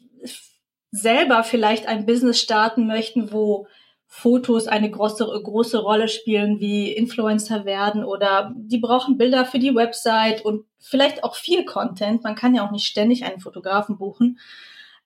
selber 0.90 1.44
vielleicht 1.44 1.86
ein 1.86 2.08
Business 2.08 2.42
starten 2.42 2.88
möchten, 2.88 3.32
wo 3.32 3.68
Fotos 4.12 4.68
eine 4.68 4.90
große, 4.90 5.24
große 5.24 5.78
Rolle 5.78 6.08
spielen, 6.08 6.60
wie 6.60 6.92
Influencer 6.92 7.64
werden 7.64 8.04
oder 8.04 8.52
die 8.56 8.80
brauchen 8.80 9.20
Bilder 9.20 9.46
für 9.46 9.60
die 9.60 9.76
Website 9.76 10.44
und 10.44 10.66
vielleicht 10.80 11.24
auch 11.24 11.36
viel 11.36 11.64
Content. 11.64 12.24
Man 12.24 12.34
kann 12.34 12.56
ja 12.56 12.66
auch 12.66 12.72
nicht 12.72 12.88
ständig 12.88 13.24
einen 13.24 13.40
Fotografen 13.40 14.00
buchen. 14.00 14.40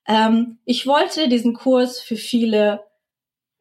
Ähm, 0.06 0.58
ich 0.64 0.86
wollte 0.86 1.28
diesen 1.28 1.52
Kurs 1.52 2.00
für 2.00 2.16
viele 2.16 2.82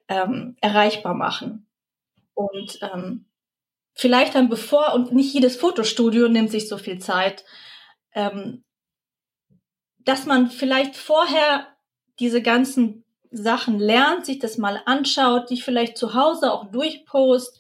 ähm, 0.08 0.56
erreichbar 0.62 1.14
machen. 1.14 1.68
Und 2.34 2.80
ähm, 2.82 3.26
vielleicht 3.94 4.36
dann 4.36 4.48
bevor, 4.48 4.94
und 4.94 5.12
nicht 5.12 5.34
jedes 5.34 5.58
Fotostudio 5.58 6.30
nimmt 6.30 6.52
sich 6.52 6.70
so 6.70 6.78
viel 6.78 7.00
Zeit, 7.00 7.44
ähm, 8.14 8.64
dass 10.00 10.26
man 10.26 10.50
vielleicht 10.50 10.96
vorher 10.96 11.68
diese 12.20 12.42
ganzen 12.42 13.04
Sachen 13.34 13.80
lernt, 13.80 14.26
sich 14.26 14.40
das 14.40 14.58
mal 14.58 14.82
anschaut, 14.86 15.50
die 15.50 15.60
vielleicht 15.60 15.98
zu 15.98 16.14
Hause 16.14 16.54
auch 16.54 16.72
durchpost 16.72 17.60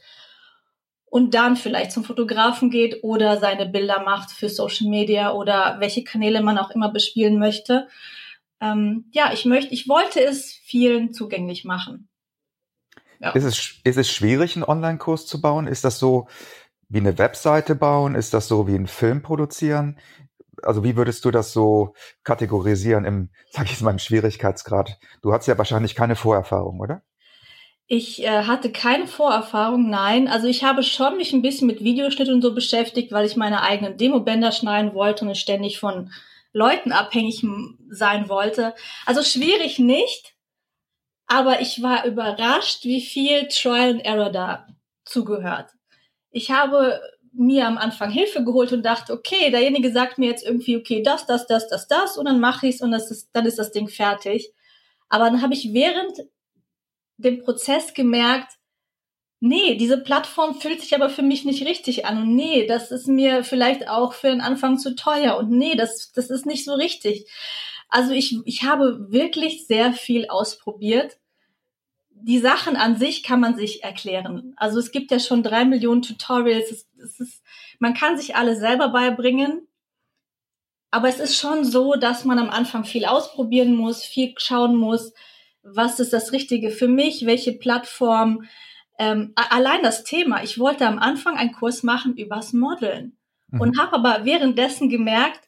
und 1.05 1.33
dann 1.33 1.55
vielleicht 1.55 1.91
zum 1.91 2.03
Fotografen 2.03 2.69
geht 2.69 3.03
oder 3.03 3.39
seine 3.39 3.65
Bilder 3.65 4.03
macht 4.03 4.31
für 4.31 4.49
Social 4.49 4.87
Media 4.87 5.31
oder 5.31 5.77
welche 5.79 6.03
Kanäle 6.03 6.41
man 6.41 6.57
auch 6.57 6.71
immer 6.71 6.91
bespielen 6.91 7.39
möchte. 7.39 7.87
Ähm, 8.61 9.05
ja, 9.11 9.31
ich 9.33 9.45
möchte, 9.45 9.73
ich 9.73 9.87
wollte 9.87 10.23
es 10.23 10.53
vielen 10.53 11.11
zugänglich 11.11 11.65
machen. 11.65 12.07
Ja. 13.19 13.31
Ist, 13.31 13.43
es, 13.43 13.73
ist 13.83 13.97
es 13.97 14.11
schwierig, 14.11 14.55
einen 14.55 14.65
Online-Kurs 14.65 15.25
zu 15.25 15.41
bauen? 15.41 15.67
Ist 15.67 15.83
das 15.83 15.97
so 15.97 16.27
wie 16.89 16.99
eine 16.99 17.17
Webseite 17.17 17.75
bauen? 17.75 18.15
Ist 18.15 18.33
das 18.33 18.47
so 18.47 18.67
wie 18.67 18.75
einen 18.75 18.87
Film 18.87 19.21
produzieren? 19.21 19.97
Also 20.65 20.83
wie 20.83 20.95
würdest 20.95 21.25
du 21.25 21.31
das 21.31 21.53
so 21.53 21.93
kategorisieren 22.23 23.05
im, 23.05 23.29
sag 23.51 23.71
ich 23.71 23.81
mal, 23.81 23.91
im 23.91 23.99
Schwierigkeitsgrad? 23.99 24.97
Du 25.21 25.33
hast 25.33 25.47
ja 25.47 25.57
wahrscheinlich 25.57 25.95
keine 25.95 26.15
Vorerfahrung, 26.15 26.79
oder? 26.79 27.03
Ich 27.85 28.23
äh, 28.23 28.43
hatte 28.43 28.71
keine 28.71 29.07
Vorerfahrung, 29.07 29.89
nein. 29.89 30.27
Also 30.27 30.47
ich 30.47 30.63
habe 30.63 30.83
schon 30.83 31.17
mich 31.17 31.33
ein 31.33 31.41
bisschen 31.41 31.67
mit 31.67 31.83
Videoschnitt 31.83 32.29
und 32.29 32.41
so 32.41 32.55
beschäftigt, 32.55 33.11
weil 33.11 33.25
ich 33.25 33.35
meine 33.35 33.61
eigenen 33.61 33.97
Demobänder 33.97 34.51
schneiden 34.51 34.93
wollte 34.93 35.25
und 35.25 35.37
ständig 35.37 35.79
von 35.79 36.11
Leuten 36.53 36.91
abhängig 36.91 37.45
sein 37.89 38.29
wollte. 38.29 38.73
Also 39.05 39.21
schwierig 39.23 39.79
nicht, 39.79 40.35
aber 41.27 41.61
ich 41.61 41.81
war 41.81 42.05
überrascht, 42.05 42.85
wie 42.85 43.01
viel 43.01 43.47
Trial 43.49 43.91
and 43.91 44.05
Error 44.05 44.29
da 44.29 44.67
zugehört. 45.03 45.71
Ich 46.31 46.51
habe 46.51 47.01
mir 47.33 47.67
am 47.67 47.77
Anfang 47.77 48.11
Hilfe 48.11 48.43
geholt 48.43 48.71
und 48.71 48.83
dachte, 48.83 49.13
okay, 49.13 49.49
derjenige 49.49 49.91
sagt 49.91 50.17
mir 50.17 50.29
jetzt 50.29 50.45
irgendwie, 50.45 50.77
okay, 50.77 51.01
das, 51.03 51.25
das, 51.25 51.47
das, 51.47 51.67
das, 51.67 51.87
das 51.87 52.17
und 52.17 52.25
dann 52.25 52.39
mache 52.39 52.67
ich 52.67 52.75
es 52.75 52.81
und 52.81 52.91
das 52.91 53.11
ist, 53.11 53.29
dann 53.33 53.45
ist 53.45 53.59
das 53.59 53.71
Ding 53.71 53.87
fertig. 53.87 54.53
Aber 55.09 55.25
dann 55.25 55.41
habe 55.41 55.53
ich 55.53 55.73
während 55.73 56.25
dem 57.17 57.43
Prozess 57.43 57.93
gemerkt, 57.93 58.53
nee, 59.39 59.75
diese 59.75 59.97
Plattform 59.97 60.55
fühlt 60.55 60.81
sich 60.81 60.95
aber 60.95 61.09
für 61.09 61.21
mich 61.21 61.43
nicht 61.43 61.65
richtig 61.65 62.05
an 62.05 62.21
und 62.21 62.35
nee, 62.35 62.65
das 62.65 62.91
ist 62.91 63.07
mir 63.07 63.43
vielleicht 63.43 63.89
auch 63.89 64.13
für 64.13 64.27
den 64.29 64.41
Anfang 64.41 64.77
zu 64.77 64.95
teuer 64.95 65.37
und 65.37 65.51
nee, 65.51 65.75
das, 65.75 66.11
das 66.13 66.29
ist 66.29 66.45
nicht 66.45 66.65
so 66.65 66.73
richtig. 66.73 67.29
Also 67.89 68.11
ich, 68.11 68.37
ich 68.45 68.63
habe 68.63 69.11
wirklich 69.11 69.67
sehr 69.67 69.93
viel 69.93 70.27
ausprobiert 70.27 71.17
die 72.25 72.39
Sachen 72.39 72.77
an 72.77 72.95
sich 72.95 73.21
kann 73.21 73.41
man 73.41 73.57
sich 73.57 73.83
erklären. 73.83 74.53
Also 74.55 74.79
es 74.79 74.91
gibt 74.91 75.11
ja 75.11 75.19
schon 75.19 75.43
drei 75.43 75.65
Millionen 75.65 76.01
Tutorials. 76.01 76.71
Es, 76.71 76.87
es 76.97 77.19
ist, 77.19 77.43
man 77.79 77.93
kann 77.93 78.17
sich 78.17 78.37
alle 78.37 78.55
selber 78.55 78.89
beibringen. 78.89 79.67
Aber 80.89 81.09
es 81.09 81.19
ist 81.19 81.37
schon 81.37 81.65
so, 81.65 81.95
dass 81.95 82.23
man 82.23 82.39
am 82.39 82.49
Anfang 82.49 82.85
viel 82.85 83.05
ausprobieren 83.05 83.75
muss, 83.75 84.03
viel 84.03 84.33
schauen 84.37 84.77
muss, 84.77 85.11
was 85.63 85.99
ist 85.99 86.13
das 86.13 86.31
Richtige 86.31 86.69
für 86.69 86.87
mich, 86.87 87.25
welche 87.25 87.51
Plattform. 87.51 88.45
Ähm, 88.97 89.33
allein 89.35 89.83
das 89.83 90.05
Thema. 90.05 90.43
Ich 90.43 90.57
wollte 90.59 90.87
am 90.87 90.99
Anfang 90.99 91.35
einen 91.35 91.51
Kurs 91.51 91.83
machen 91.83 92.15
übers 92.15 92.53
Modeln 92.53 93.17
mhm. 93.49 93.59
und 93.59 93.79
habe 93.79 93.95
aber 93.95 94.23
währenddessen 94.23 94.87
gemerkt, 94.87 95.41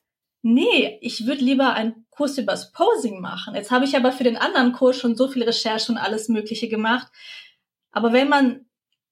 nee, 0.46 1.00
ich 1.02 1.26
würde 1.26 1.44
lieber 1.44 1.74
einen 1.74 2.06
Kurs 2.12 2.38
übers 2.38 2.72
Posing 2.72 3.20
machen. 3.20 3.56
Jetzt 3.56 3.72
habe 3.72 3.84
ich 3.84 3.98
aber 3.98 4.12
für 4.12 4.24
den 4.24 4.38
anderen 4.38 4.74
Kurs 4.74 4.96
schon 4.96 5.16
so 5.16 5.28
viel 5.28 5.42
Recherche 5.44 5.92
und 5.92 5.98
alles 5.98 6.30
Mögliche 6.30 6.70
gemacht. 6.70 7.08
Aber 7.92 8.14
wenn 8.14 8.30
man 8.30 8.66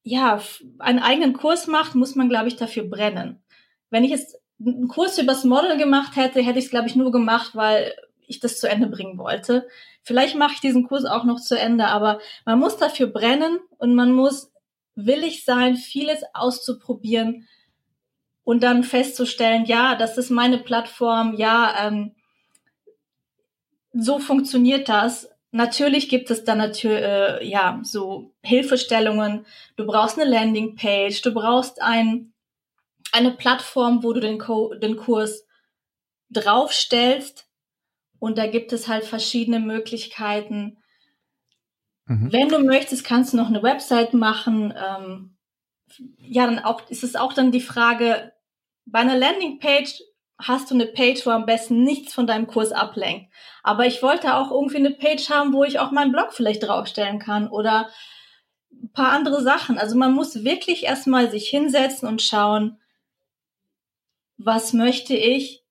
ja 0.04 0.40
einen 0.78 1.00
eigenen 1.00 1.34
Kurs 1.34 1.66
macht, 1.66 1.96
muss 1.96 2.14
man, 2.14 2.30
glaube 2.30 2.50
ich, 2.50 2.56
dafür 2.56 2.84
brennen. 2.84 3.44
Wenn 3.90 4.04
ich 4.04 4.12
jetzt 4.12 4.38
einen 4.64 4.88
Kurs 4.88 5.18
übers 5.18 5.44
Model 5.44 5.78
gemacht 5.78 6.16
hätte, 6.18 6.40
hätte 6.40 6.60
ich 6.60 6.66
es, 6.66 6.72
glaube 6.72 6.88
ich, 6.88 6.96
nur 6.96 7.12
gemacht, 7.12 7.56
weil 7.56 7.96
ich 8.28 8.40
das 8.40 8.60
zu 8.60 8.70
Ende 8.70 8.86
bringen 8.86 9.18
wollte. 9.18 9.68
Vielleicht 10.04 10.36
mache 10.36 10.54
ich 10.54 10.60
diesen 10.60 10.88
Kurs 10.88 11.04
auch 11.04 11.24
noch 11.24 11.40
zu 11.40 11.58
Ende, 11.58 11.88
aber 11.88 12.20
man 12.46 12.60
muss 12.60 12.78
dafür 12.78 13.08
brennen 13.08 13.58
und 13.80 13.96
man 13.96 14.12
muss 14.12 14.52
willig 14.94 15.46
sein, 15.46 15.78
vieles 15.78 16.22
auszuprobieren 16.36 17.48
und 18.44 18.64
dann 18.64 18.84
festzustellen, 18.84 19.66
ja, 19.66 19.96
das 19.96 20.18
ist 20.18 20.30
meine 20.30 20.58
Plattform, 20.58 21.36
ja, 21.36 21.88
ähm, 21.88 22.16
so 23.94 24.20
funktioniert 24.20 24.90
das. 24.90 25.30
Natürlich 25.52 26.10
gibt 26.10 26.32
es 26.32 26.44
dann 26.44 26.58
natürlich 26.58 27.04
äh, 27.04 27.48
ja 27.48 27.80
so 27.84 28.34
Hilfestellungen. 28.42 29.46
Du 29.76 29.86
brauchst 29.86 30.20
eine 30.20 30.30
Landingpage, 30.30 31.22
du 31.22 31.32
brauchst 31.34 31.82
ein 31.82 32.34
eine 33.14 33.32
Plattform, 33.32 34.04
wo 34.04 34.12
du 34.12 34.20
den, 34.20 34.40
Co 34.40 34.74
den 34.74 34.98
Kurs 34.98 35.46
draufstellst. 36.32 37.48
Und 38.20 38.38
da 38.38 38.48
gibt 38.48 38.74
es 38.74 38.88
halt 38.88 39.06
verschiedene 39.06 39.60
Möglichkeiten. 39.60 40.78
Mhm. 42.06 42.32
Wenn 42.34 42.50
du 42.50 42.60
möchtest, 42.60 43.06
kannst 43.06 43.34
du 43.34 43.38
noch 43.38 43.48
eine 43.48 43.62
Website 43.62 44.14
machen. 44.14 44.74
Ähm, 44.76 45.33
ja, 46.18 46.46
dann 46.46 46.60
auch 46.60 46.90
ist 46.90 47.04
es 47.04 47.16
auch 47.16 47.34
dann 47.34 47.52
die 47.52 47.62
Frage, 47.62 48.34
bei 48.86 49.00
einer 49.00 49.18
Landingpage 49.18 50.02
hast 50.38 50.70
du 50.70 50.76
eine 50.76 50.88
Page, 50.88 51.26
wo 51.26 51.30
am 51.30 51.46
besten 51.46 51.84
nichts 51.84 52.14
von 52.14 52.28
deinem 52.28 52.48
Kurs 52.48 52.72
ablenkt. 52.72 53.32
Aber 53.62 53.86
ich 53.86 54.02
wollte 54.02 54.36
auch 54.36 54.52
irgendwie 54.52 54.78
eine 54.78 54.92
Page 54.92 55.30
haben, 55.30 55.54
wo 55.54 55.64
ich 55.64 55.80
auch 55.80 55.92
meinen 55.92 56.12
Blog 56.12 56.34
vielleicht 56.34 56.64
draufstellen 56.64 57.20
kann 57.20 57.48
oder 57.48 57.90
ein 58.72 58.92
paar 58.92 59.12
andere 59.12 59.42
Sachen. 59.42 59.78
Also 59.78 59.96
man 59.96 60.14
muss 60.14 60.44
wirklich 60.44 60.84
erstmal 60.84 61.30
sich 61.32 61.48
hinsetzen 61.50 62.08
und 62.08 62.22
schauen, 62.22 62.80
was 64.38 64.74
möchte 64.74 65.16
ich, 65.16 65.64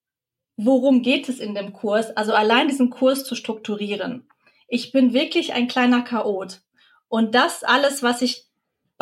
worum 0.55 1.01
geht 1.01 1.29
es 1.29 1.39
in 1.39 1.53
dem 1.53 1.73
Kurs, 1.73 2.15
also 2.15 2.33
allein 2.33 2.67
diesen 2.67 2.89
Kurs 2.89 3.25
zu 3.25 3.35
strukturieren. 3.35 4.27
Ich 4.67 4.91
bin 4.91 5.13
wirklich 5.13 5.53
ein 5.53 5.67
kleiner 5.67 6.01
Chaot. 6.01 6.61
Und 7.07 7.35
das 7.35 7.63
alles, 7.63 8.01
was 8.01 8.21
ich 8.21 8.47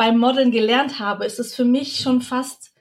beim 0.02 0.18
Modeln 0.18 0.50
gelernt 0.50 0.98
habe, 0.98 1.24
ist 1.24 1.38
es 1.38 1.54
für 1.54 1.64
mich 1.64 2.00
schon 2.00 2.22
fast 2.22 2.74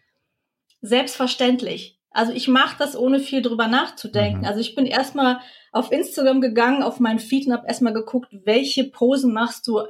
selbstverständlich 0.81 1.99
Also 2.10 2.34
ich 2.34 2.47
mache 2.47 2.77
das 2.79 2.95
ohne 2.97 3.19
viel 3.19 3.43
drüber 3.43 3.67
nachzudenken. 3.67 4.39
Mhm. 4.39 4.45
Also 4.45 4.60
ich 4.60 4.73
bin 4.73 4.88
erstmal 4.88 5.39
auf 5.71 5.91
Instagram 5.91 6.41
gegangen, 6.41 6.81
auf 6.81 6.99
meinen 6.99 7.19
Feed 7.19 7.45
und 7.45 7.53
habe 7.53 7.67
erstmal 7.67 7.93
geguckt, 7.93 8.29
welche 8.31 8.86
Posen 8.86 9.34
machst 9.34 9.67
du 9.67 9.81
äh, 9.81 9.86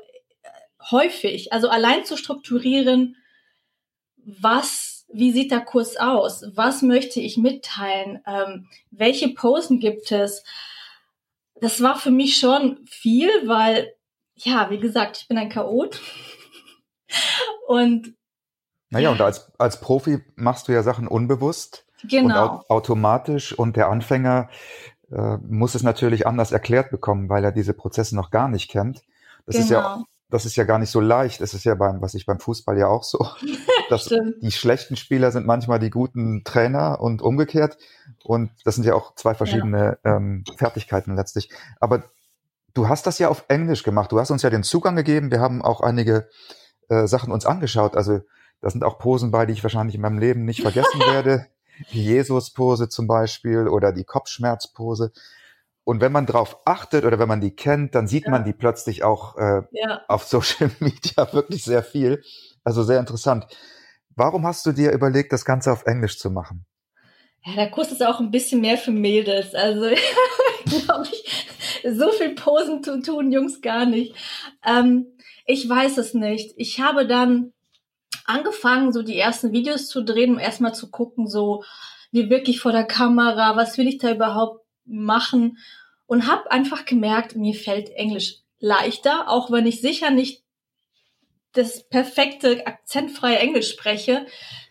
häufig. 0.92 1.54
Also 1.54 1.70
allein 1.70 2.04
zu 2.04 2.18
strukturieren, 2.18 3.16
was, 4.18 5.06
wie 5.14 5.32
sieht 5.32 5.52
der 5.52 5.62
Kurs 5.62 5.96
aus? 5.96 6.44
Was 6.54 6.82
möchte 6.82 7.22
ich 7.22 7.38
mitteilen? 7.38 8.20
Ähm, 8.28 8.68
welche 8.90 9.30
Posen 9.30 9.80
gibt 9.80 10.12
es? 10.12 10.44
Das 11.62 11.82
war 11.82 11.98
für 11.98 12.12
mich 12.12 12.36
schon 12.36 12.86
viel, 12.88 13.30
weil, 13.46 13.94
ja, 14.36 14.70
wie 14.70 14.80
gesagt, 14.80 15.20
ich 15.22 15.30
bin 15.30 15.38
ein 15.38 15.48
Chaot. 15.48 15.98
Und 17.68 18.16
naja, 18.92 19.10
und 19.10 19.22
als, 19.22 19.52
als 19.58 19.80
Profi 19.80 20.22
machst 20.36 20.68
du 20.68 20.74
ja 20.74 20.84
Sachen 20.84 21.08
unbewusst 21.08 21.86
genau. 22.08 22.58
und 22.58 22.70
automatisch 22.70 23.58
und 23.58 23.78
der 23.78 23.90
Anfänger 23.90 24.50
äh, 25.12 25.38
muss 25.38 25.76
es 25.76 25.84
natürlich 25.84 26.28
anders 26.28 26.52
erklärt 26.52 26.92
bekommen, 26.92 27.30
weil 27.30 27.44
er 27.44 27.54
diese 27.54 27.74
Prozesse 27.74 28.16
noch 28.16 28.32
gar 28.32 28.50
nicht 28.50 28.70
kennt. 28.70 29.04
Das 29.46 29.56
genau. 29.56 29.64
ist 29.64 29.70
ja 29.72 29.94
genau. 29.94 30.06
das 30.30 30.46
ist 30.46 30.56
ja 30.58 30.66
gar 30.66 30.78
nicht 30.78 30.90
so 30.90 31.00
leicht. 31.00 31.40
Es 31.40 31.54
ist 31.54 31.64
ja 31.64 31.76
beim, 31.76 32.02
was 32.02 32.16
ich 32.16 32.26
beim 32.26 32.40
Fußball 32.40 32.78
ja 32.78 32.88
auch 32.88 33.04
so, 33.04 33.26
dass 33.90 34.06
die 34.42 34.52
schlechten 34.52 34.98
Spieler 34.98 35.32
sind 35.32 35.48
manchmal 35.48 35.80
die 35.80 35.90
guten 35.90 36.44
Trainer 36.44 37.00
und 37.00 37.22
umgekehrt. 37.22 37.78
Und 38.24 38.52
das 38.66 38.76
sind 38.76 38.84
ja 38.84 38.94
auch 38.94 39.16
zwei 39.16 39.34
verschiedene 39.34 40.00
ja. 40.04 40.18
ähm, 40.18 40.44
Fertigkeiten 40.58 41.16
letztlich. 41.16 41.50
Aber 41.80 42.04
du 42.74 42.90
hast 42.90 43.08
das 43.08 43.20
ja 43.20 43.30
auf 43.30 43.46
Englisch 43.48 43.84
gemacht. 43.84 44.12
Du 44.12 44.20
hast 44.20 44.32
uns 44.32 44.42
ja 44.42 44.50
den 44.50 44.64
Zugang 44.64 44.98
gegeben. 44.98 45.32
Wir 45.32 45.40
haben 45.40 45.62
auch 45.62 45.80
einige 45.80 46.28
äh, 46.92 47.08
Sachen 47.08 47.32
uns 47.32 47.46
angeschaut. 47.46 47.96
Also 47.96 48.20
da 48.60 48.70
sind 48.70 48.84
auch 48.84 49.00
Posen 49.00 49.32
bei, 49.32 49.46
die 49.46 49.54
ich 49.54 49.64
wahrscheinlich 49.64 49.96
in 49.96 50.02
meinem 50.02 50.20
Leben 50.20 50.44
nicht 50.44 50.62
vergessen 50.62 51.00
werde. 51.12 51.48
Die 51.94 52.04
Jesus-Pose 52.04 52.90
zum 52.90 53.08
Beispiel 53.08 53.68
oder 53.68 53.94
die 53.94 54.04
Kopfschmerzpose. 54.04 55.12
Und 55.84 56.02
wenn 56.02 56.12
man 56.12 56.26
drauf 56.26 56.60
achtet 56.66 57.06
oder 57.06 57.18
wenn 57.18 57.30
man 57.30 57.42
die 57.42 57.56
kennt, 57.56 57.96
dann 57.96 58.08
sieht 58.08 58.26
ja. 58.26 58.32
man 58.32 58.44
die 58.44 58.54
plötzlich 58.54 59.04
auch 59.04 59.38
äh, 59.38 59.64
ja. 59.72 60.02
auf 60.08 60.26
Social 60.26 60.70
Media 60.80 61.32
wirklich 61.34 61.64
sehr 61.64 61.82
viel. 61.82 62.22
Also 62.64 62.84
sehr 62.84 63.00
interessant. 63.00 63.48
Warum 64.16 64.46
hast 64.46 64.66
du 64.66 64.74
dir 64.74 64.92
überlegt, 64.92 65.32
das 65.32 65.46
Ganze 65.46 65.72
auf 65.72 65.86
Englisch 65.86 66.20
zu 66.20 66.30
machen? 66.30 66.66
Ja, 67.44 67.56
der 67.56 67.72
Kurs 67.72 67.92
ist 67.92 68.06
auch 68.06 68.20
ein 68.20 68.30
bisschen 68.30 68.62
mehr 68.62 68.78
für 68.78 68.92
Mädels. 68.92 69.56
Also 69.56 69.82
glaube 70.66 71.08
ich, 71.12 71.48
so 71.96 72.12
viel 72.12 72.36
Posen 72.36 72.84
zu 72.84 73.02
tun, 73.02 73.32
Jungs 73.32 73.62
gar 73.62 73.86
nicht. 73.86 74.14
Ähm, 74.64 75.08
ich 75.52 75.68
weiß 75.68 75.98
es 75.98 76.14
nicht. 76.14 76.54
Ich 76.58 76.80
habe 76.80 77.06
dann 77.06 77.54
angefangen, 78.26 78.94
so 78.94 79.02
die 79.02 79.18
ersten 79.18 79.52
Videos 79.52 79.88
zu 79.88 80.04
drehen, 80.04 80.34
um 80.34 80.40
erstmal 80.40 80.74
zu 80.74 80.90
gucken, 80.90 81.28
so 81.28 81.64
wie 82.12 82.30
wirklich 82.30 82.60
vor 82.60 82.72
der 82.72 82.86
Kamera, 82.86 83.56
was 83.56 83.78
will 83.78 83.88
ich 83.88 83.98
da 83.98 84.12
überhaupt 84.12 84.66
machen 84.86 85.58
und 86.06 86.28
habe 86.28 86.52
einfach 86.52 86.86
gemerkt, 86.86 87.36
mir 87.36 87.54
fällt 87.54 87.90
Englisch 87.90 88.38
leichter, 88.60 89.30
auch 89.30 89.52
wenn 89.52 89.66
ich 89.66 89.82
sicher 89.82 90.12
nicht 90.12 90.44
das 91.54 91.88
perfekte 91.88 92.66
akzentfreie 92.66 93.40
Englisch 93.40 93.70
spreche. 93.72 94.26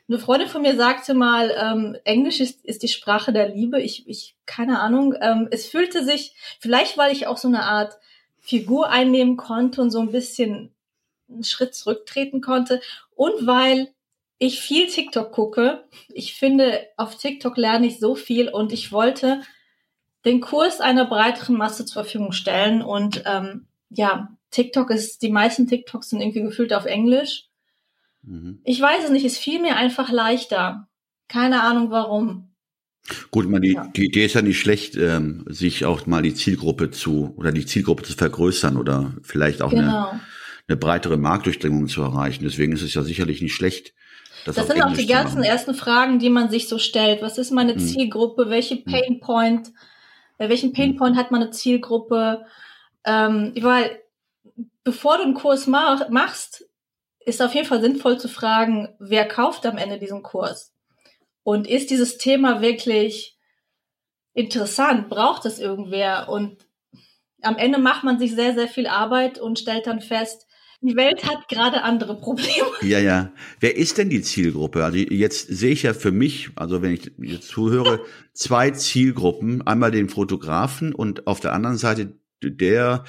Eine 0.09 0.19
Freundin 0.19 0.49
von 0.49 0.63
mir 0.63 0.77
sagte 0.77 1.15
mal, 1.15 1.55
ähm, 1.57 1.97
Englisch 2.05 2.41
ist, 2.41 2.65
ist 2.65 2.83
die 2.83 2.89
Sprache 2.89 3.33
der 3.33 3.49
Liebe. 3.49 3.81
Ich, 3.81 4.09
ich 4.09 4.37
keine 4.47 4.81
Ahnung. 4.81 5.15
Ähm, 5.21 5.49
es 5.51 5.67
fühlte 5.67 6.05
sich, 6.05 6.35
vielleicht 6.59 6.97
weil 6.99 7.13
ich 7.13 7.27
auch 7.27 7.37
so 7.37 7.49
eine 7.49 7.63
Art 7.63 7.95
Figur 8.41 8.91
einnehmen 8.91 9.37
konnte 9.37 9.83
und 9.83 9.91
so 9.91 10.01
ein 10.01 10.13
bisschen 10.13 10.73
einen 11.29 11.45
Schritt 11.45 11.75
zurücktreten 11.75 12.41
konnte 12.41 12.81
und 13.15 13.47
weil 13.47 13.93
ich 14.39 14.61
viel 14.61 14.87
TikTok 14.87 15.33
gucke. 15.33 15.85
Ich 16.09 16.35
finde, 16.35 16.87
auf 16.97 17.17
TikTok 17.17 17.57
lerne 17.59 17.87
ich 17.87 18.01
so 18.01 18.15
viel 18.15 18.49
und 18.49 18.73
ich 18.73 18.91
wollte 18.91 19.43
den 20.25 20.41
Kurs 20.41 20.81
einer 20.81 21.05
breiteren 21.05 21.57
Masse 21.57 21.85
zur 21.85 22.05
Verfügung 22.05 22.33
stellen. 22.33 22.83
Und 22.83 23.23
ähm, 23.27 23.67
ja, 23.91 24.35
TikTok 24.51 24.91
ist, 24.91 25.21
die 25.23 25.31
meisten 25.31 25.67
TikToks 25.67 26.11
sind 26.11 26.21
irgendwie 26.21 26.43
gefühlt 26.43 26.73
auf 26.73 26.87
Englisch. 26.87 27.49
Mhm. 28.23 28.61
Ich 28.65 28.81
weiß 28.81 29.05
es 29.05 29.11
nicht, 29.11 29.25
es 29.25 29.39
fiel 29.39 29.61
mir 29.61 29.77
einfach 29.77 30.11
leichter. 30.11 30.89
Keine 31.29 31.63
Ahnung 31.63 31.91
warum. 31.91 32.50
Gut, 33.31 33.49
man, 33.49 33.63
die, 33.63 33.73
ja. 33.73 33.89
die 33.97 34.07
Idee 34.07 34.27
ist 34.27 34.35
ja 34.35 34.43
nicht 34.43 34.61
schlecht, 34.61 34.97
ähm, 34.97 35.45
sich 35.49 35.85
auch 35.85 36.07
mal 36.07 36.23
die 36.23 36.35
Zielgruppe 36.35 36.91
zu 36.91 37.35
oder 37.37 37.51
die 37.51 37.67
Zielgruppe 37.67 38.03
zu 38.05 38.13
vergrößern 38.13 38.77
oder 38.77 39.15
vielleicht 39.23 39.63
auch 39.63 39.71
genau. 39.71 40.11
eine 40.11 40.21
eine 40.71 40.77
breitere 40.77 41.17
Marktdurchdringung 41.17 41.89
zu 41.89 42.03
erreichen. 42.03 42.45
Deswegen 42.45 42.73
ist 42.73 42.83
es 42.83 42.95
ja 42.95 43.03
sicherlich 43.03 43.43
nicht 43.43 43.55
schlecht. 43.55 43.93
Das, 44.45 44.55
das 44.55 44.69
sind 44.69 44.83
auch 44.83 44.95
die 44.95 45.07
ganzen 45.07 45.43
ersten 45.43 45.75
Fragen, 45.75 46.19
die 46.19 46.31
man 46.31 46.49
sich 46.49 46.69
so 46.69 46.79
stellt. 46.79 47.21
Was 47.21 47.37
ist 47.37 47.51
meine 47.51 47.75
hm. 47.75 47.81
Zielgruppe? 47.81 48.49
Welche 48.49 48.77
hm. 48.77 48.85
Painpoint? 48.85 49.73
Äh, 50.39 50.49
welchen 50.49 50.73
Painpoint 50.73 51.17
hm. 51.17 51.19
hat 51.19 51.31
meine 51.31 51.51
Zielgruppe? 51.51 52.47
Ähm, 53.05 53.53
weil 53.61 53.99
bevor 54.85 55.19
du 55.19 55.25
einen 55.25 55.35
Kurs 55.35 55.67
mach, 55.67 56.09
machst, 56.09 56.65
ist 57.27 57.43
auf 57.43 57.55
jeden 57.55 57.67
Fall 57.67 57.83
sinnvoll 57.83 58.19
zu 58.19 58.29
fragen, 58.29 58.89
wer 58.99 59.27
kauft 59.27 59.67
am 59.67 59.77
Ende 59.77 59.99
diesen 59.99 60.23
Kurs? 60.23 60.73
Und 61.51 61.67
ist 61.67 61.91
dieses 61.91 62.17
Thema 62.17 62.63
wirklich 62.63 63.37
interessant? 64.35 65.09
Braucht 65.09 65.47
es 65.47 65.59
irgendwer? 65.59 66.29
Und 66.29 66.65
am 67.43 67.57
Ende 67.57 67.81
macht 67.81 68.05
man 68.05 68.21
sich 68.21 68.37
sehr, 68.37 68.55
sehr 68.55 68.69
viel 68.69 68.87
Arbeit 68.87 69.41
und 69.41 69.59
stellt 69.59 69.89
dann 69.89 70.01
fest, 70.01 70.47
die 70.81 70.95
Welt 70.95 71.25
hat 71.29 71.49
gerade 71.49 71.83
andere 71.83 72.21
Probleme. 72.21 72.69
Ja, 72.83 73.01
ja. 73.01 73.33
Wer 73.59 73.77
ist 73.77 73.99
denn 73.99 74.11
die 74.11 74.23
Zielgruppe? 74.23 74.85
Also 74.85 74.99
jetzt 74.99 75.49
sehe 75.49 75.73
ich 75.73 75.83
ja 75.83 75.93
für 75.93 76.13
mich, 76.13 76.51
also 76.55 76.83
wenn 76.83 76.95
ich 76.95 77.11
jetzt 77.19 77.49
zuhöre, 77.49 78.01
zwei 78.33 78.71
Zielgruppen. 78.71 79.67
Einmal 79.67 79.91
den 79.91 80.09
Fotografen 80.09 80.95
und 80.95 81.27
auf 81.27 81.41
der 81.41 81.53
anderen 81.53 81.79
Seite 81.79 82.13
der, 82.45 83.03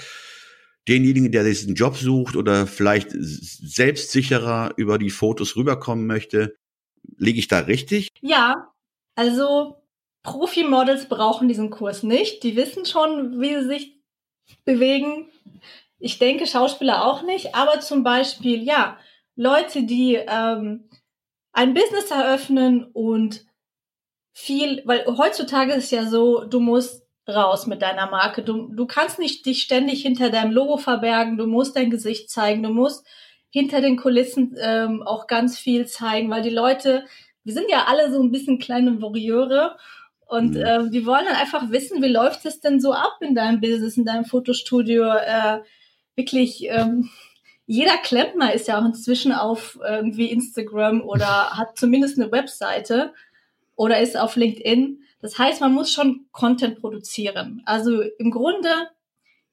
denjenigen, 0.88 1.32
der 1.32 1.44
diesen 1.44 1.76
Job 1.76 1.96
sucht 1.96 2.36
oder 2.36 2.66
vielleicht 2.66 3.12
selbstsicherer 3.12 4.74
über 4.78 4.98
die 4.98 5.12
Fotos 5.12 5.56
rüberkommen 5.56 6.08
möchte. 6.08 6.56
Liege 7.18 7.40
ich 7.40 7.48
da 7.48 7.60
richtig? 7.60 8.10
Ja, 8.22 8.72
also 9.16 9.78
Profi-Models 10.24 11.08
brauchen 11.10 11.48
diesen 11.48 11.70
Kurs 11.70 12.04
nicht. 12.04 12.44
Die 12.44 12.56
wissen 12.56 12.86
schon, 12.86 13.42
wie 13.42 13.56
sie 13.56 13.68
sich 13.68 14.02
bewegen. 14.66 15.30
Ich 16.00 16.20
denke 16.20 16.48
Schauspieler 16.48 17.06
auch 17.06 17.24
nicht, 17.24 17.56
aber 17.56 17.80
zum 17.80 18.04
Beispiel, 18.04 18.64
ja, 18.64 18.98
Leute, 19.36 19.84
die 19.84 20.16
ähm, 20.16 20.90
ein 21.54 21.74
Business 21.74 22.12
eröffnen 22.12 22.86
und 22.86 23.46
viel, 24.34 24.82
weil 24.86 25.06
heutzutage 25.06 25.74
ist 25.74 25.92
ja 25.92 26.06
so, 26.06 26.46
du 26.46 26.60
musst 26.60 27.06
raus 27.28 27.68
mit 27.68 27.82
deiner 27.82 28.10
Marke. 28.10 28.44
Du, 28.44 28.68
du 28.74 28.86
kannst 28.86 29.20
nicht 29.20 29.46
dich 29.46 29.62
ständig 29.62 30.02
hinter 30.02 30.30
deinem 30.30 30.52
Logo 30.52 30.78
verbergen, 30.78 31.38
du 31.38 31.48
musst 31.48 31.76
dein 31.76 31.92
Gesicht 31.92 32.30
zeigen, 32.30 32.64
du 32.64 32.70
musst 32.70 33.06
hinter 33.52 33.82
den 33.82 33.98
Kulissen 33.98 34.56
ähm, 34.60 35.04
auch 35.04 35.28
ganz 35.28 35.60
viel 35.60 35.86
zeigen, 35.86 36.30
weil 36.30 36.42
die 36.42 36.50
Leute, 36.50 37.06
wir 37.44 37.54
sind 37.54 37.70
ja 37.70 37.86
alle 37.88 38.12
so 38.12 38.22
ein 38.22 38.32
bisschen 38.32 38.60
kleine 38.60 39.02
Voyeure 39.02 39.78
und 40.26 40.52
mhm. 40.52 40.62
äh, 40.62 40.90
die 40.90 41.06
wollen 41.06 41.26
dann 41.26 41.36
einfach 41.36 41.70
wissen, 41.70 42.02
wie 42.02 42.08
läuft 42.08 42.46
es 42.46 42.62
denn 42.62 42.80
so 42.80 42.94
ab 42.94 43.18
in 43.20 43.36
deinem 43.36 43.60
Business, 43.60 43.98
in 43.98 44.06
deinem 44.06 44.26
Fotostudio, 44.26 45.04
äh, 45.04 45.60
wirklich, 46.16 46.66
ähm, 46.70 47.10
jeder 47.66 47.98
Klempner 47.98 48.54
ist 48.54 48.68
ja 48.68 48.80
auch 48.80 48.86
inzwischen 48.86 49.34
auf 49.34 49.78
irgendwie 49.86 50.32
Instagram 50.32 51.02
oder 51.02 51.52
hat 51.58 51.78
zumindest 51.78 52.20
eine 52.20 52.32
Webseite 52.32 53.14
oder 53.76 54.00
ist 54.00 54.18
auf 54.18 54.38
LinkedIn. 54.38 55.04
Das 55.22 55.38
heißt, 55.38 55.60
man 55.62 55.74
muss 55.74 55.92
schon 55.92 56.26
Content 56.32 56.80
produzieren. 56.80 57.62
Also 57.66 58.02
im 58.02 58.32
Grunde 58.32 58.70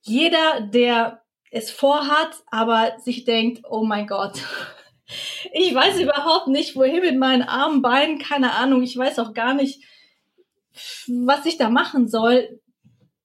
jeder, 0.03 0.61
der 0.61 1.23
es 1.51 1.71
vorhat, 1.71 2.31
aber 2.51 2.99
sich 2.99 3.25
denkt, 3.25 3.63
oh 3.69 3.85
mein 3.85 4.07
Gott, 4.07 4.41
ich 5.53 5.75
weiß 5.75 6.01
überhaupt 6.01 6.49
nicht, 6.49 6.77
wohin 6.77 7.01
mit 7.01 7.19
meinen 7.19 7.43
armen 7.43 7.83
Beinen, 7.83 8.19
keine 8.19 8.53
Ahnung, 8.53 8.83
ich 8.83 8.97
weiß 8.97 9.19
auch 9.19 9.33
gar 9.33 9.55
nicht, 9.55 9.83
was 11.07 11.47
ich 11.47 11.57
da 11.57 11.71
machen 11.71 12.09
soll 12.09 12.61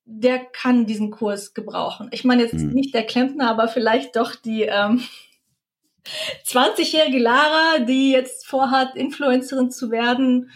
der 0.05 0.39
kann 0.39 0.85
diesen 0.85 1.11
Kurs 1.11 1.53
gebrauchen. 1.53 2.09
Ich 2.11 2.23
meine 2.23 2.43
jetzt 2.43 2.53
mhm. 2.53 2.71
nicht 2.71 2.93
der 2.93 3.05
Klempner, 3.05 3.49
aber 3.49 3.67
vielleicht 3.67 4.15
doch 4.15 4.35
die 4.35 4.63
ähm, 4.63 5.03
20-jährige 6.45 7.19
Lara, 7.19 7.79
die 7.79 8.11
jetzt 8.11 8.45
vorhat, 8.45 8.95
Influencerin 8.95 9.71
zu 9.71 9.91
werden 9.91 10.51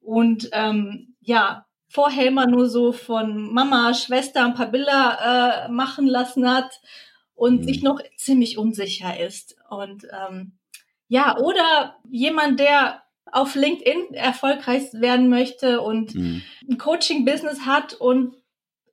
und 0.00 0.48
ähm, 0.52 1.14
ja, 1.20 1.66
vorher 1.88 2.26
immer 2.26 2.46
nur 2.46 2.68
so 2.68 2.92
von 2.92 3.52
Mama, 3.52 3.94
Schwester 3.94 4.44
ein 4.44 4.54
paar 4.54 4.70
Bilder 4.70 5.66
äh, 5.66 5.72
machen 5.72 6.06
lassen 6.06 6.48
hat 6.48 6.80
und 7.34 7.60
mhm. 7.60 7.64
sich 7.64 7.82
noch 7.82 8.00
ziemlich 8.16 8.58
unsicher 8.58 9.18
ist. 9.18 9.56
Und 9.70 10.04
ähm, 10.04 10.52
ja, 11.08 11.38
oder 11.38 11.96
jemand, 12.10 12.60
der 12.60 13.02
auf 13.30 13.54
LinkedIn 13.54 14.14
erfolgreich 14.14 14.92
werden 14.92 15.28
möchte 15.28 15.80
und 15.80 16.14
mhm. 16.14 16.42
ein 16.68 16.78
Coaching-Business 16.78 17.66
hat 17.66 17.94
und 17.94 18.34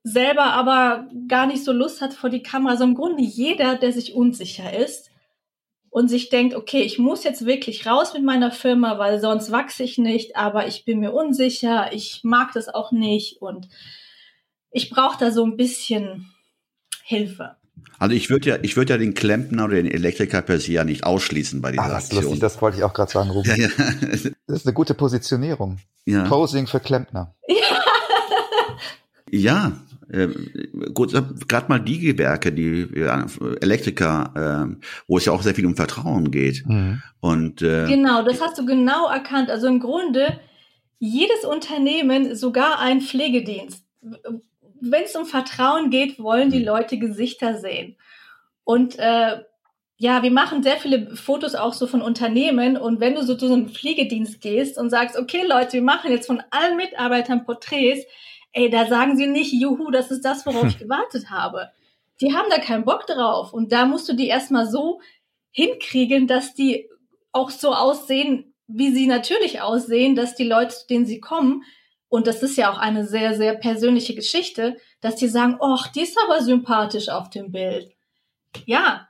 selber 0.02 0.44
aber 0.52 1.08
gar 1.26 1.46
nicht 1.46 1.64
so 1.64 1.72
Lust 1.72 2.00
hat 2.00 2.14
vor 2.14 2.30
die 2.30 2.42
Kamera. 2.42 2.72
Also 2.72 2.84
im 2.84 2.94
Grunde 2.94 3.22
jeder, 3.22 3.76
der 3.76 3.92
sich 3.92 4.14
unsicher 4.14 4.76
ist 4.76 5.10
und 5.96 6.08
sich 6.08 6.28
denkt, 6.28 6.54
okay, 6.54 6.82
ich 6.82 6.98
muss 6.98 7.24
jetzt 7.24 7.46
wirklich 7.46 7.86
raus 7.86 8.12
mit 8.12 8.22
meiner 8.22 8.50
Firma, 8.50 8.98
weil 8.98 9.18
sonst 9.18 9.50
wachse 9.50 9.82
ich 9.82 9.96
nicht, 9.96 10.36
aber 10.36 10.66
ich 10.66 10.84
bin 10.84 11.00
mir 11.00 11.12
unsicher, 11.14 11.90
ich 11.90 12.20
mag 12.22 12.52
das 12.52 12.68
auch 12.68 12.92
nicht 12.92 13.40
und 13.40 13.70
ich 14.70 14.90
brauche 14.90 15.16
da 15.18 15.30
so 15.30 15.42
ein 15.42 15.56
bisschen 15.56 16.30
Hilfe. 17.02 17.56
Also 17.98 18.14
ich 18.14 18.28
würde 18.28 18.46
ja, 18.50 18.58
ich 18.60 18.76
würde 18.76 18.92
ja 18.92 18.98
den 18.98 19.14
Klempner 19.14 19.64
oder 19.64 19.76
den 19.76 19.90
Elektriker 19.90 20.42
per 20.42 20.60
se 20.60 20.72
ja 20.72 20.84
nicht 20.84 21.04
ausschließen 21.04 21.62
bei 21.62 21.70
dieser 21.72 21.84
Ah, 21.84 21.88
das 21.88 22.04
ist 22.04 22.10
Aktion. 22.10 22.24
lustig, 22.24 22.40
das 22.40 22.60
wollte 22.60 22.76
ich 22.76 22.84
auch 22.84 22.92
gerade 22.92 23.10
sagen, 23.10 23.30
Ruben. 23.30 23.48
ja, 23.48 23.56
ja. 23.56 23.68
Das 24.46 24.58
ist 24.58 24.66
eine 24.66 24.74
gute 24.74 24.92
Positionierung. 24.92 25.78
ja. 26.04 26.24
Posing 26.28 26.66
für 26.66 26.80
Klempner. 26.80 27.34
Ja, 29.30 29.72
äh, 30.10 30.28
gut, 30.94 31.12
gerade 31.48 31.68
mal 31.68 31.78
die 31.78 31.98
Gewerke, 31.98 32.52
die 32.52 32.82
äh, 32.94 33.24
Elektriker, 33.60 34.76
äh, 34.78 34.84
wo 35.08 35.18
es 35.18 35.24
ja 35.24 35.32
auch 35.32 35.42
sehr 35.42 35.54
viel 35.54 35.66
um 35.66 35.76
Vertrauen 35.76 36.30
geht. 36.30 36.64
Und 37.20 37.62
äh, 37.62 37.86
Genau, 37.86 38.22
das 38.22 38.40
hast 38.40 38.58
du 38.58 38.66
genau 38.66 39.08
erkannt. 39.08 39.50
Also 39.50 39.66
im 39.66 39.80
Grunde 39.80 40.38
jedes 40.98 41.44
Unternehmen, 41.44 42.34
sogar 42.34 42.78
ein 42.80 43.00
Pflegedienst, 43.00 43.84
wenn 44.80 45.04
es 45.04 45.16
um 45.16 45.26
Vertrauen 45.26 45.90
geht, 45.90 46.18
wollen 46.18 46.50
die 46.50 46.62
Leute 46.62 46.98
Gesichter 46.98 47.58
sehen. 47.58 47.96
Und 48.64 48.98
äh, 48.98 49.38
ja, 49.98 50.22
wir 50.22 50.30
machen 50.30 50.62
sehr 50.62 50.76
viele 50.76 51.16
Fotos 51.16 51.54
auch 51.54 51.72
so 51.72 51.86
von 51.86 52.02
Unternehmen. 52.02 52.76
Und 52.76 53.00
wenn 53.00 53.14
du 53.14 53.22
so 53.22 53.34
zu 53.34 53.48
so 53.48 53.54
einem 53.54 53.68
Pflegedienst 53.68 54.40
gehst 54.40 54.78
und 54.78 54.90
sagst, 54.90 55.18
okay 55.18 55.42
Leute, 55.46 55.74
wir 55.74 55.82
machen 55.82 56.10
jetzt 56.10 56.26
von 56.26 56.42
allen 56.50 56.76
Mitarbeitern 56.76 57.44
Porträts, 57.44 58.04
ey, 58.56 58.70
da 58.70 58.86
sagen 58.86 59.16
sie 59.16 59.26
nicht, 59.26 59.52
juhu, 59.52 59.90
das 59.90 60.10
ist 60.10 60.24
das, 60.24 60.46
worauf 60.46 60.64
ich 60.68 60.78
gewartet 60.78 61.30
habe. 61.30 61.70
Die 62.20 62.34
haben 62.34 62.48
da 62.48 62.58
keinen 62.58 62.84
Bock 62.84 63.06
drauf. 63.06 63.52
Und 63.52 63.70
da 63.70 63.84
musst 63.84 64.08
du 64.08 64.14
die 64.14 64.28
erstmal 64.28 64.66
so 64.66 65.00
hinkriegen, 65.50 66.26
dass 66.26 66.54
die 66.54 66.88
auch 67.32 67.50
so 67.50 67.74
aussehen, 67.74 68.54
wie 68.66 68.92
sie 68.92 69.06
natürlich 69.06 69.60
aussehen, 69.60 70.16
dass 70.16 70.34
die 70.34 70.48
Leute, 70.48 70.74
zu 70.74 70.86
denen 70.86 71.06
sie 71.06 71.20
kommen, 71.20 71.62
und 72.08 72.26
das 72.26 72.42
ist 72.42 72.56
ja 72.56 72.72
auch 72.72 72.78
eine 72.78 73.06
sehr, 73.06 73.34
sehr 73.34 73.54
persönliche 73.54 74.14
Geschichte, 74.14 74.76
dass 75.00 75.16
die 75.16 75.28
sagen, 75.28 75.58
ach, 75.60 75.88
die 75.88 76.02
ist 76.02 76.16
aber 76.24 76.40
sympathisch 76.40 77.08
auf 77.08 77.30
dem 77.30 77.50
Bild. 77.50 77.92
Ja. 78.64 79.08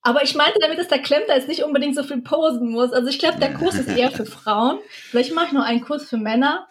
Aber 0.00 0.22
ich 0.22 0.34
meinte 0.34 0.58
damit, 0.60 0.78
dass 0.78 0.88
der 0.88 1.02
Klempner 1.02 1.34
jetzt 1.34 1.48
nicht 1.48 1.64
unbedingt 1.64 1.96
so 1.96 2.02
viel 2.02 2.22
posen 2.22 2.70
muss. 2.70 2.92
Also 2.92 3.08
ich 3.08 3.18
glaube, 3.18 3.40
der 3.40 3.52
Kurs 3.52 3.74
ist 3.74 3.88
eher 3.88 4.10
für 4.10 4.24
Frauen. 4.24 4.78
Vielleicht 4.88 5.34
mache 5.34 5.46
ich 5.46 5.52
noch 5.52 5.64
einen 5.64 5.82
Kurs 5.82 6.08
für 6.08 6.16
Männer. 6.16 6.68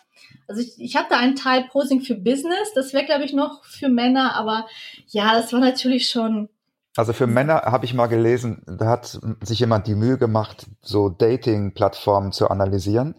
Also 0.49 0.61
ich, 0.61 0.73
ich 0.79 0.95
habe 0.95 1.05
da 1.09 1.17
einen 1.17 1.35
Teil 1.35 1.67
Posing 1.71 2.01
für 2.01 2.15
Business. 2.15 2.73
Das 2.73 2.91
wäre, 2.91 3.05
glaube 3.05 3.23
ich, 3.23 3.33
noch 3.33 3.63
für 3.63 3.87
Männer. 3.87 4.35
Aber 4.35 4.65
ja, 5.07 5.33
das 5.35 5.53
war 5.53 5.59
natürlich 5.59 6.09
schon 6.09 6.49
Also 6.97 7.13
für 7.13 7.27
Männer 7.27 7.61
habe 7.65 7.85
ich 7.85 7.93
mal 7.93 8.07
gelesen, 8.07 8.63
da 8.65 8.87
hat 8.87 9.19
sich 9.41 9.59
jemand 9.59 9.85
die 9.85 9.95
Mühe 9.95 10.17
gemacht, 10.17 10.65
so 10.81 11.09
Dating-Plattformen 11.09 12.31
zu 12.31 12.49
analysieren. 12.49 13.15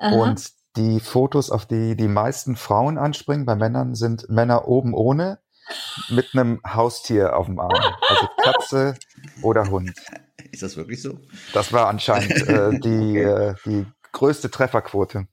Aha. 0.00 0.14
Und 0.14 0.50
die 0.76 1.00
Fotos, 1.00 1.50
auf 1.50 1.66
die 1.66 1.96
die 1.96 2.08
meisten 2.08 2.56
Frauen 2.56 2.98
anspringen, 2.98 3.46
bei 3.46 3.54
Männern 3.54 3.94
sind 3.94 4.28
Männer 4.28 4.66
oben 4.66 4.92
ohne 4.92 5.38
mit 6.08 6.30
einem 6.34 6.60
Haustier 6.66 7.36
auf 7.36 7.46
dem 7.46 7.60
Arm. 7.60 7.70
Also 8.08 8.28
Katze 8.42 8.94
oder 9.42 9.70
Hund. 9.70 9.92
ist 10.50 10.62
das 10.62 10.76
wirklich 10.76 11.00
so? 11.00 11.18
Das 11.52 11.72
war 11.72 11.88
anscheinend 11.88 12.48
äh, 12.48 12.78
die, 12.80 13.18
äh, 13.18 13.54
die 13.64 13.86
größte 14.12 14.50
Trefferquote. 14.50 15.26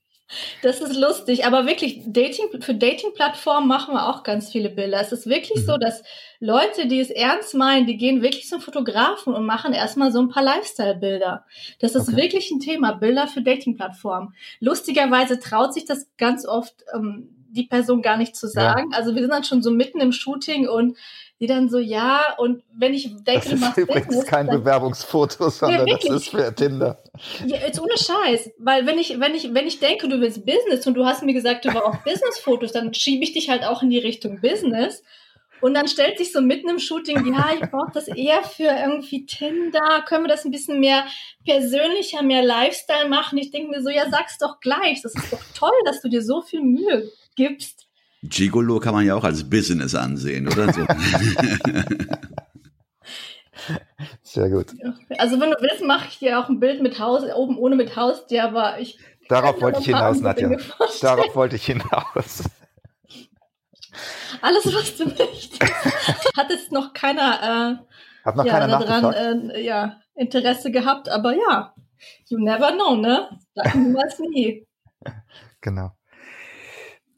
Das 0.62 0.80
ist 0.82 0.96
lustig, 0.96 1.46
aber 1.46 1.66
wirklich 1.66 2.02
Dating 2.06 2.62
für 2.62 2.76
Dating-Plattformen 2.76 3.68
machen 3.68 3.94
wir 3.96 4.08
auch 4.08 4.24
ganz 4.24 4.52
viele 4.52 4.70
Bilder. 4.70 5.00
Es 5.02 5.12
ist 5.12 5.28
wirklich 5.28 5.64
Mhm. 5.64 5.66
so, 5.66 5.78
dass 5.78 6.04
Leute, 6.40 6.88
die 6.88 7.00
es 7.00 7.10
ernst 7.10 7.54
meinen, 7.56 7.88
die 7.88 7.98
gehen 7.98 8.22
wirklich 8.22 8.48
zum 8.48 8.62
Fotografen 8.62 9.34
und 9.34 9.46
machen 9.46 9.74
erstmal 9.74 10.12
so 10.12 10.20
ein 10.20 10.30
paar 10.30 10.44
Lifestyle-Bilder. 10.44 11.46
Das 11.80 11.96
ist 11.96 12.10
Okay. 12.10 12.18
wirklich 12.18 12.52
ein 12.52 12.60
Thema, 12.60 12.94
Bilder 12.94 13.28
für 13.28 13.42
Dating-Plattformen. 13.42 14.34
Lustigerweise 14.60 15.40
traut 15.40 15.74
sich 15.74 15.86
das 15.86 16.08
ganz 16.18 16.46
oft 16.46 16.76
ähm, 16.94 17.36
die 17.52 17.64
Person 17.64 18.04
gar 18.04 18.18
nicht 18.18 18.36
zu 18.36 18.46
Ja. 18.46 18.52
sagen. 18.52 18.94
Also 18.94 19.16
wir 19.16 19.22
sind 19.22 19.32
dann 19.32 19.44
schon 19.44 19.64
so 19.64 19.72
mitten 19.72 20.00
im 20.00 20.12
Shooting 20.12 20.68
und 20.68 20.96
die 21.40 21.48
dann 21.48 21.70
so, 21.70 21.80
ja, 21.80 22.36
und 22.38 22.64
wenn 22.74 22.94
ich 22.94 23.04
denke, 23.24 23.32
Das 23.34 23.46
du 23.46 23.56
ist 23.56 23.62
machst 23.62 23.78
übrigens 23.78 24.08
Business, 24.08 24.26
kein 24.26 24.48
dann 24.48 24.60
Bewerbungsfoto, 24.60 25.50
sondern 25.50 25.88
das 25.88 26.04
wirklich. 26.04 26.12
ist 26.14 26.30
für 26.30 26.54
Tinder. 26.54 27.02
ja, 27.46 27.58
jetzt 27.58 27.80
ohne 27.80 27.98
Scheiß. 27.98 28.52
Weil 28.58 28.86
wenn 28.86 29.00
ich, 29.00 29.20
wenn 29.20 29.34
ich, 29.34 29.54
wenn 29.54 29.66
ich 29.66 29.80
denke, 29.80 30.10
du 30.10 30.20
willst 30.20 30.46
Business 30.46 30.86
und 30.86 30.96
du 30.96 31.06
hast 31.06 31.24
mir 31.24 31.34
gesagt, 31.34 31.64
du 31.64 31.72
brauchst 31.72 32.04
Business-Fotos, 32.04 32.74
dann 32.74 32.94
schiebe 32.94 33.24
ich 33.24 33.32
dich 33.32 33.50
halt 33.50 33.64
auch 33.64 33.82
in 33.82 33.90
die 33.90 34.00
Richtung 34.00 34.42
Business. 34.42 35.02
Und 35.62 35.74
dann 35.74 35.88
stellt 35.88 36.18
sich 36.18 36.32
so 36.32 36.42
mitten 36.42 36.70
im 36.70 36.80
Shooting, 36.80 37.34
ja, 37.34 37.50
ich 37.54 37.70
brauche 37.70 37.92
das 37.94 38.08
eher 38.08 38.44
für 38.44 38.64
irgendwie 38.64 39.26
Tinder. 39.26 40.04
Können 40.06 40.24
wir 40.24 40.30
das 40.30 40.46
ein 40.46 40.52
bisschen 40.52 40.80
mehr 40.80 41.06
persönlicher, 41.46 42.22
mehr 42.22 42.44
Lifestyle 42.44 43.10
machen? 43.10 43.38
Ich 43.38 43.52
denke 43.52 43.72
mir 43.72 43.82
so, 43.82 43.90
ja, 43.90 44.10
sag's 44.10 44.38
doch 44.38 44.60
gleich. 44.62 45.02
Das 45.02 45.16
ist 45.16 45.34
doch 45.34 45.42
toll, 45.54 45.78
dass 45.86 46.02
du 46.02 46.10
dir 46.10 46.22
so 46.22 46.42
viel 46.42 46.62
Mühe 46.62 47.12
gibst. 47.36 47.89
Gigolo 48.22 48.80
kann 48.80 48.94
man 48.94 49.06
ja 49.06 49.16
auch 49.16 49.24
als 49.24 49.50
Business 49.50 49.96
ansehen, 49.96 50.48
oder 50.48 50.74
so. 50.74 50.82
Sehr 54.24 54.50
gut. 54.50 54.68
Also 55.18 55.40
wenn 55.40 55.52
du 55.52 55.58
willst, 55.60 55.84
mache 55.84 56.08
ich 56.10 56.20
dir 56.20 56.40
auch 56.40 56.50
ein 56.50 56.60
Bild 56.60 56.82
mit 56.82 57.00
Haus, 57.00 57.24
oben 57.36 57.58
ohne 57.58 57.76
mit 57.76 57.96
Haustier, 57.96 58.44
aber 58.44 58.80
ich 58.80 59.00
Darauf 59.28 59.62
wollte 59.62 59.80
ich 59.80 59.86
hinaus, 59.86 60.22
Nadja. 60.22 60.50
Darauf 61.02 61.36
wollte 61.36 61.56
ich 61.56 61.66
hinaus. 61.66 62.44
Alles, 64.42 64.66
was 64.74 64.96
du 64.98 65.06
möchtest. 65.06 65.64
Hat 66.38 66.50
jetzt 66.50 66.72
noch 66.72 66.94
keiner, 66.94 67.86
Hat 68.26 68.36
noch 68.36 68.46
äh, 68.46 68.48
ja, 68.48 68.60
keiner 68.60 68.80
daran 68.80 69.50
äh, 69.52 69.62
ja, 69.62 70.00
Interesse 70.16 70.72
gehabt, 70.72 71.10
aber 71.10 71.34
ja, 71.36 71.76
you 72.28 72.40
never 72.40 72.72
know, 72.72 72.96
ne? 72.96 73.30
Sagen 73.54 73.84
niemals 73.84 74.20
nie. 74.20 74.66
Genau. 75.62 75.92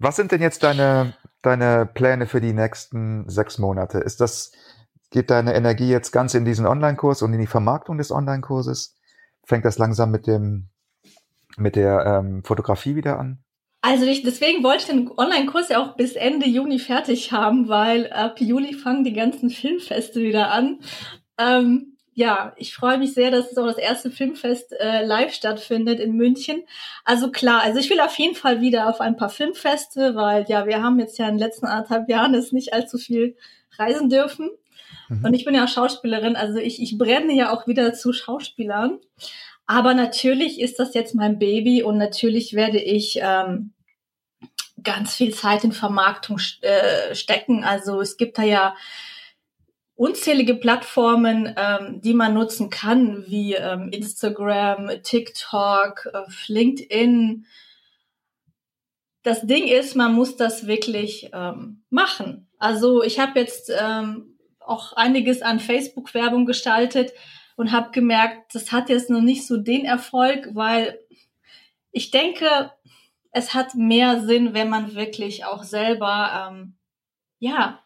Was 0.02 0.16
sind 0.16 0.32
denn 0.32 0.42
jetzt 0.42 0.64
deine, 0.64 1.14
deine 1.44 1.86
Pläne 1.86 2.26
für 2.26 2.42
die 2.42 2.54
nächsten 2.54 3.30
sechs 3.30 3.60
Monate? 3.60 4.00
Ist 4.00 4.20
das, 4.20 4.52
geht 5.12 5.30
deine 5.30 5.54
Energie 5.54 5.90
jetzt 5.90 6.12
ganz 6.12 6.34
in 6.34 6.44
diesen 6.44 6.66
Online-Kurs 6.66 7.22
und 7.22 7.34
in 7.34 7.40
die 7.40 7.46
Vermarktung 7.46 8.00
des 8.00 8.12
Online-Kurses? 8.12 8.98
Fängt 9.44 9.64
das 9.64 9.78
langsam 9.78 10.10
mit 10.10 10.26
dem, 10.26 10.70
mit 11.56 11.76
der 11.76 12.04
ähm, 12.08 12.44
Fotografie 12.44 12.96
wieder 12.96 13.20
an? 13.20 13.44
Also 13.82 14.06
ich, 14.06 14.24
deswegen 14.24 14.64
wollte 14.64 14.80
ich 14.80 14.86
den 14.88 15.12
Online-Kurs 15.16 15.70
ja 15.70 15.80
auch 15.80 15.96
bis 15.96 16.16
Ende 16.16 16.48
Juni 16.48 16.80
fertig 16.80 17.32
haben, 17.32 17.70
weil 17.70 18.12
ab 18.12 18.42
Juli 18.42 18.74
fangen 18.74 19.04
die 19.04 19.14
ganzen 19.14 19.52
Filmfeste 19.52 20.22
wieder 20.22 20.52
an. 20.52 20.80
Ähm, 21.38 21.91
ja, 22.22 22.54
ich 22.56 22.76
freue 22.76 23.00
mich 23.00 23.16
sehr, 23.16 23.32
dass 23.32 23.52
es 23.52 23.58
auch 23.58 23.66
das 23.66 23.80
erste 23.80 24.12
Filmfest 24.12 24.74
äh, 24.80 25.04
live 25.04 25.34
stattfindet 25.34 26.00
in 26.00 26.14
München. 26.14 26.64
Also 27.04 27.32
klar, 27.32 27.64
also 27.64 27.80
ich 27.80 27.90
will 27.90 28.00
auf 28.00 28.18
jeden 28.20 28.36
Fall 28.36 28.62
wieder 28.62 28.88
auf 28.88 29.02
ein 29.02 29.18
paar 29.18 29.30
Filmfeste, 29.30 30.14
weil 30.16 30.46
ja, 30.48 30.68
wir 30.68 30.84
haben 30.84 31.00
jetzt 31.00 31.18
ja 31.18 31.26
in 31.26 31.34
den 31.38 31.40
letzten 31.40 31.66
anderthalb 31.66 32.08
Jahren 32.10 32.36
es 32.36 32.52
nicht 32.52 32.74
allzu 32.74 33.00
viel 33.00 33.36
reisen 33.80 34.10
dürfen. 34.10 34.52
Mhm. 35.10 35.26
Und 35.26 35.34
ich 35.34 35.46
bin 35.46 35.56
ja 35.56 35.64
auch 35.64 35.68
Schauspielerin, 35.68 36.36
also 36.36 36.60
ich, 36.60 36.80
ich 36.80 36.96
brenne 37.00 37.34
ja 37.34 37.52
auch 37.52 37.66
wieder 37.66 37.94
zu 37.94 38.14
Schauspielern. 38.14 39.00
Aber 39.66 39.96
natürlich 39.96 40.62
ist 40.62 40.78
das 40.78 40.94
jetzt 40.94 41.16
mein 41.16 41.40
Baby 41.40 41.82
und 41.82 41.98
natürlich 41.98 42.54
werde 42.54 42.80
ich 42.80 43.20
ähm, 43.20 43.74
ganz 44.84 45.16
viel 45.16 45.34
Zeit 45.34 45.64
in 45.64 45.72
Vermarktung 45.72 46.40
äh, 46.62 47.16
stecken. 47.16 47.64
Also 47.64 48.00
es 48.00 48.18
gibt 48.18 48.38
da 48.38 48.44
ja 48.44 48.76
unzählige 50.02 50.56
Plattformen, 50.56 51.54
ähm, 51.56 52.02
die 52.02 52.16
man 52.16 52.34
nutzen 52.34 52.72
kann, 52.72 53.24
wie 53.28 53.54
ähm, 53.54 53.90
Instagram, 53.90 54.90
TikTok, 55.04 56.10
äh, 56.12 56.24
LinkedIn. 56.48 57.46
Das 59.22 59.46
Ding 59.46 59.68
ist, 59.68 59.96
man 59.96 60.16
muss 60.16 60.38
das 60.38 60.66
wirklich 60.66 61.30
ähm, 61.34 61.84
machen. 61.92 62.48
Also 62.58 63.04
ich 63.04 63.20
habe 63.20 63.40
jetzt 63.40 63.72
ähm, 63.80 64.40
auch 64.60 64.94
einiges 64.94 65.44
an 65.44 65.60
Facebook-Werbung 65.60 66.48
gestaltet 66.48 67.12
und 67.56 67.72
habe 67.72 67.92
gemerkt, 67.92 68.56
das 68.56 68.72
hat 68.72 68.90
jetzt 68.90 69.12
noch 69.12 69.22
nicht 69.22 69.46
so 69.46 69.58
den 69.58 69.86
Erfolg, 69.86 70.50
weil 70.56 71.00
ich 71.92 72.10
denke, 72.10 72.72
es 73.30 73.54
hat 73.54 73.76
mehr 73.76 74.22
Sinn, 74.22 74.56
wenn 74.56 74.70
man 74.70 74.96
wirklich 74.96 75.46
auch 75.46 75.62
selber 75.62 76.50
ähm, 76.50 76.74
ja 77.38 77.84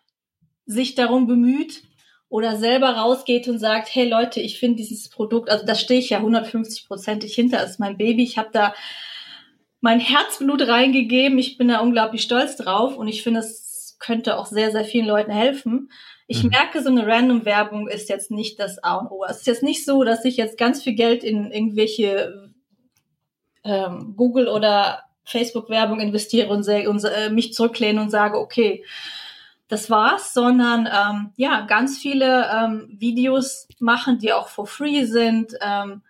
sich 0.66 0.96
darum 0.96 1.28
bemüht 1.28 1.84
oder 2.30 2.58
selber 2.58 2.90
rausgeht 2.90 3.48
und 3.48 3.60
sagt, 3.60 3.94
hey 3.94 4.08
Leute, 4.08 4.42
ich 4.42 4.60
finde 4.60 4.78
dieses 4.78 5.10
Produkt, 5.10 5.50
also 5.50 5.66
da 5.66 5.76
stehe 5.76 6.00
ich 6.00 6.10
ja 6.10 6.18
150 6.18 6.88
prozentig 6.88 7.34
hinter, 7.36 7.64
ist 7.64 7.80
mein 7.80 7.98
Baby, 7.98 8.24
ich 8.24 8.38
habe 8.38 8.50
da 8.52 8.74
mein 9.82 10.00
Herzblut 10.00 10.68
reingegeben, 10.68 11.38
ich 11.38 11.58
bin 11.58 11.68
da 11.68 11.80
unglaublich 11.80 12.24
stolz 12.24 12.56
drauf 12.58 12.98
und 12.98 13.08
ich 13.08 13.22
finde, 13.24 13.42
es 13.42 13.96
könnte 14.00 14.38
auch 14.38 14.48
sehr, 14.48 14.72
sehr 14.72 14.84
vielen 14.86 15.06
Leuten 15.06 15.32
helfen. 15.32 15.90
Ich 16.28 16.44
Mhm. 16.44 16.50
merke, 16.50 16.82
so 16.82 16.90
eine 16.90 17.06
Random-Werbung 17.06 17.88
ist 17.88 18.10
jetzt 18.10 18.32
nicht 18.32 18.60
das 18.60 18.84
A 18.84 18.96
und 18.96 19.12
O. 19.12 19.24
Es 19.30 19.38
ist 19.38 19.48
jetzt 19.48 19.64
nicht 19.64 19.86
so, 19.86 20.04
dass 20.04 20.26
ich 20.26 20.38
jetzt 20.38 20.58
ganz 20.58 20.82
viel 20.82 20.94
Geld 20.96 21.24
in 21.24 21.52
irgendwelche 21.52 22.52
ähm, 23.64 24.14
Google- 24.16 24.48
oder 24.48 25.04
Facebook-Werbung 25.24 26.00
investiere 26.00 26.50
und, 26.50 26.68
und 26.68 27.04
äh, 27.06 27.30
mich 27.30 27.54
zurücklehne 27.54 28.02
und 28.02 28.10
sage, 28.10 28.40
okay, 28.40 28.84
das 29.68 29.90
war's, 29.90 30.34
sondern 30.34 30.88
ähm, 30.88 31.32
ja, 31.38 31.62
ganz 31.62 31.98
viele 31.98 32.50
ähm, 32.54 32.88
Videos 33.00 33.68
machen, 33.80 34.20
die 34.20 34.32
auch 34.32 34.48
for 34.48 34.68
free 34.68 35.06
sind, 35.06 35.54
ähm, 35.62 36.04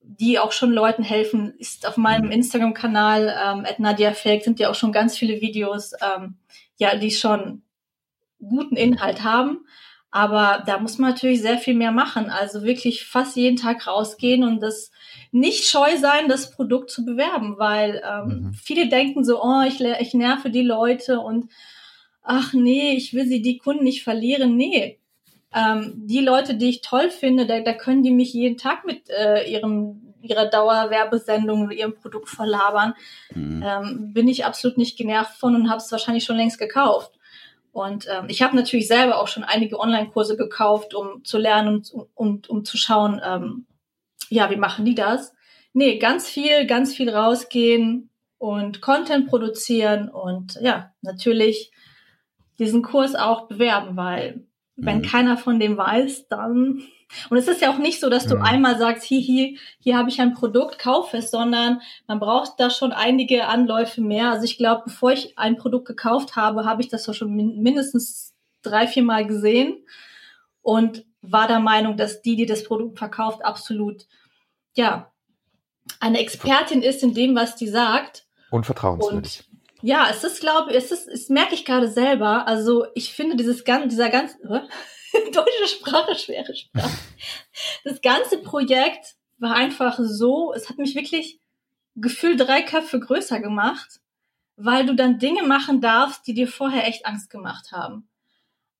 die 0.00 0.38
auch 0.38 0.52
schon 0.52 0.70
Leuten 0.70 1.02
helfen. 1.02 1.54
Ist 1.58 1.86
auf 1.86 1.96
meinem 1.96 2.30
Instagram-Kanal 2.30 3.34
ähm, 3.44 3.66
Nadia 3.78 4.12
Fake 4.12 4.44
sind 4.44 4.60
ja 4.60 4.70
auch 4.70 4.76
schon 4.76 4.92
ganz 4.92 5.18
viele 5.18 5.40
Videos, 5.40 5.92
ähm, 6.00 6.36
ja, 6.76 6.96
die 6.96 7.10
schon 7.10 7.62
guten 8.38 8.76
Inhalt 8.76 9.24
haben. 9.24 9.66
Aber 10.12 10.62
da 10.64 10.78
muss 10.78 10.98
man 10.98 11.10
natürlich 11.10 11.42
sehr 11.42 11.58
viel 11.58 11.74
mehr 11.74 11.90
machen. 11.90 12.30
Also 12.30 12.62
wirklich 12.62 13.04
fast 13.04 13.36
jeden 13.36 13.56
Tag 13.56 13.86
rausgehen 13.86 14.44
und 14.44 14.60
das 14.60 14.92
nicht 15.32 15.68
scheu 15.68 15.96
sein, 15.98 16.28
das 16.28 16.52
Produkt 16.52 16.90
zu 16.90 17.04
bewerben, 17.04 17.58
weil 17.58 18.00
ähm, 18.08 18.26
mhm. 18.26 18.54
viele 18.54 18.88
denken 18.88 19.24
so, 19.24 19.42
oh, 19.42 19.62
ich, 19.66 19.80
ich 19.80 20.14
nerve 20.14 20.50
die 20.50 20.62
Leute 20.62 21.18
und 21.18 21.50
ach 22.26 22.52
nee, 22.52 22.92
ich 22.92 23.14
will 23.14 23.26
sie 23.26 23.40
die 23.40 23.58
Kunden 23.58 23.84
nicht 23.84 24.04
verlieren. 24.04 24.56
Nee, 24.56 24.98
ähm, 25.54 25.92
die 25.96 26.20
Leute, 26.20 26.54
die 26.54 26.68
ich 26.68 26.82
toll 26.82 27.10
finde, 27.10 27.46
da, 27.46 27.60
da 27.60 27.72
können 27.72 28.02
die 28.02 28.10
mich 28.10 28.32
jeden 28.34 28.58
Tag 28.58 28.84
mit 28.84 29.08
äh, 29.08 29.50
ihrem 29.50 30.02
ihrer 30.22 30.46
Dauerwerbesendung 30.46 31.70
ihrem 31.70 31.94
Produkt 31.94 32.28
verlabern. 32.28 32.94
Mhm. 33.32 33.62
Ähm, 33.64 34.12
bin 34.12 34.28
ich 34.28 34.44
absolut 34.44 34.76
nicht 34.76 34.98
genervt 34.98 35.38
von 35.38 35.54
und 35.54 35.70
habe 35.70 35.78
es 35.78 35.92
wahrscheinlich 35.92 36.24
schon 36.24 36.36
längst 36.36 36.58
gekauft. 36.58 37.12
Und 37.72 38.06
ähm, 38.10 38.26
ich 38.28 38.42
habe 38.42 38.56
natürlich 38.56 38.88
selber 38.88 39.20
auch 39.20 39.28
schon 39.28 39.44
einige 39.44 39.78
Online-Kurse 39.78 40.36
gekauft, 40.36 40.94
um 40.94 41.24
zu 41.24 41.38
lernen 41.38 41.76
und, 41.76 42.08
und 42.14 42.48
um 42.48 42.64
zu 42.64 42.76
schauen, 42.76 43.20
ähm, 43.24 43.66
ja, 44.30 44.50
wie 44.50 44.56
machen 44.56 44.84
die 44.84 44.94
das? 44.94 45.32
Nee, 45.72 45.98
ganz 45.98 46.26
viel, 46.26 46.66
ganz 46.66 46.94
viel 46.94 47.10
rausgehen 47.10 48.10
und 48.38 48.80
Content 48.80 49.28
produzieren 49.28 50.08
und 50.08 50.58
ja, 50.60 50.92
natürlich 51.02 51.70
diesen 52.58 52.82
Kurs 52.82 53.14
auch 53.14 53.48
bewerben, 53.48 53.96
weil 53.96 54.46
wenn 54.76 54.98
mhm. 54.98 55.02
keiner 55.02 55.36
von 55.36 55.58
dem 55.58 55.76
weiß, 55.76 56.28
dann 56.28 56.82
und 57.30 57.36
es 57.36 57.46
ist 57.46 57.60
ja 57.60 57.70
auch 57.70 57.78
nicht 57.78 58.00
so, 58.00 58.10
dass 58.10 58.26
du 58.26 58.36
mhm. 58.36 58.42
einmal 58.42 58.78
sagst, 58.78 59.08
hi, 59.10 59.22
hi, 59.22 59.58
hier 59.78 59.96
habe 59.96 60.08
ich 60.08 60.20
ein 60.20 60.34
Produkt, 60.34 60.78
kauf 60.78 61.14
es, 61.14 61.30
sondern 61.30 61.80
man 62.08 62.18
braucht 62.18 62.58
da 62.58 62.68
schon 62.68 62.92
einige 62.92 63.46
Anläufe 63.46 64.00
mehr. 64.00 64.30
Also 64.30 64.44
ich 64.44 64.58
glaube, 64.58 64.82
bevor 64.86 65.12
ich 65.12 65.38
ein 65.38 65.56
Produkt 65.56 65.86
gekauft 65.86 66.34
habe, 66.36 66.64
habe 66.64 66.82
ich 66.82 66.88
das 66.88 67.04
doch 67.04 67.14
schon 67.14 67.34
mindestens 67.34 68.34
drei, 68.62 68.88
vier 68.88 69.04
Mal 69.04 69.26
gesehen 69.26 69.84
und 70.62 71.04
war 71.22 71.46
der 71.46 71.60
Meinung, 71.60 71.96
dass 71.96 72.22
die, 72.22 72.36
die 72.36 72.46
das 72.46 72.64
Produkt 72.64 72.98
verkauft, 72.98 73.44
absolut, 73.44 74.06
ja, 74.74 75.12
eine 76.00 76.18
Expertin 76.18 76.82
ist 76.82 77.02
in 77.02 77.14
dem, 77.14 77.36
was 77.36 77.54
die 77.54 77.68
sagt. 77.68 78.26
Und 78.50 78.66
vertrauenswürdig. 78.66 79.44
Ja, 79.82 80.08
es 80.10 80.24
ist, 80.24 80.40
glaube 80.40 80.70
ich, 80.70 80.76
es 80.76 80.90
ist, 80.90 81.08
es 81.08 81.28
merke 81.28 81.54
ich 81.54 81.64
gerade 81.64 81.88
selber. 81.88 82.46
Also 82.46 82.86
ich 82.94 83.12
finde 83.12 83.36
dieses 83.36 83.64
ganze, 83.64 83.88
dieser 83.88 84.08
ganze, 84.08 84.36
deutsche 85.12 85.68
Sprache, 85.68 86.14
schwere 86.14 86.54
Sprache. 86.54 86.96
Das 87.84 88.00
ganze 88.00 88.38
Projekt 88.38 89.16
war 89.38 89.54
einfach 89.54 89.98
so, 89.98 90.52
es 90.54 90.68
hat 90.68 90.78
mich 90.78 90.94
wirklich 90.94 91.40
gefühlt 91.94 92.40
drei 92.40 92.62
Köpfe 92.62 93.00
größer 93.00 93.40
gemacht, 93.40 94.00
weil 94.56 94.86
du 94.86 94.94
dann 94.94 95.18
Dinge 95.18 95.42
machen 95.42 95.80
darfst, 95.80 96.26
die 96.26 96.34
dir 96.34 96.48
vorher 96.48 96.86
echt 96.86 97.06
Angst 97.06 97.30
gemacht 97.30 97.72
haben. 97.72 98.08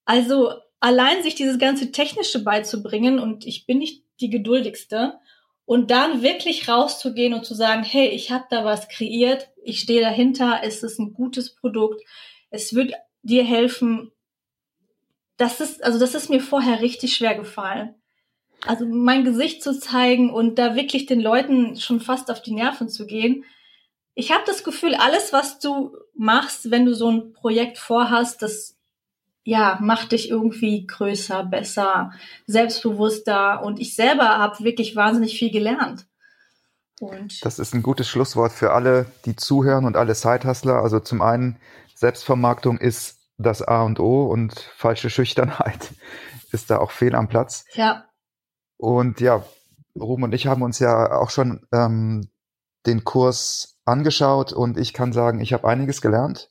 Also 0.04 0.54
allein 0.80 1.22
sich 1.22 1.34
dieses 1.34 1.58
ganze 1.58 1.92
Technische 1.92 2.42
beizubringen 2.42 3.18
und 3.18 3.46
ich 3.46 3.66
bin 3.66 3.78
nicht 3.78 4.04
die 4.20 4.30
geduldigste 4.30 5.18
und 5.66 5.90
dann 5.90 6.22
wirklich 6.22 6.68
rauszugehen 6.68 7.34
und 7.34 7.44
zu 7.44 7.54
sagen, 7.54 7.82
hey, 7.82 8.08
ich 8.08 8.30
habe 8.30 8.46
da 8.48 8.64
was 8.64 8.88
kreiert, 8.88 9.50
ich 9.62 9.80
stehe 9.80 10.00
dahinter, 10.00 10.60
es 10.62 10.82
ist 10.82 10.98
ein 10.98 11.12
gutes 11.12 11.54
Produkt, 11.54 12.02
es 12.50 12.74
wird 12.74 12.94
dir 13.22 13.44
helfen. 13.44 14.12
Das 15.36 15.60
ist, 15.60 15.84
also 15.84 15.98
das 15.98 16.14
ist 16.14 16.30
mir 16.30 16.40
vorher 16.40 16.80
richtig 16.80 17.16
schwer 17.16 17.34
gefallen. 17.34 17.94
Also 18.64 18.86
mein 18.86 19.24
Gesicht 19.24 19.62
zu 19.62 19.78
zeigen 19.78 20.32
und 20.32 20.56
da 20.56 20.76
wirklich 20.76 21.06
den 21.06 21.20
Leuten 21.20 21.76
schon 21.76 22.00
fast 22.00 22.30
auf 22.30 22.40
die 22.40 22.54
Nerven 22.54 22.88
zu 22.88 23.04
gehen. 23.04 23.44
Ich 24.14 24.32
habe 24.32 24.44
das 24.46 24.64
Gefühl, 24.64 24.94
alles, 24.94 25.32
was 25.32 25.58
du 25.58 25.96
machst, 26.14 26.70
wenn 26.70 26.86
du 26.86 26.94
so 26.94 27.10
ein 27.10 27.32
Projekt 27.32 27.76
vorhast, 27.76 28.40
das 28.40 28.75
ja, 29.46 29.78
macht 29.80 30.10
dich 30.10 30.28
irgendwie 30.28 30.88
größer, 30.88 31.44
besser, 31.44 32.10
selbstbewusster. 32.48 33.62
Und 33.62 33.78
ich 33.78 33.94
selber 33.94 34.38
habe 34.38 34.64
wirklich 34.64 34.96
wahnsinnig 34.96 35.38
viel 35.38 35.52
gelernt. 35.52 36.04
Und 36.98 37.44
das 37.44 37.60
ist 37.60 37.72
ein 37.72 37.82
gutes 37.82 38.08
Schlusswort 38.08 38.50
für 38.50 38.72
alle, 38.72 39.06
die 39.24 39.36
zuhören 39.36 39.84
und 39.84 39.96
alle 39.96 40.16
Sidehustler. 40.16 40.82
Also 40.82 40.98
zum 40.98 41.22
einen, 41.22 41.58
Selbstvermarktung 41.94 42.78
ist 42.78 43.20
das 43.38 43.62
A 43.62 43.82
und 43.84 44.00
O 44.00 44.26
und 44.26 44.52
falsche 44.76 45.10
Schüchternheit 45.10 45.94
ist 46.52 46.70
da 46.70 46.78
auch 46.78 46.90
fehl 46.90 47.14
am 47.14 47.28
Platz. 47.28 47.66
Ja. 47.74 48.04
Und 48.78 49.20
ja, 49.20 49.44
Ruben 49.94 50.24
und 50.24 50.34
ich 50.34 50.48
haben 50.48 50.62
uns 50.62 50.80
ja 50.80 51.12
auch 51.12 51.30
schon 51.30 51.64
ähm, 51.72 52.28
den 52.84 53.04
Kurs 53.04 53.78
angeschaut 53.84 54.52
und 54.52 54.76
ich 54.76 54.92
kann 54.92 55.12
sagen, 55.12 55.40
ich 55.40 55.52
habe 55.52 55.68
einiges 55.68 56.02
gelernt. 56.02 56.50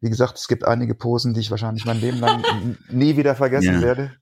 Wie 0.00 0.08
gesagt, 0.08 0.38
es 0.38 0.48
gibt 0.48 0.64
einige 0.64 0.94
Posen, 0.94 1.34
die 1.34 1.40
ich 1.40 1.50
wahrscheinlich 1.50 1.84
mein 1.84 2.00
Leben 2.00 2.18
lang 2.18 2.42
nie 2.90 3.16
wieder 3.16 3.34
vergessen 3.34 3.74
ja. 3.74 3.82
werde. 3.82 4.12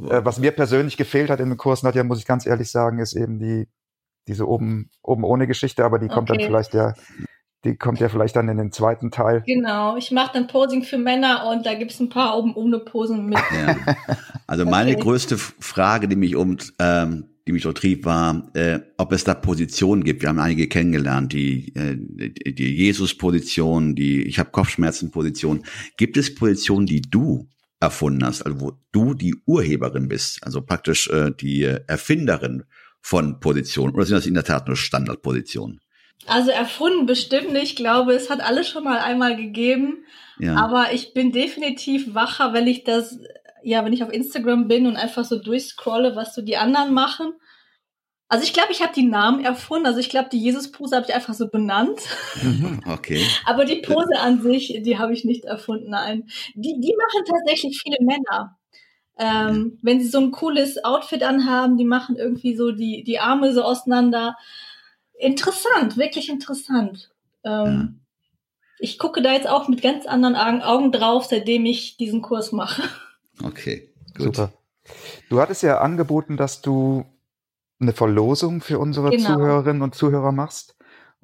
Äh, 0.00 0.24
was 0.24 0.38
mir 0.38 0.52
persönlich 0.52 0.96
gefehlt 0.96 1.30
hat 1.30 1.40
in 1.40 1.48
dem 1.48 1.58
Kurs, 1.58 1.82
Nadja, 1.82 2.04
muss 2.04 2.18
ich 2.18 2.26
ganz 2.26 2.46
ehrlich 2.46 2.70
sagen, 2.70 2.98
ist 2.98 3.14
eben 3.14 3.38
die, 3.38 3.68
diese 4.26 4.48
oben, 4.48 4.90
oben 5.02 5.24
ohne 5.24 5.46
Geschichte, 5.46 5.84
aber 5.84 5.98
die 5.98 6.08
kommt 6.08 6.30
okay. 6.30 6.38
dann 6.38 6.46
vielleicht 6.46 6.74
ja, 6.74 6.94
die 7.64 7.76
kommt 7.76 8.00
ja 8.00 8.08
vielleicht 8.08 8.34
dann 8.34 8.48
in 8.48 8.56
den 8.56 8.72
zweiten 8.72 9.10
Teil. 9.10 9.42
Genau, 9.46 9.96
ich 9.96 10.10
mache 10.10 10.32
dann 10.34 10.48
Posing 10.48 10.82
für 10.82 10.98
Männer 10.98 11.46
und 11.46 11.66
da 11.66 11.74
gibt 11.74 11.92
es 11.92 12.00
ein 12.00 12.08
paar 12.08 12.36
oben 12.36 12.54
ohne 12.54 12.78
Posen 12.78 13.26
mit. 13.26 13.38
Ja. 13.38 13.76
Also 14.48 14.66
meine 14.66 14.90
okay. 14.90 15.00
größte 15.00 15.38
Frage, 15.38 16.08
die 16.08 16.16
mich 16.16 16.36
um 16.36 16.58
ähm, 16.78 17.31
die 17.46 17.52
mich 17.52 17.64
dort 17.64 17.78
trieb, 17.78 18.04
war, 18.04 18.50
äh, 18.54 18.80
ob 18.98 19.12
es 19.12 19.24
da 19.24 19.34
Positionen 19.34 20.04
gibt. 20.04 20.22
Wir 20.22 20.28
haben 20.28 20.38
einige 20.38 20.68
kennengelernt, 20.68 21.32
die, 21.32 21.74
äh, 21.74 21.96
die 21.96 22.76
Jesus-Position, 22.76 23.94
die 23.94 24.22
Ich 24.22 24.38
habe 24.38 24.50
Kopfschmerzen-Position. 24.50 25.64
Gibt 25.96 26.16
es 26.16 26.34
Positionen, 26.34 26.86
die 26.86 27.02
du 27.02 27.48
erfunden 27.80 28.24
hast, 28.24 28.42
also 28.42 28.60
wo 28.60 28.72
du 28.92 29.14
die 29.14 29.34
Urheberin 29.44 30.06
bist, 30.06 30.44
also 30.44 30.62
praktisch 30.62 31.08
äh, 31.08 31.32
die 31.32 31.62
Erfinderin 31.62 32.62
von 33.00 33.40
Positionen, 33.40 33.94
oder 33.94 34.06
sind 34.06 34.14
das 34.14 34.26
in 34.26 34.34
der 34.34 34.44
Tat 34.44 34.68
nur 34.68 34.76
Standardpositionen? 34.76 35.80
Also 36.26 36.52
erfunden 36.52 37.06
bestimmt 37.06 37.52
nicht. 37.52 37.64
Ich 37.64 37.76
glaube, 37.76 38.12
es 38.12 38.30
hat 38.30 38.40
alles 38.40 38.68
schon 38.68 38.84
mal 38.84 38.98
einmal 38.98 39.36
gegeben. 39.36 40.04
Ja. 40.38 40.56
Aber 40.56 40.92
ich 40.92 41.14
bin 41.14 41.32
definitiv 41.32 42.14
wacher, 42.14 42.52
wenn 42.52 42.68
ich 42.68 42.84
das 42.84 43.18
ja, 43.62 43.84
wenn 43.84 43.92
ich 43.92 44.02
auf 44.02 44.12
Instagram 44.12 44.68
bin 44.68 44.86
und 44.86 44.96
einfach 44.96 45.24
so 45.24 45.38
durchscrolle, 45.38 46.16
was 46.16 46.34
so 46.34 46.42
die 46.42 46.56
anderen 46.56 46.92
machen. 46.92 47.32
Also 48.32 48.44
ich 48.44 48.54
glaube, 48.54 48.72
ich 48.72 48.80
habe 48.80 48.94
die 48.94 49.06
Namen 49.06 49.44
erfunden. 49.44 49.84
Also 49.84 50.00
ich 50.00 50.08
glaube, 50.08 50.30
die 50.32 50.40
Jesus-Pose 50.40 50.96
habe 50.96 51.04
ich 51.06 51.14
einfach 51.14 51.34
so 51.34 51.48
benannt. 51.48 52.00
Mhm, 52.42 52.80
okay. 52.88 53.22
Aber 53.44 53.66
die 53.66 53.82
Pose 53.82 54.18
an 54.18 54.40
sich, 54.40 54.80
die 54.82 54.98
habe 54.98 55.12
ich 55.12 55.24
nicht 55.24 55.44
erfunden. 55.44 55.90
Nein, 55.90 56.24
die, 56.54 56.80
die 56.80 56.94
machen 56.96 57.26
tatsächlich 57.26 57.78
viele 57.82 57.98
Männer. 58.00 58.56
Ähm, 59.18 59.78
wenn 59.82 60.00
sie 60.00 60.08
so 60.08 60.18
ein 60.18 60.30
cooles 60.30 60.82
Outfit 60.82 61.22
anhaben, 61.22 61.76
die 61.76 61.84
machen 61.84 62.16
irgendwie 62.16 62.56
so 62.56 62.72
die, 62.72 63.04
die 63.04 63.18
Arme 63.18 63.52
so 63.52 63.64
auseinander. 63.64 64.36
Interessant, 65.18 65.98
wirklich 65.98 66.30
interessant. 66.30 67.10
Ähm, 67.44 67.66
ja. 67.66 67.88
Ich 68.78 68.98
gucke 68.98 69.20
da 69.20 69.34
jetzt 69.34 69.46
auch 69.46 69.68
mit 69.68 69.82
ganz 69.82 70.06
anderen 70.06 70.36
Augen 70.36 70.90
drauf, 70.90 71.26
seitdem 71.26 71.66
ich 71.66 71.98
diesen 71.98 72.22
Kurs 72.22 72.50
mache. 72.50 72.82
Okay, 73.42 73.92
gut. 74.16 74.36
Super. 74.36 74.52
Du 75.28 75.40
hattest 75.40 75.62
ja 75.62 75.80
angeboten, 75.80 76.36
dass 76.36 76.60
du 76.60 77.04
eine 77.80 77.92
Verlosung 77.92 78.60
für 78.60 78.78
unsere 78.78 79.10
genau. 79.10 79.34
Zuhörerinnen 79.34 79.82
und 79.82 79.94
Zuhörer 79.94 80.32
machst. 80.32 80.76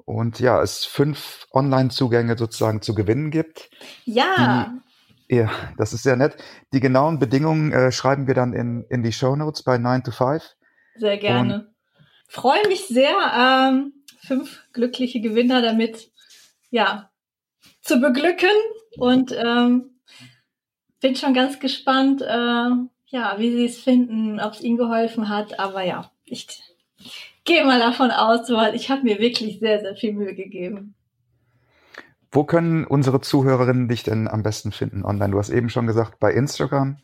Und 0.05 0.39
ja, 0.39 0.61
es 0.61 0.85
fünf 0.85 1.47
Online-Zugänge 1.51 2.37
sozusagen 2.37 2.81
zu 2.81 2.95
gewinnen 2.95 3.31
gibt. 3.31 3.69
Ja. 4.05 4.73
Die, 5.29 5.35
ja, 5.35 5.51
das 5.77 5.93
ist 5.93 6.03
sehr 6.03 6.15
nett. 6.15 6.37
Die 6.73 6.79
genauen 6.79 7.19
Bedingungen 7.19 7.71
äh, 7.71 7.91
schreiben 7.91 8.25
wir 8.27 8.33
dann 8.33 8.53
in, 8.53 8.85
in 8.89 9.03
die 9.03 9.11
Show 9.11 9.35
Notes 9.35 9.61
bei 9.63 9.77
9 9.77 10.03
to 10.03 10.11
5. 10.11 10.43
Sehr 10.95 11.17
gerne. 11.17 11.53
Und 11.53 11.69
Freue 12.31 12.67
mich 12.67 12.85
sehr, 12.85 13.15
ähm, 13.35 13.93
fünf 14.21 14.61
glückliche 14.71 15.19
Gewinner 15.19 15.63
damit, 15.63 16.11
ja, 16.69 17.09
zu 17.81 17.99
beglücken 17.99 18.51
und 18.97 19.31
ähm, 19.35 19.98
bin 20.99 21.15
schon 21.15 21.33
ganz 21.33 21.59
gespannt, 21.59 22.21
äh, 22.21 22.69
ja, 23.07 23.35
wie 23.37 23.51
sie 23.51 23.65
es 23.65 23.79
finden, 23.79 24.39
ob 24.39 24.53
es 24.53 24.61
ihnen 24.61 24.77
geholfen 24.77 25.29
hat. 25.29 25.59
Aber 25.59 25.83
ja, 25.83 26.11
ich 26.25 26.47
gehe 27.43 27.65
mal 27.65 27.79
davon 27.79 28.11
aus, 28.11 28.49
weil 28.49 28.75
ich 28.75 28.89
habe 28.89 29.03
mir 29.03 29.19
wirklich 29.19 29.59
sehr, 29.59 29.79
sehr 29.79 29.95
viel 29.95 30.13
Mühe 30.13 30.35
gegeben. 30.35 30.95
Wo 32.31 32.43
können 32.43 32.85
unsere 32.85 33.21
Zuhörerinnen 33.21 33.87
dich 33.87 34.03
denn 34.03 34.27
am 34.27 34.43
besten 34.43 34.71
finden 34.71 35.03
online? 35.03 35.31
Du 35.31 35.39
hast 35.39 35.49
eben 35.49 35.69
schon 35.69 35.87
gesagt, 35.87 36.19
bei 36.19 36.31
Instagram, 36.31 36.97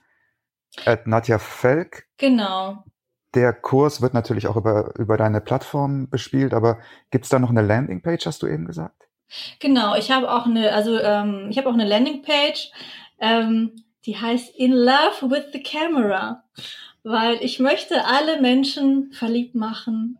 at 0.85 1.07
Nadja 1.07 1.39
Felk. 1.39 2.07
Genau. 2.17 2.83
Der 3.33 3.51
Kurs 3.51 4.01
wird 4.01 4.13
natürlich 4.13 4.47
auch 4.47 4.55
über, 4.55 4.93
über 4.97 5.17
deine 5.17 5.41
Plattform 5.41 6.09
bespielt, 6.09 6.53
aber 6.53 6.79
gibt 7.09 7.25
es 7.25 7.29
da 7.29 7.39
noch 7.39 7.49
eine 7.49 7.63
Landingpage, 7.63 8.25
hast 8.25 8.43
du 8.43 8.47
eben 8.47 8.65
gesagt? 8.65 9.07
Genau, 9.59 9.95
ich 9.95 10.11
habe 10.11 10.31
auch 10.31 10.45
eine, 10.45 10.71
also 10.73 10.99
ähm, 10.99 11.47
ich 11.49 11.57
habe 11.57 11.67
auch 11.69 11.73
eine 11.73 11.87
Landingpage. 11.87 12.71
Ähm, 13.19 13.71
die 14.05 14.17
heißt 14.17 14.55
In 14.55 14.71
Love 14.71 15.29
with 15.29 15.51
the 15.53 15.61
Camera, 15.61 16.43
weil 17.03 17.37
ich 17.41 17.59
möchte 17.59 18.05
alle 18.05 18.41
Menschen 18.41 19.11
verliebt 19.11 19.53
machen. 19.55 20.17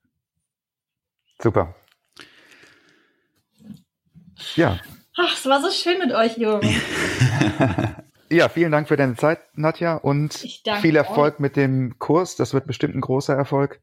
Super. 1.40 1.74
Ja. 4.55 4.78
Ach, 5.18 5.34
es 5.34 5.47
war 5.47 5.61
so 5.61 5.70
schön 5.70 5.99
mit 5.99 6.12
euch, 6.12 6.36
Jungs. 6.38 6.66
Ja, 8.31 8.49
vielen 8.49 8.72
Dank 8.72 8.89
für 8.89 8.97
deine 8.97 9.16
Zeit, 9.16 9.41
Nadja, 9.55 9.97
und 9.97 10.66
danke 10.66 10.81
viel 10.81 10.97
Erfolg 10.97 11.39
mit 11.41 11.57
dem 11.57 11.99
Kurs. 11.99 12.37
Das 12.37 12.55
wird 12.55 12.66
bestimmt 12.66 12.95
ein 12.95 13.01
großer 13.01 13.35
Erfolg. 13.35 13.81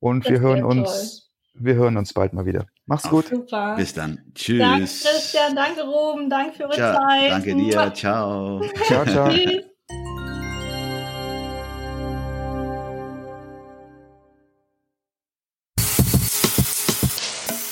Und 0.00 0.24
Das 0.24 0.32
wir 0.32 0.40
hören 0.40 0.64
uns, 0.64 1.30
wir 1.54 1.74
hören 1.74 1.96
uns 1.96 2.12
bald 2.12 2.32
mal 2.32 2.46
wieder. 2.46 2.66
Mach's 2.86 3.04
Auf 3.04 3.10
gut. 3.10 3.28
Super. 3.28 3.76
Bis 3.76 3.94
dann. 3.94 4.16
Danke, 4.16 4.32
Tschüss. 4.34 5.04
Christian. 5.04 5.54
Danke, 5.54 5.82
Ruben. 5.82 6.30
Danke 6.30 6.56
für 6.56 6.64
eure 6.64 6.74
Ciao. 6.74 6.96
Zeit. 6.96 7.30
Danke 7.30 7.54
dir. 7.54 7.94
Ciao. 7.94 8.62
Ciao, 8.86 9.04
ciao. 9.04 9.28
Tschüss. 9.28 9.62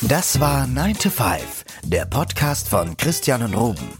Das 0.02 0.40
war 0.40 0.66
9 0.66 0.94
to 0.94 1.08
5, 1.08 1.64
der 1.84 2.04
Podcast 2.04 2.68
von 2.68 2.96
Christian 2.96 3.42
und 3.42 3.54
Ruben. 3.54 3.99